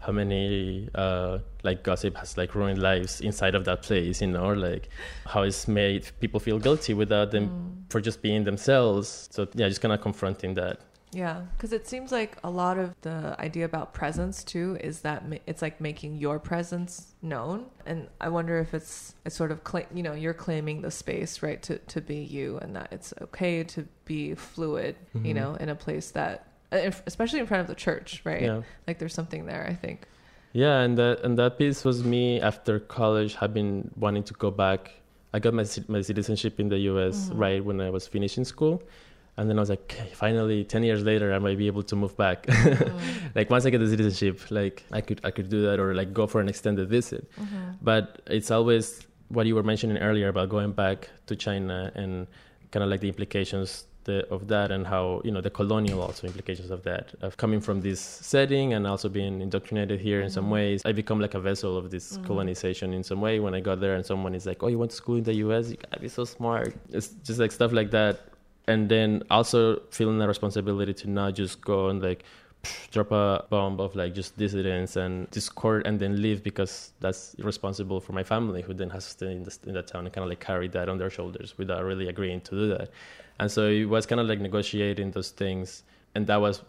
how 0.00 0.12
many 0.12 0.88
uh, 0.94 1.38
like 1.62 1.82
gossip 1.82 2.14
has 2.16 2.36
like 2.36 2.54
ruined 2.54 2.80
lives 2.80 3.20
inside 3.22 3.54
of 3.54 3.64
that 3.64 3.82
place 3.82 4.20
you 4.20 4.26
know 4.26 4.44
or 4.44 4.56
like 4.56 4.88
how 5.26 5.42
it's 5.42 5.66
made 5.66 6.10
people 6.20 6.38
feel 6.38 6.58
guilty 6.58 6.92
without 6.92 7.30
them 7.30 7.48
mm. 7.48 7.90
for 7.90 8.00
just 8.00 8.20
being 8.20 8.44
themselves 8.44 9.28
so 9.32 9.48
yeah 9.54 9.68
just 9.68 9.80
kind 9.80 9.94
of 9.94 10.00
confronting 10.00 10.54
that 10.54 10.80
yeah, 11.14 11.42
because 11.56 11.72
it 11.72 11.86
seems 11.86 12.10
like 12.10 12.36
a 12.42 12.50
lot 12.50 12.76
of 12.76 12.94
the 13.02 13.36
idea 13.38 13.64
about 13.64 13.94
presence 13.94 14.42
too 14.42 14.76
is 14.80 15.00
that 15.02 15.22
it's 15.46 15.62
like 15.62 15.80
making 15.80 16.16
your 16.16 16.38
presence 16.40 17.14
known, 17.22 17.66
and 17.86 18.08
I 18.20 18.28
wonder 18.28 18.58
if 18.58 18.74
it's 18.74 19.14
it's 19.24 19.36
sort 19.36 19.52
of 19.52 19.62
cla- 19.62 19.86
you 19.94 20.02
know 20.02 20.14
you're 20.14 20.34
claiming 20.34 20.82
the 20.82 20.90
space 20.90 21.42
right 21.42 21.62
to 21.62 21.78
to 21.78 22.00
be 22.00 22.16
you, 22.16 22.58
and 22.58 22.74
that 22.74 22.88
it's 22.90 23.14
okay 23.22 23.62
to 23.64 23.86
be 24.04 24.34
fluid, 24.34 24.96
mm-hmm. 25.14 25.24
you 25.26 25.34
know, 25.34 25.54
in 25.54 25.68
a 25.68 25.76
place 25.76 26.10
that 26.10 26.48
uh, 26.72 26.90
especially 27.06 27.38
in 27.38 27.46
front 27.46 27.60
of 27.60 27.68
the 27.68 27.76
church, 27.76 28.20
right? 28.24 28.42
Yeah. 28.42 28.62
Like 28.88 28.98
there's 28.98 29.14
something 29.14 29.46
there, 29.46 29.66
I 29.68 29.74
think. 29.74 30.06
Yeah, 30.52 30.80
and 30.80 30.98
that 30.98 31.22
and 31.24 31.38
that 31.38 31.58
piece 31.58 31.84
was 31.84 32.02
me 32.02 32.40
after 32.40 32.80
college. 32.80 33.34
Have 33.36 33.54
been 33.54 33.90
wanting 33.96 34.24
to 34.24 34.34
go 34.34 34.50
back. 34.50 34.92
I 35.32 35.38
got 35.38 35.54
my 35.54 35.64
my 35.86 36.00
citizenship 36.00 36.58
in 36.58 36.68
the 36.68 36.78
U.S. 36.90 37.28
Mm-hmm. 37.28 37.38
right 37.38 37.64
when 37.64 37.80
I 37.80 37.90
was 37.90 38.06
finishing 38.08 38.44
school, 38.44 38.82
and 39.36 39.50
then 39.50 39.58
I 39.58 39.60
was 39.60 39.70
like, 39.70 39.82
okay, 39.92 40.10
finally, 40.14 40.64
ten 40.64 40.82
years 40.82 41.02
later, 41.02 41.32
I 41.32 41.38
might 41.38 41.58
be 41.58 41.66
able 41.66 41.82
to 41.84 41.96
move 41.96 42.16
back. 42.16 42.46
Mm-hmm. 42.46 43.28
like 43.34 43.50
once 43.50 43.66
I 43.66 43.70
get 43.70 43.78
the 43.78 43.88
citizenship, 43.88 44.50
like 44.50 44.84
I 44.92 45.00
could 45.00 45.20
I 45.24 45.30
could 45.30 45.48
do 45.48 45.62
that 45.62 45.80
or 45.80 45.94
like 45.94 46.12
go 46.14 46.26
for 46.26 46.40
an 46.40 46.48
extended 46.48 46.88
visit. 46.88 47.30
Mm-hmm. 47.32 47.82
But 47.82 48.22
it's 48.26 48.50
always 48.50 49.06
what 49.28 49.46
you 49.46 49.54
were 49.54 49.62
mentioning 49.62 49.98
earlier 49.98 50.28
about 50.28 50.48
going 50.48 50.72
back 50.72 51.10
to 51.26 51.34
China 51.34 51.90
and 51.94 52.26
kind 52.70 52.84
of 52.84 52.90
like 52.90 53.00
the 53.00 53.08
implications 53.08 53.86
the, 54.04 54.28
of 54.30 54.48
that 54.48 54.70
and 54.70 54.86
how 54.86 55.20
you 55.24 55.30
know 55.30 55.40
the 55.40 55.50
colonial 55.50 56.00
also 56.02 56.26
implications 56.26 56.70
of 56.70 56.82
that 56.82 57.14
of 57.22 57.36
coming 57.36 57.60
from 57.60 57.80
this 57.80 58.00
setting 58.00 58.74
and 58.74 58.86
also 58.86 59.08
being 59.08 59.40
indoctrinated 59.40 60.00
here 60.00 60.18
mm-hmm. 60.18 60.26
in 60.26 60.30
some 60.30 60.44
mm-hmm. 60.44 60.54
ways 60.54 60.82
i 60.84 60.92
become 60.92 61.20
like 61.20 61.34
a 61.34 61.40
vessel 61.40 61.76
of 61.76 61.90
this 61.90 62.12
mm-hmm. 62.12 62.26
colonization 62.26 62.92
in 62.92 63.02
some 63.02 63.20
way 63.20 63.40
when 63.40 63.54
i 63.54 63.60
got 63.60 63.80
there 63.80 63.94
and 63.94 64.04
someone 64.04 64.34
is 64.34 64.44
like 64.44 64.62
oh 64.62 64.68
you 64.68 64.78
went 64.78 64.90
to 64.90 64.96
school 64.96 65.16
in 65.16 65.24
the 65.24 65.32
us 65.32 65.70
you 65.70 65.76
gotta 65.76 66.00
be 66.00 66.08
so 66.08 66.24
smart 66.24 66.74
it's 66.90 67.08
just 67.24 67.38
like 67.38 67.50
stuff 67.50 67.72
like 67.72 67.90
that 67.90 68.28
and 68.66 68.88
then 68.88 69.22
also 69.30 69.80
feeling 69.90 70.18
the 70.18 70.26
responsibility 70.26 70.94
to 70.94 71.10
not 71.10 71.34
just 71.34 71.60
go 71.60 71.88
and 71.88 72.02
like 72.02 72.24
drop 72.90 73.12
a 73.12 73.44
bomb 73.50 73.78
of 73.78 73.94
like 73.94 74.14
just 74.14 74.36
dissidents 74.38 74.96
and 74.96 75.30
discord 75.30 75.86
and 75.86 76.00
then 76.00 76.20
leave 76.22 76.42
because 76.42 76.92
that's 77.00 77.36
responsible 77.38 78.00
for 78.00 78.12
my 78.12 78.22
family 78.22 78.62
who 78.62 78.72
then 78.72 78.88
has 78.88 79.04
to 79.04 79.10
stay 79.10 79.32
in, 79.32 79.42
the, 79.42 79.58
in 79.66 79.74
that 79.74 79.86
town 79.86 80.06
and 80.06 80.14
kind 80.14 80.22
of 80.24 80.30
like 80.30 80.40
carry 80.40 80.68
that 80.68 80.88
on 80.88 80.96
their 80.96 81.10
shoulders 81.10 81.58
without 81.58 81.84
really 81.84 82.08
agreeing 82.08 82.40
to 82.40 82.52
do 82.52 82.68
that. 82.68 82.90
And 83.38 83.50
so 83.50 83.68
it 83.68 83.84
was 83.84 84.06
kind 84.06 84.20
of 84.20 84.26
like 84.26 84.40
negotiating 84.40 85.10
those 85.10 85.30
things. 85.30 85.82
And 86.14 86.26
that 86.26 86.40
was 86.40 86.62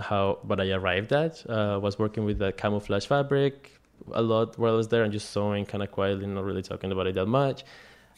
how 0.00 0.38
what 0.42 0.60
i 0.60 0.70
arrived 0.70 1.12
at. 1.12 1.44
Uh, 1.50 1.78
was 1.82 1.98
working 1.98 2.24
with 2.24 2.38
the 2.38 2.52
camouflage 2.52 3.06
fabric 3.06 3.72
a 4.12 4.22
lot 4.22 4.58
while 4.58 4.74
i 4.74 4.76
was 4.76 4.88
there 4.88 5.02
and 5.02 5.12
just 5.12 5.30
sewing 5.30 5.64
kind 5.64 5.82
of 5.82 5.90
quietly 5.90 6.26
not 6.26 6.44
really 6.44 6.62
talking 6.62 6.92
about 6.92 7.06
it 7.06 7.14
that 7.14 7.26
much 7.26 7.64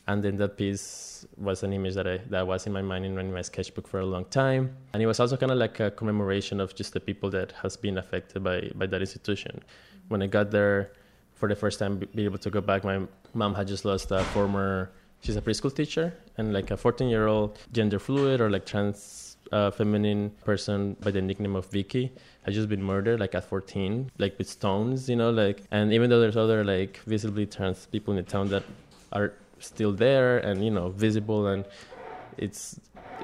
and 0.08 0.22
then 0.22 0.36
that 0.36 0.56
piece 0.56 1.26
was 1.36 1.62
an 1.62 1.72
image 1.72 1.94
that 1.94 2.06
I 2.06 2.18
that 2.30 2.46
was 2.46 2.66
in 2.66 2.72
my 2.72 2.82
mind 2.82 3.04
and 3.04 3.18
in 3.18 3.32
my 3.32 3.42
sketchbook 3.42 3.88
for 3.88 4.00
a 4.00 4.06
long 4.06 4.24
time, 4.26 4.76
and 4.92 5.02
it 5.02 5.06
was 5.06 5.20
also 5.20 5.36
kind 5.36 5.52
of 5.52 5.58
like 5.58 5.80
a 5.80 5.90
commemoration 5.90 6.60
of 6.60 6.74
just 6.74 6.92
the 6.92 7.00
people 7.00 7.30
that 7.30 7.52
has 7.62 7.76
been 7.76 7.98
affected 7.98 8.42
by 8.44 8.70
by 8.74 8.86
that 8.86 9.00
institution. 9.00 9.62
When 10.08 10.22
I 10.22 10.26
got 10.26 10.50
there 10.50 10.92
for 11.34 11.48
the 11.48 11.56
first 11.56 11.78
time, 11.78 11.98
be 11.98 12.24
able 12.24 12.38
to 12.38 12.50
go 12.50 12.60
back, 12.60 12.84
my 12.84 13.00
mom 13.34 13.54
had 13.54 13.66
just 13.66 13.84
lost 13.84 14.10
a 14.10 14.22
former. 14.24 14.90
She's 15.20 15.36
a 15.36 15.42
preschool 15.42 15.74
teacher 15.74 16.14
and 16.36 16.52
like 16.52 16.70
a 16.70 16.76
14 16.76 17.08
year 17.08 17.26
old 17.26 17.58
gender 17.72 17.98
fluid 17.98 18.40
or 18.40 18.50
like 18.50 18.66
trans 18.66 19.36
uh, 19.50 19.70
feminine 19.70 20.30
person 20.44 20.96
by 21.00 21.10
the 21.10 21.22
nickname 21.22 21.56
of 21.56 21.66
Vicky 21.70 22.12
had 22.42 22.54
just 22.54 22.68
been 22.68 22.82
murdered 22.82 23.18
like 23.18 23.34
at 23.34 23.44
14, 23.44 24.10
like 24.18 24.38
with 24.38 24.48
stones, 24.48 25.08
you 25.08 25.16
know, 25.16 25.30
like 25.30 25.62
and 25.70 25.92
even 25.92 26.10
though 26.10 26.20
there's 26.20 26.36
other 26.36 26.62
like 26.64 26.98
visibly 27.06 27.46
trans 27.46 27.86
people 27.86 28.12
in 28.12 28.24
the 28.24 28.30
town 28.30 28.48
that 28.48 28.62
are 29.12 29.32
still 29.58 29.92
there 29.92 30.38
and 30.38 30.64
you 30.64 30.70
know 30.70 30.88
visible 30.90 31.46
and 31.48 31.64
it's 32.36 32.80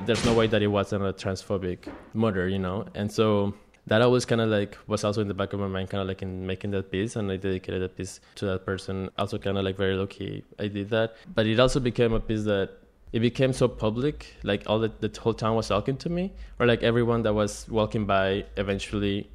there's 0.06 0.24
no 0.24 0.32
way 0.32 0.46
that 0.46 0.62
it 0.62 0.68
wasn't 0.68 1.02
a 1.04 1.12
transphobic 1.12 1.88
murder 2.14 2.48
you 2.48 2.58
know 2.58 2.84
and 2.94 3.10
so 3.10 3.54
that 3.86 4.00
always 4.00 4.24
kind 4.24 4.40
of 4.40 4.48
like 4.48 4.78
was 4.86 5.04
also 5.04 5.20
in 5.20 5.28
the 5.28 5.34
back 5.34 5.52
of 5.52 5.60
my 5.60 5.66
mind 5.66 5.90
kind 5.90 6.00
of 6.00 6.08
like 6.08 6.22
in 6.22 6.46
making 6.46 6.70
that 6.70 6.90
piece 6.90 7.16
and 7.16 7.30
i 7.30 7.36
dedicated 7.36 7.82
that 7.82 7.96
piece 7.96 8.20
to 8.34 8.46
that 8.46 8.64
person 8.64 9.10
also 9.18 9.38
kind 9.38 9.58
of 9.58 9.64
like 9.64 9.76
very 9.76 9.94
low 9.94 10.06
key 10.06 10.42
i 10.58 10.66
did 10.66 10.88
that 10.88 11.16
but 11.34 11.46
it 11.46 11.60
also 11.60 11.78
became 11.78 12.12
a 12.12 12.20
piece 12.20 12.44
that 12.44 12.78
it 13.12 13.20
became 13.20 13.52
so 13.52 13.68
public. 13.68 14.34
Like 14.42 14.62
all 14.66 14.78
the, 14.78 14.90
the 15.00 15.20
whole 15.20 15.34
town 15.34 15.54
was 15.54 15.68
talking 15.68 15.96
to 15.98 16.08
me, 16.08 16.32
or 16.58 16.66
like 16.66 16.82
everyone 16.82 17.22
that 17.22 17.34
was 17.34 17.68
walking 17.68 18.06
by 18.06 18.46
eventually 18.56 19.30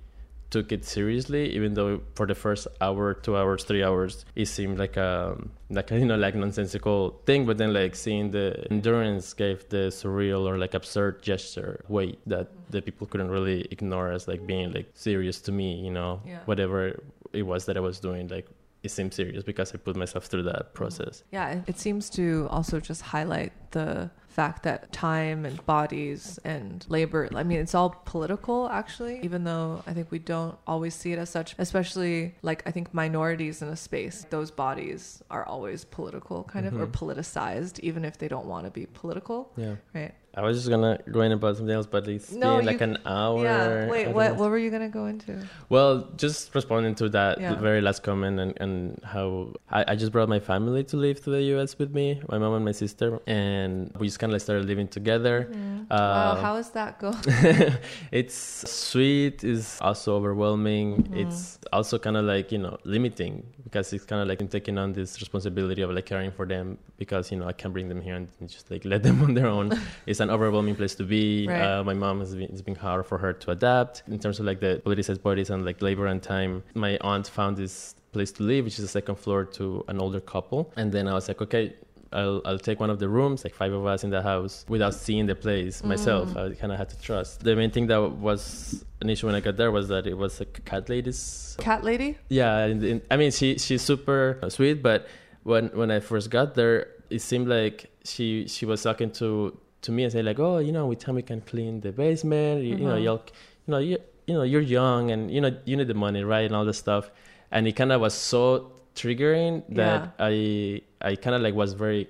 took 0.50 0.72
it 0.72 0.86
seriously, 0.86 1.54
even 1.56 1.74
though 1.74 2.02
for 2.16 2.26
the 2.26 2.36
first 2.36 2.68
hour, 2.80 3.14
two 3.14 3.36
hours, 3.36 3.64
three 3.66 3.84
hours, 3.84 4.24
it 4.36 4.46
seemed 4.48 4.78
like 4.80 4.96
a 4.98 5.38
like 5.70 5.92
you 6.02 6.06
know 6.06 6.16
like 6.16 6.36
nonsensical 6.36 7.20
thing. 7.26 7.46
But 7.46 7.58
then 7.58 7.74
like 7.74 7.96
seeing 7.96 8.32
the 8.32 8.66
endurance 8.72 9.34
gave 9.34 9.68
the 9.70 9.88
surreal 9.92 10.48
or 10.48 10.58
like 10.58 10.74
absurd 10.74 11.22
gesture 11.22 11.82
weight 11.90 12.20
that 12.28 12.48
the 12.70 12.82
people 12.82 13.08
couldn't 13.08 13.30
really 13.30 13.68
ignore 13.72 14.12
as 14.12 14.28
like 14.28 14.46
being 14.48 14.72
like 14.72 14.90
serious 14.94 15.42
to 15.42 15.52
me. 15.52 15.76
You 15.76 15.92
know, 15.92 16.22
Yeah. 16.26 16.40
whatever 16.46 17.02
it 17.34 17.44
was 17.44 17.66
that 17.66 17.76
I 17.78 17.82
was 17.82 18.00
doing, 18.00 18.28
like 18.30 18.48
it 18.84 18.92
seems 18.92 19.16
serious 19.16 19.44
because 19.44 19.74
I 19.74 19.78
put 19.78 19.96
myself 19.96 20.26
through 20.26 20.44
that 20.44 20.74
process. 20.74 21.24
Yeah, 21.32 21.62
it- 21.68 21.80
seems 21.80 22.10
to 22.12 22.48
also 22.50 22.80
just 22.80 23.02
highlight 23.02 23.54
the 23.72 24.10
fact 24.28 24.62
that 24.64 24.92
time 24.92 25.46
and 25.46 25.66
bodies 25.66 26.40
and 26.44 26.86
labor, 26.90 27.28
I 27.36 27.44
mean, 27.44 27.60
it's 27.60 27.74
all 27.74 27.90
political 28.06 28.70
actually, 28.70 29.20
even 29.24 29.44
though 29.46 29.84
I 29.88 29.94
think 29.94 30.12
we 30.12 30.20
don't 30.20 30.56
always 30.68 30.94
see 30.94 31.12
it 31.12 31.18
as 31.20 31.30
such, 31.32 31.56
especially 31.58 32.36
like 32.44 32.62
I 32.68 32.72
think 32.72 32.94
minorities 32.94 33.62
in 33.64 33.68
a 33.70 33.76
space, 33.76 34.26
those 34.30 34.52
bodies 34.52 35.24
are 35.32 35.44
always 35.46 35.86
political 35.86 36.44
kind 36.44 36.68
of 36.68 36.74
or 36.80 36.86
Mhm. 36.86 36.92
politicized, 36.92 37.80
even 37.80 38.06
if 38.06 38.18
they 38.20 38.28
don't 38.28 38.46
want 38.46 38.66
to 38.66 38.72
be 38.72 38.86
political, 38.86 39.52
Yeah. 39.58 39.76
right? 39.96 40.14
I 40.38 40.42
was 40.42 40.56
just 40.58 40.70
gonna 40.70 41.00
go 41.12 41.22
in 41.22 41.32
about 41.32 41.58
something 41.58 41.74
else, 41.74 41.88
but 41.88 42.08
it's 42.08 42.32
No, 42.32 42.58
been 42.58 42.66
like 42.68 42.82
an 42.82 42.98
hour. 43.08 43.44
yeah. 43.44 43.90
Wait, 43.90 44.08
what, 44.10 44.28
know. 44.34 44.34
what 44.40 44.50
were 44.52 44.60
you 44.60 44.70
going 44.70 44.84
to 44.84 44.94
go 45.00 45.08
into? 45.08 45.34
Well, 45.70 46.08
just 46.16 46.54
responding 46.54 46.94
to 47.02 47.10
that 47.10 47.42
Yeah. 47.42 47.56
very 47.56 47.82
last 47.82 48.04
comment 48.04 48.40
and, 48.40 48.54
and 48.62 49.02
how 49.04 49.54
I, 49.78 49.82
I 49.92 49.96
just 49.96 50.12
brought 50.12 50.30
my 50.30 50.40
family 50.40 50.84
to 50.92 50.96
live 50.98 51.18
to 51.26 51.30
the 51.32 51.42
US 51.58 51.78
with 51.80 51.92
me, 52.00 52.22
my 52.30 52.38
mom 52.38 52.54
and 52.54 52.64
my 52.64 52.72
sister, 52.72 53.20
and 53.26 53.92
we 54.00 54.06
just 54.08 54.20
kind 54.20 54.30
of 54.32 54.36
like 54.36 54.42
started 54.44 54.66
living 54.68 54.88
together. 54.88 55.50
wow, 55.90 55.96
Uh, 55.98 56.36
how 56.46 56.56
is 56.58 56.70
that 56.78 57.00
going? 57.00 57.18
it's 58.12 58.38
sweet, 58.70 59.44
is 59.44 59.80
also 59.82 60.16
overwhelming. 60.16 60.88
Mm-hmm. 61.04 61.18
It's 61.28 61.60
also 61.74 61.98
kind 61.98 62.18
of 62.18 62.26
like, 62.26 62.52
you 62.52 62.60
know, 62.60 62.78
limiting 62.84 63.44
because 63.64 63.92
it's 63.94 64.06
kind 64.06 64.22
of 64.22 64.28
like 64.28 64.40
I'm 64.42 64.48
taking 64.48 64.78
on 64.78 64.94
this 64.94 65.20
responsibility 65.20 65.82
of 65.82 65.90
like 65.92 66.06
caring 66.06 66.32
for 66.32 66.46
them 66.46 66.78
because, 66.98 67.32
you 67.32 67.38
know, 67.40 67.48
I 67.48 67.54
can't 67.54 67.74
bring 67.74 67.90
them 67.90 68.02
here 68.02 68.16
and 68.16 68.28
just 68.48 68.70
like 68.72 68.86
let 68.86 69.02
them 69.04 69.22
on 69.26 69.34
their 69.34 69.48
own. 69.48 69.72
it's 70.06 70.20
an 70.20 70.27
overwhelming 70.30 70.76
place 70.76 70.96
to 70.96 71.04
be. 71.04 71.48
Right. 71.48 71.62
Uh, 71.62 71.84
my 71.84 71.94
mom 71.94 72.20
has 72.20 72.36
been, 72.36 72.44
it's 72.50 72.62
been 72.62 72.76
hard 72.76 73.06
for 73.06 73.18
her 73.18 73.34
to 73.34 73.52
adapt 73.52 74.04
in 74.08 74.20
terms 74.20 74.40
of 74.40 74.46
like 74.46 74.60
the 74.60 74.82
politicized 74.86 75.22
bodies 75.22 75.50
and 75.50 75.66
like 75.66 75.82
labor 75.82 76.08
and 76.08 76.22
time. 76.22 76.64
My 76.74 76.98
aunt 77.02 77.28
found 77.28 77.58
this 77.58 77.96
place 78.12 78.32
to 78.34 78.44
live, 78.44 78.66
which 78.66 78.80
is 78.80 78.86
a 78.86 78.88
second 78.88 79.16
floor 79.16 79.46
to 79.46 79.84
an 79.88 80.00
older 80.00 80.20
couple. 80.20 80.72
And 80.76 80.92
then 80.92 81.08
I 81.08 81.14
was 81.14 81.28
like, 81.28 81.42
okay, 81.42 81.74
I'll, 82.14 82.42
I'll 82.46 82.58
take 82.58 82.80
one 82.80 82.90
of 82.90 83.00
the 83.00 83.10
rooms, 83.10 83.44
like 83.44 83.54
five 83.54 83.74
of 83.74 83.86
us 83.86 84.04
in 84.04 84.10
the 84.10 84.22
house, 84.22 84.66
without 84.70 84.94
seeing 84.94 85.26
the 85.26 85.36
place 85.36 85.84
myself. 85.84 86.30
Mm. 86.30 86.52
I 86.52 86.56
kind 86.56 86.72
of 86.72 86.80
had 86.80 86.90
to 86.90 87.00
trust. 87.02 87.42
The 87.42 87.56
main 87.56 87.70
thing 87.70 87.88
that 87.88 87.98
was 87.98 88.86
an 89.02 89.10
issue 89.10 89.26
when 89.26 89.36
I 89.36 89.42
got 89.42 89.58
there 89.58 89.72
was 89.72 89.90
that 89.90 90.08
it 90.08 90.18
was 90.18 90.40
a 90.40 90.46
cat 90.46 90.88
lady's. 90.88 91.58
Cat 91.60 91.84
lady? 91.84 92.18
Yeah, 92.30 92.60
and, 92.60 92.84
and- 92.84 93.02
I 93.12 93.18
mean, 93.18 93.32
she 93.32 93.58
she's 93.58 93.82
super 93.82 94.40
sweet, 94.48 94.82
but 94.82 95.08
when 95.44 95.68
when 95.70 95.92
I 95.92 96.00
first 96.00 96.30
got 96.30 96.56
there, 96.56 96.88
it 97.10 97.20
seemed 97.22 97.48
like 97.50 97.92
she 98.06 98.48
she 98.48 98.66
was 98.66 98.82
talking 98.84 99.12
to 99.12 99.58
to 99.84 99.92
me 99.92 100.04
and 100.04 100.12
say 100.12 100.22
like, 100.22 100.40
oh, 100.40 100.58
you 100.60 100.72
know, 100.72 100.88
with 100.88 101.00
time 101.00 101.16
we 101.16 101.22
can 101.22 101.42
clean 101.42 101.82
the 101.82 101.92
basement. 101.92 102.64
You, 102.64 102.76
you 102.78 102.86
know, 102.86 102.96
Mhm. 102.96 103.04
you'll 103.04 103.24
you 103.68 103.72
know 103.72 103.78
you 103.80 103.98
you 104.28 104.34
know 104.34 104.44
you're 104.44 104.62
young 104.62 105.12
and 105.12 105.32
you 105.32 105.40
know 105.42 105.52
you 105.66 105.76
need 105.78 105.88
the 105.88 105.94
money, 105.94 106.24
right, 106.24 106.46
and 106.46 106.56
all 106.56 106.66
this 106.66 106.78
stuff. 106.78 107.10
And 107.52 107.68
it 107.68 107.74
kind 107.74 107.92
of 107.92 108.02
was 108.02 108.14
so 108.14 108.72
triggering 108.96 109.64
that 109.76 110.16
I 110.20 110.82
I 111.02 111.16
kind 111.16 111.36
of 111.36 111.42
like 111.42 111.54
was 111.54 111.74
very 111.74 112.08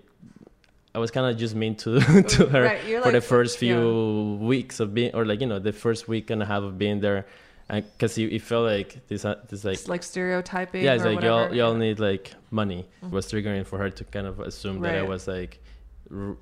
I 0.96 1.00
was 1.00 1.12
kind 1.12 1.28
of 1.30 1.38
just 1.38 1.54
mean 1.56 1.76
to 1.84 2.00
to 2.36 2.46
her 2.48 2.64
Right, 2.64 3.04
for 3.04 3.12
the 3.12 3.22
first 3.22 3.58
few 3.60 4.38
weeks 4.42 4.80
of 4.80 4.94
being 4.94 5.14
or 5.14 5.26
like 5.26 5.42
you 5.42 5.48
know 5.48 5.60
the 5.60 5.74
first 5.74 6.08
week 6.08 6.30
and 6.32 6.42
a 6.42 6.46
half 6.46 6.64
of 6.64 6.78
being 6.78 7.02
there 7.02 7.26
because 7.70 8.18
it, 8.18 8.32
it 8.32 8.42
felt 8.42 8.66
like 8.66 9.06
this 9.10 9.26
uh, 9.26 9.36
this 9.50 9.66
like 9.66 9.74
It's 9.74 9.88
like 9.90 10.02
stereotyping. 10.02 10.84
yeah 10.86 10.94
it's 10.96 11.04
like 11.04 11.22
y'all 11.22 11.54
y'all 11.54 11.76
need 11.76 12.00
like 12.00 12.34
money 12.50 12.86
Mhm. 13.04 13.08
it 13.08 13.14
was 13.14 13.30
triggering 13.32 13.66
for 13.66 13.78
her 13.78 13.90
to 13.92 14.04
kind 14.06 14.26
of 14.26 14.40
assume 14.40 14.80
that 14.82 14.96
I 14.96 15.04
was 15.04 15.28
like 15.28 15.60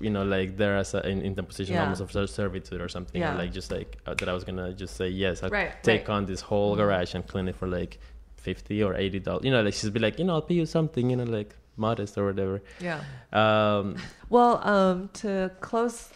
you 0.00 0.10
know 0.10 0.24
like 0.24 0.56
there 0.56 0.76
as 0.76 0.94
a, 0.94 1.06
in, 1.08 1.22
in 1.22 1.34
the 1.34 1.42
position 1.42 1.74
Yeah. 1.74 1.82
almost 1.82 2.00
of 2.00 2.30
servitude 2.30 2.80
or 2.80 2.88
something 2.88 3.20
Yeah. 3.20 3.34
or 3.34 3.38
like 3.38 3.52
just 3.52 3.70
like 3.72 3.98
uh, 4.06 4.14
that 4.14 4.28
I 4.28 4.32
was 4.32 4.44
gonna 4.44 4.72
just 4.72 4.96
say 4.96 5.08
yes 5.08 5.42
I'll 5.42 5.50
Right, 5.50 5.82
take 5.82 6.08
right. 6.08 6.14
on 6.16 6.26
this 6.26 6.40
whole 6.40 6.74
Mhm. 6.74 6.78
garage 6.78 7.14
and 7.14 7.26
clean 7.26 7.48
it 7.48 7.56
for 7.56 7.66
like 7.66 7.98
50 8.36 8.82
or 8.84 8.94
80 8.94 9.18
dollars 9.20 9.44
you 9.44 9.50
know 9.50 9.62
like 9.62 9.74
she'd 9.74 9.92
be 9.92 9.98
like 10.00 10.18
you 10.20 10.24
know 10.24 10.34
I'll 10.34 10.42
pay 10.42 10.54
you 10.54 10.66
something 10.66 11.10
you 11.10 11.16
know 11.16 11.24
like 11.24 11.56
modest 11.76 12.16
or 12.16 12.26
whatever 12.26 12.62
Yeah. 12.80 13.00
um 13.32 13.96
Well, 14.30 14.60
um, 14.66 15.08
to 15.14 15.50
close 15.60 16.10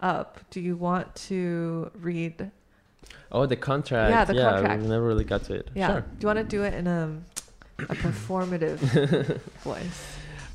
up, 0.00 0.38
do 0.50 0.60
you 0.60 0.76
want 0.76 1.14
to 1.28 1.90
read? 2.00 2.50
oh 3.32 3.44
the 3.46 3.56
contract 3.56 4.10
Yeah, 4.12 4.24
the 4.24 4.34
contract. 4.34 4.82
we 4.82 4.88
never 4.88 5.06
really 5.06 5.24
got 5.24 5.44
to 5.44 5.54
it 5.54 5.68
Yeah. 5.74 5.88
sure 5.88 6.00
Do 6.00 6.06
you 6.20 6.26
want 6.26 6.38
to 6.38 6.44
do 6.56 6.62
it 6.64 6.72
in 6.74 6.86
a, 6.86 7.20
a 7.80 7.94
performative 8.06 8.78
voice? 9.62 10.00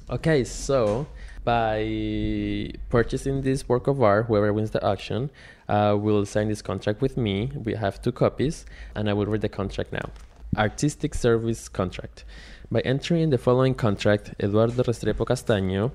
Okay, 0.09 0.43
so 0.43 1.05
by 1.43 2.71
purchasing 2.89 3.41
this 3.41 3.67
work 3.67 3.87
of 3.87 4.01
art, 4.01 4.25
whoever 4.27 4.51
wins 4.53 4.71
the 4.71 4.83
auction 4.85 5.31
uh, 5.67 5.95
will 5.99 6.25
sign 6.25 6.47
this 6.47 6.61
contract 6.61 7.01
with 7.01 7.17
me. 7.17 7.51
We 7.55 7.75
have 7.75 8.01
two 8.01 8.11
copies, 8.11 8.65
and 8.95 9.09
I 9.09 9.13
will 9.13 9.25
read 9.25 9.41
the 9.41 9.49
contract 9.49 9.91
now. 9.91 10.09
Artistic 10.57 11.13
Service 11.13 11.69
Contract. 11.69 12.25
By 12.71 12.81
entering 12.81 13.29
the 13.29 13.37
following 13.37 13.75
contract, 13.75 14.33
Eduardo 14.39 14.83
Restrepo 14.83 15.25
Castaño, 15.25 15.91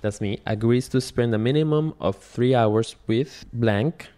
that's 0.00 0.20
me, 0.20 0.40
agrees 0.46 0.88
to 0.88 1.00
spend 1.00 1.34
a 1.34 1.38
minimum 1.38 1.94
of 2.00 2.16
three 2.16 2.54
hours 2.54 2.96
with 3.06 3.44
blank, 3.52 4.08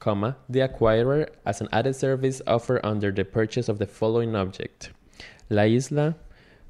comma, 0.00 0.36
the 0.48 0.60
acquirer 0.60 1.28
as 1.44 1.60
an 1.60 1.68
added 1.72 1.96
service 1.96 2.40
offered 2.46 2.80
under 2.84 3.10
the 3.10 3.24
purchase 3.24 3.68
of 3.68 3.78
the 3.78 3.86
following 3.86 4.34
object. 4.34 4.90
La 5.50 5.62
Isla, 5.62 6.14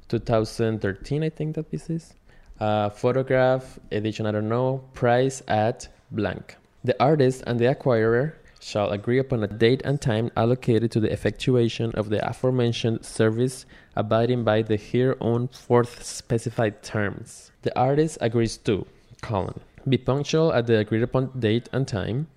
2013, 0.07 1.23
I 1.23 1.29
think 1.29 1.55
that 1.55 1.71
this 1.71 1.89
is. 1.89 2.13
Uh, 2.59 2.89
photograph, 2.89 3.79
edition, 3.91 4.25
I 4.25 4.31
don't 4.31 4.49
know, 4.49 4.83
price 4.93 5.41
at 5.47 5.87
blank. 6.11 6.57
The 6.83 7.01
artist 7.01 7.43
and 7.47 7.57
the 7.57 7.73
acquirer 7.73 8.33
shall 8.59 8.89
agree 8.91 9.17
upon 9.17 9.43
a 9.43 9.47
date 9.47 9.81
and 9.85 10.01
time 10.01 10.29
allocated 10.35 10.91
to 10.91 10.99
the 10.99 11.11
effectuation 11.11 11.91
of 11.93 12.09
the 12.09 12.27
aforementioned 12.27 13.05
service, 13.05 13.65
abiding 13.95 14.43
by 14.43 14.61
the 14.61 14.75
hereon 14.75 15.47
forth 15.47 16.03
specified 16.03 16.83
terms. 16.83 17.51
The 17.61 17.77
artist 17.79 18.17
agrees 18.19 18.57
to, 18.57 18.85
colon, 19.21 19.61
be 19.87 19.97
punctual 19.97 20.51
at 20.51 20.67
the 20.67 20.79
agreed 20.79 21.03
upon 21.03 21.39
date 21.39 21.69
and 21.71 21.87
time, 21.87 22.27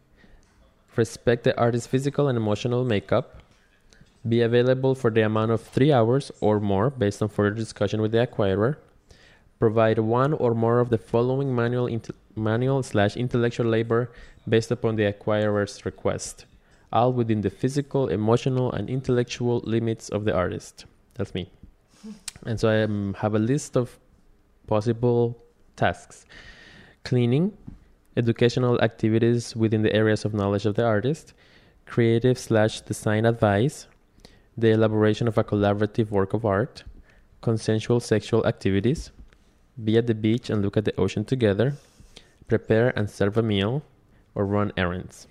respect 0.96 1.42
the 1.42 1.58
artist's 1.58 1.88
physical 1.88 2.28
and 2.28 2.36
emotional 2.36 2.84
makeup, 2.84 3.42
be 4.28 4.40
available 4.40 4.94
for 4.94 5.10
the 5.10 5.22
amount 5.22 5.50
of 5.50 5.60
three 5.60 5.92
hours 5.92 6.30
or 6.40 6.60
more 6.60 6.90
based 6.90 7.20
on 7.20 7.28
further 7.28 7.56
discussion 7.56 8.00
with 8.00 8.12
the 8.12 8.24
acquirer, 8.24 8.76
provide 9.62 10.00
one 10.00 10.32
or 10.32 10.56
more 10.56 10.80
of 10.80 10.88
the 10.90 10.98
following 10.98 11.54
manual 11.54 11.88
manual 12.34 12.82
slash 12.82 13.16
intellectual 13.16 13.68
labor 13.76 14.10
based 14.48 14.72
upon 14.72 14.96
the 14.96 15.04
acquirer's 15.04 15.74
request, 15.84 16.46
all 16.92 17.12
within 17.12 17.42
the 17.42 17.50
physical, 17.60 18.08
emotional, 18.08 18.72
and 18.72 18.90
intellectual 18.90 19.60
limits 19.74 20.08
of 20.08 20.24
the 20.24 20.34
artist. 20.34 20.86
That's 21.14 21.32
me. 21.32 21.44
And 22.44 22.58
so 22.58 22.66
I 22.74 22.82
um, 22.82 23.14
have 23.22 23.36
a 23.36 23.38
list 23.38 23.76
of 23.76 23.86
possible 24.66 25.38
tasks: 25.76 26.26
cleaning, 27.04 27.56
educational 28.16 28.82
activities 28.88 29.54
within 29.54 29.82
the 29.82 29.94
areas 29.94 30.24
of 30.24 30.34
knowledge 30.34 30.66
of 30.66 30.74
the 30.74 30.84
artist, 30.84 31.34
creative 31.86 32.36
slash 32.36 32.80
design 32.80 33.24
advice, 33.24 33.86
the 34.58 34.70
elaboration 34.70 35.28
of 35.28 35.38
a 35.38 35.44
collaborative 35.44 36.10
work 36.10 36.34
of 36.34 36.44
art, 36.44 36.82
consensual 37.42 38.00
sexual 38.00 38.44
activities, 38.44 39.12
be 39.82 39.96
at 39.96 40.06
the 40.06 40.14
beach 40.14 40.50
and 40.50 40.62
look 40.62 40.76
at 40.76 40.84
the 40.84 40.98
ocean 41.00 41.24
together, 41.24 41.74
prepare 42.48 42.90
and 42.96 43.08
serve 43.08 43.36
a 43.36 43.42
meal, 43.42 43.82
or 44.34 44.46
run 44.46 44.72
errands. 44.76 45.26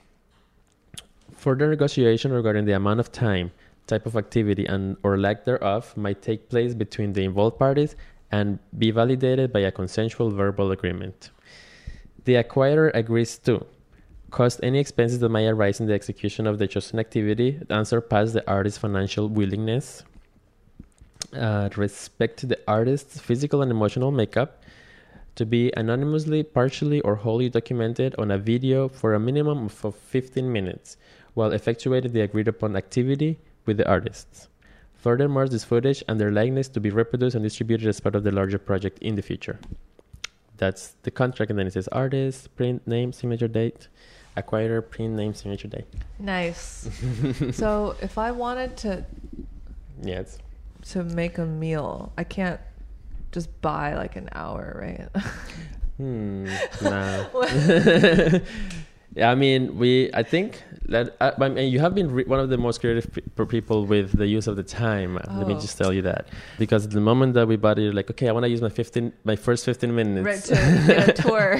Further 1.35 1.69
negotiation 1.69 2.31
regarding 2.31 2.65
the 2.65 2.75
amount 2.75 2.99
of 2.99 3.11
time, 3.11 3.51
type 3.87 4.05
of 4.05 4.15
activity, 4.15 4.65
and 4.65 4.95
or 5.03 5.17
lack 5.17 5.45
thereof 5.45 5.95
might 5.97 6.21
take 6.21 6.49
place 6.49 6.73
between 6.73 7.13
the 7.13 7.23
involved 7.23 7.57
parties 7.57 7.95
and 8.31 8.59
be 8.77 8.91
validated 8.91 9.51
by 9.51 9.61
a 9.61 9.71
consensual 9.71 10.29
verbal 10.29 10.71
agreement. 10.71 11.31
The 12.25 12.35
acquirer 12.35 12.91
agrees 12.93 13.37
to 13.39 13.65
cost 14.29 14.59
any 14.63 14.79
expenses 14.79 15.19
that 15.19 15.29
may 15.29 15.47
arise 15.47 15.79
in 15.79 15.87
the 15.87 15.93
execution 15.93 16.47
of 16.47 16.57
the 16.57 16.67
chosen 16.67 16.99
activity 16.99 17.59
and 17.69 17.87
surpass 17.87 18.31
the 18.31 18.47
artist's 18.49 18.79
financial 18.79 19.27
willingness. 19.27 20.03
Uh, 21.33 21.69
respect 21.77 22.47
the 22.47 22.59
artist's 22.67 23.19
physical 23.19 23.61
and 23.61 23.71
emotional 23.71 24.11
makeup 24.11 24.63
to 25.35 25.45
be 25.45 25.71
anonymously, 25.77 26.43
partially, 26.43 26.99
or 27.01 27.15
wholly 27.15 27.49
documented 27.49 28.13
on 28.17 28.31
a 28.31 28.37
video 28.37 28.89
for 28.89 29.13
a 29.13 29.19
minimum 29.19 29.65
of 29.65 29.85
of 29.85 29.95
15 29.95 30.51
minutes 30.51 30.97
while 31.33 31.51
effectuating 31.51 32.11
the 32.11 32.21
agreed 32.21 32.47
upon 32.47 32.75
activity 32.75 33.39
with 33.65 33.77
the 33.77 33.87
artists. 33.89 34.49
Furthermore, 34.95 35.47
this 35.47 35.63
footage 35.63 36.03
and 36.07 36.19
their 36.19 36.31
likeness 36.31 36.67
to 36.69 36.79
be 36.79 36.89
reproduced 36.89 37.35
and 37.35 37.43
distributed 37.43 37.87
as 37.87 37.99
part 37.99 38.15
of 38.15 38.23
the 38.23 38.31
larger 38.31 38.59
project 38.59 38.99
in 38.99 39.15
the 39.15 39.21
future. 39.21 39.59
that's 40.57 40.93
the 41.01 41.11
contract, 41.11 41.49
and 41.49 41.57
then 41.57 41.65
it 41.65 41.73
says 41.73 41.87
artist, 41.87 42.55
print, 42.55 42.85
name, 42.85 43.11
signature 43.11 43.47
date, 43.47 43.87
acquirer, 44.37 44.87
print, 44.87 45.15
name, 45.15 45.33
signature 45.33 45.67
date. 45.67 45.87
Nice. 46.19 46.87
so 47.51 47.95
if 48.01 48.17
I 48.19 48.29
wanted 48.31 48.77
to 48.77 49.03
Yeah, 50.03 50.19
it's 50.19 50.37
to 50.89 51.03
make 51.03 51.37
a 51.37 51.45
meal, 51.45 52.11
I 52.17 52.23
can't 52.23 52.59
just 53.31 53.49
buy 53.61 53.93
like 53.95 54.15
an 54.15 54.29
hour, 54.33 54.77
right? 54.81 55.23
Hmm. 55.97 56.47
Nah. 56.81 57.25
yeah, 59.15 59.29
I 59.29 59.35
mean, 59.35 59.77
we. 59.77 60.09
I 60.13 60.23
think 60.23 60.63
that. 60.87 61.15
I, 61.19 61.33
I 61.39 61.49
mean, 61.49 61.71
you 61.71 61.79
have 61.79 61.93
been 61.93 62.09
re- 62.09 62.23
one 62.23 62.39
of 62.39 62.49
the 62.49 62.57
most 62.57 62.79
creative 62.79 63.11
pe- 63.13 63.45
people 63.45 63.85
with 63.85 64.17
the 64.17 64.25
use 64.25 64.47
of 64.47 64.55
the 64.55 64.63
time. 64.63 65.15
Let 65.15 65.47
me 65.47 65.53
Oh. 65.53 65.59
just 65.59 65.77
tell 65.77 65.91
you 65.93 66.01
that 66.03 66.29
because 66.57 66.87
the 66.87 67.01
moment 67.01 67.33
that 67.35 67.47
we 67.47 67.55
bought 67.57 67.77
it, 67.77 67.83
you're 67.83 67.93
like, 67.93 68.09
okay, 68.09 68.29
I 68.29 68.31
want 68.31 68.45
to 68.45 68.49
use 68.49 68.61
my 68.61 68.69
fifteen, 68.69 69.11
my 69.25 69.35
first 69.35 69.65
fifteen 69.65 69.93
minutes, 69.93 70.25
right 70.25 70.43
to 70.49 70.87
get 70.87 71.09
a 71.09 71.13
tour. 71.21 71.57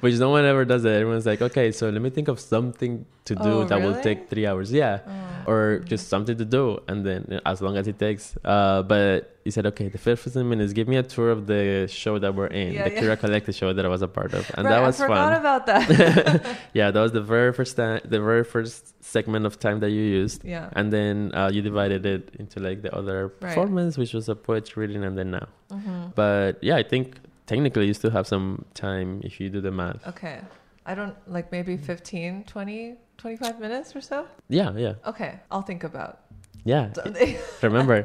which 0.00 0.14
no 0.18 0.30
one 0.30 0.44
ever 0.44 0.64
does 0.64 0.82
that. 0.84 0.94
Everyone's 0.94 1.26
like, 1.26 1.42
okay, 1.42 1.70
so 1.70 1.90
let 1.90 2.00
me 2.02 2.10
think 2.10 2.28
of 2.28 2.40
something 2.40 3.04
to 3.26 3.34
do 3.36 3.42
Oh, 3.60 3.64
that 3.64 3.80
will 3.82 4.00
take 4.00 4.28
three 4.30 4.46
hours. 4.46 4.72
Yeah. 4.72 5.00
Oh. 5.06 5.10
Or 5.46 5.80
just 5.80 6.08
something 6.08 6.36
to 6.38 6.44
do, 6.44 6.78
and 6.88 7.04
then 7.04 7.40
as 7.44 7.60
long 7.60 7.76
as 7.76 7.86
it 7.88 7.98
takes. 7.98 8.36
Uh, 8.44 8.82
but 8.82 9.36
he 9.44 9.50
said, 9.50 9.66
okay, 9.66 9.88
the 9.88 9.98
first 9.98 10.22
15 10.24 10.48
minutes, 10.48 10.72
give 10.72 10.88
me 10.88 10.96
a 10.96 11.02
tour 11.02 11.30
of 11.30 11.46
the 11.46 11.86
show 11.90 12.18
that 12.18 12.34
we're 12.34 12.46
in, 12.46 12.72
Yeah, 12.72 12.88
the 12.88 12.94
yeah. 12.94 13.00
Kira 13.02 13.18
Collective 13.18 13.54
show 13.54 13.72
that 13.72 13.84
I 13.84 13.88
was 13.88 14.00
a 14.02 14.08
part 14.08 14.32
of, 14.32 14.50
and 14.54 14.64
right, 14.64 14.70
that 14.72 14.80
was 14.82 15.00
I 15.00 15.06
forgot 15.06 15.32
fun. 15.32 15.40
about 15.40 15.66
that. 15.66 16.56
yeah, 16.72 16.90
that 16.90 17.00
was 17.00 17.12
the 17.12 17.20
very 17.20 17.52
first 17.52 17.76
time, 17.76 18.00
the 18.04 18.20
very 18.20 18.44
first 18.44 19.02
segment 19.04 19.44
of 19.46 19.58
time 19.58 19.80
that 19.80 19.90
you 19.90 20.00
used, 20.02 20.44
yeah. 20.44 20.70
and 20.72 20.92
then 20.92 21.30
uh, 21.34 21.50
you 21.52 21.60
divided 21.62 22.06
it 22.06 22.30
into 22.38 22.58
like 22.60 22.82
the 22.82 22.94
other 22.94 23.26
Right. 23.26 23.40
performance, 23.40 23.98
which 23.98 24.14
was 24.14 24.28
a 24.28 24.34
poetry 24.34 24.86
reading, 24.86 25.04
and 25.04 25.16
then 25.18 25.30
now. 25.32 25.46
hmm 25.70 26.06
But 26.14 26.62
yeah, 26.62 26.76
I 26.76 26.82
think 26.82 27.18
technically 27.46 27.86
you 27.86 27.94
still 27.94 28.10
have 28.12 28.26
some 28.26 28.64
time 28.74 29.20
if 29.22 29.40
you 29.40 29.50
do 29.50 29.60
the 29.60 29.70
math. 29.70 30.06
Okay. 30.08 30.40
I 30.86 30.94
don't 30.94 31.16
like 31.26 31.50
maybe 31.52 31.76
15, 31.78 32.44
20, 32.44 32.96
25 33.24 33.58
minutes 33.58 33.96
or 33.96 34.02
so. 34.02 34.26
Yeah, 34.50 34.76
yeah, 34.76 34.94
Okay. 35.06 35.40
I'll 35.50 35.62
think 35.62 35.82
about 35.82 36.20
yeah. 36.62 36.90
Remember, 37.62 38.04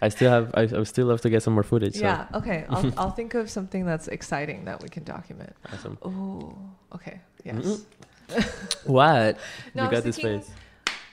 I 0.00 0.08
still 0.08 0.30
have, 0.30 0.54
I, 0.54 0.62
I 0.62 0.84
still 0.84 1.08
love 1.08 1.20
to 1.22 1.30
get 1.30 1.42
some 1.42 1.54
more 1.54 1.64
footage. 1.64 1.94
So. 1.94 2.02
yeah. 2.02 2.28
Okay. 2.32 2.64
I'll, 2.68 2.92
I'll 2.96 3.10
think 3.10 3.34
of 3.34 3.50
something 3.50 3.84
that's 3.84 4.06
exciting 4.06 4.66
that 4.66 4.80
we 4.80 4.88
can 4.88 5.02
document. 5.02 5.52
Awesome. 5.72 5.98
Oh, 6.00 6.56
okay. 6.94 7.20
Yes. 7.44 7.56
Mm-mm. 8.28 8.84
What? 8.86 9.38
No, 9.74 9.84
you 9.84 9.90
got 9.90 10.04
this 10.04 10.16
face. 10.16 10.48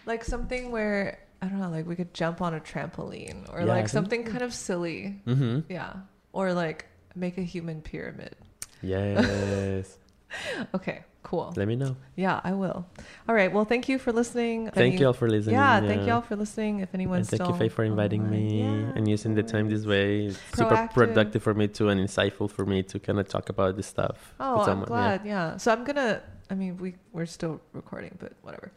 Like 0.05 0.23
something 0.23 0.69
where, 0.69 1.17
I 1.41 1.47
don't 1.47 1.59
know, 1.59 1.69
like 1.71 1.87
we 1.87 1.95
could 1.95 2.13
jump 2.13 2.43
on 2.43 2.53
a 2.53 2.59
trampoline 2.59 3.51
or 3.51 3.61
Yeah, 3.61 3.65
like 3.65 3.89
something 3.89 4.25
kind 4.25 4.43
of 4.43 4.53
silly. 4.53 5.21
Mm-hmm. 5.25 5.71
Yeah. 5.73 5.93
Or 6.33 6.53
like 6.53 6.85
make 7.15 7.39
a 7.39 7.43
human 7.43 7.81
pyramid. 7.81 8.35
Yes. 8.83 9.97
Okay. 10.75 11.03
Cool. 11.29 11.53
Let 11.55 11.67
me 11.67 11.75
know. 11.75 11.95
Yeah, 12.15 12.41
I 12.43 12.53
will. 12.53 12.87
All 13.27 13.35
right. 13.35 13.53
Well, 13.53 13.63
thank 13.63 13.87
you 13.87 13.99
for 13.99 14.11
listening. 14.11 14.71
Thank 14.71 14.99
you 14.99 15.05
all 15.05 15.13
for 15.13 15.29
listening. 15.29 15.57
Yeah, 15.57 15.79
thank 15.79 16.07
you 16.07 16.13
all 16.13 16.23
for 16.23 16.35
listening. 16.35 16.79
If 16.79 16.91
And 16.91 17.01
anyone's 17.01 17.29
thank 17.29 17.47
you, 17.47 17.53
Faye, 17.53 17.69
for 17.69 17.83
inviting 17.83 18.23
online. 18.23 18.47
me 18.47 18.61
Yeah, 18.61 18.95
and 18.95 19.07
using 19.07 19.35
the 19.35 19.43
time 19.43 19.69
this 19.69 19.85
way. 19.85 20.25
It's 20.25 20.39
super 20.55 20.89
productive 20.91 21.43
for 21.43 21.53
me 21.53 21.67
too 21.67 21.89
and 21.89 22.01
insightful 22.01 22.49
for 22.49 22.65
me 22.65 22.81
to 22.81 22.97
kind 22.97 23.19
of 23.19 23.27
talk 23.27 23.49
about 23.49 23.75
this 23.77 23.85
stuff. 23.85 24.33
Oh, 24.39 24.61
I'm 24.61 24.65
someone, 24.65 24.87
yeah. 24.89 25.17
glad. 25.17 25.21
Yeah. 25.23 25.57
So 25.57 25.71
I'm 25.71 25.83
gonna. 25.83 26.23
I 26.49 26.55
mean, 26.55 26.77
we 26.77 26.95
we're 27.13 27.27
still 27.27 27.61
recording, 27.73 28.17
but 28.19 28.33
whatever. 28.41 28.71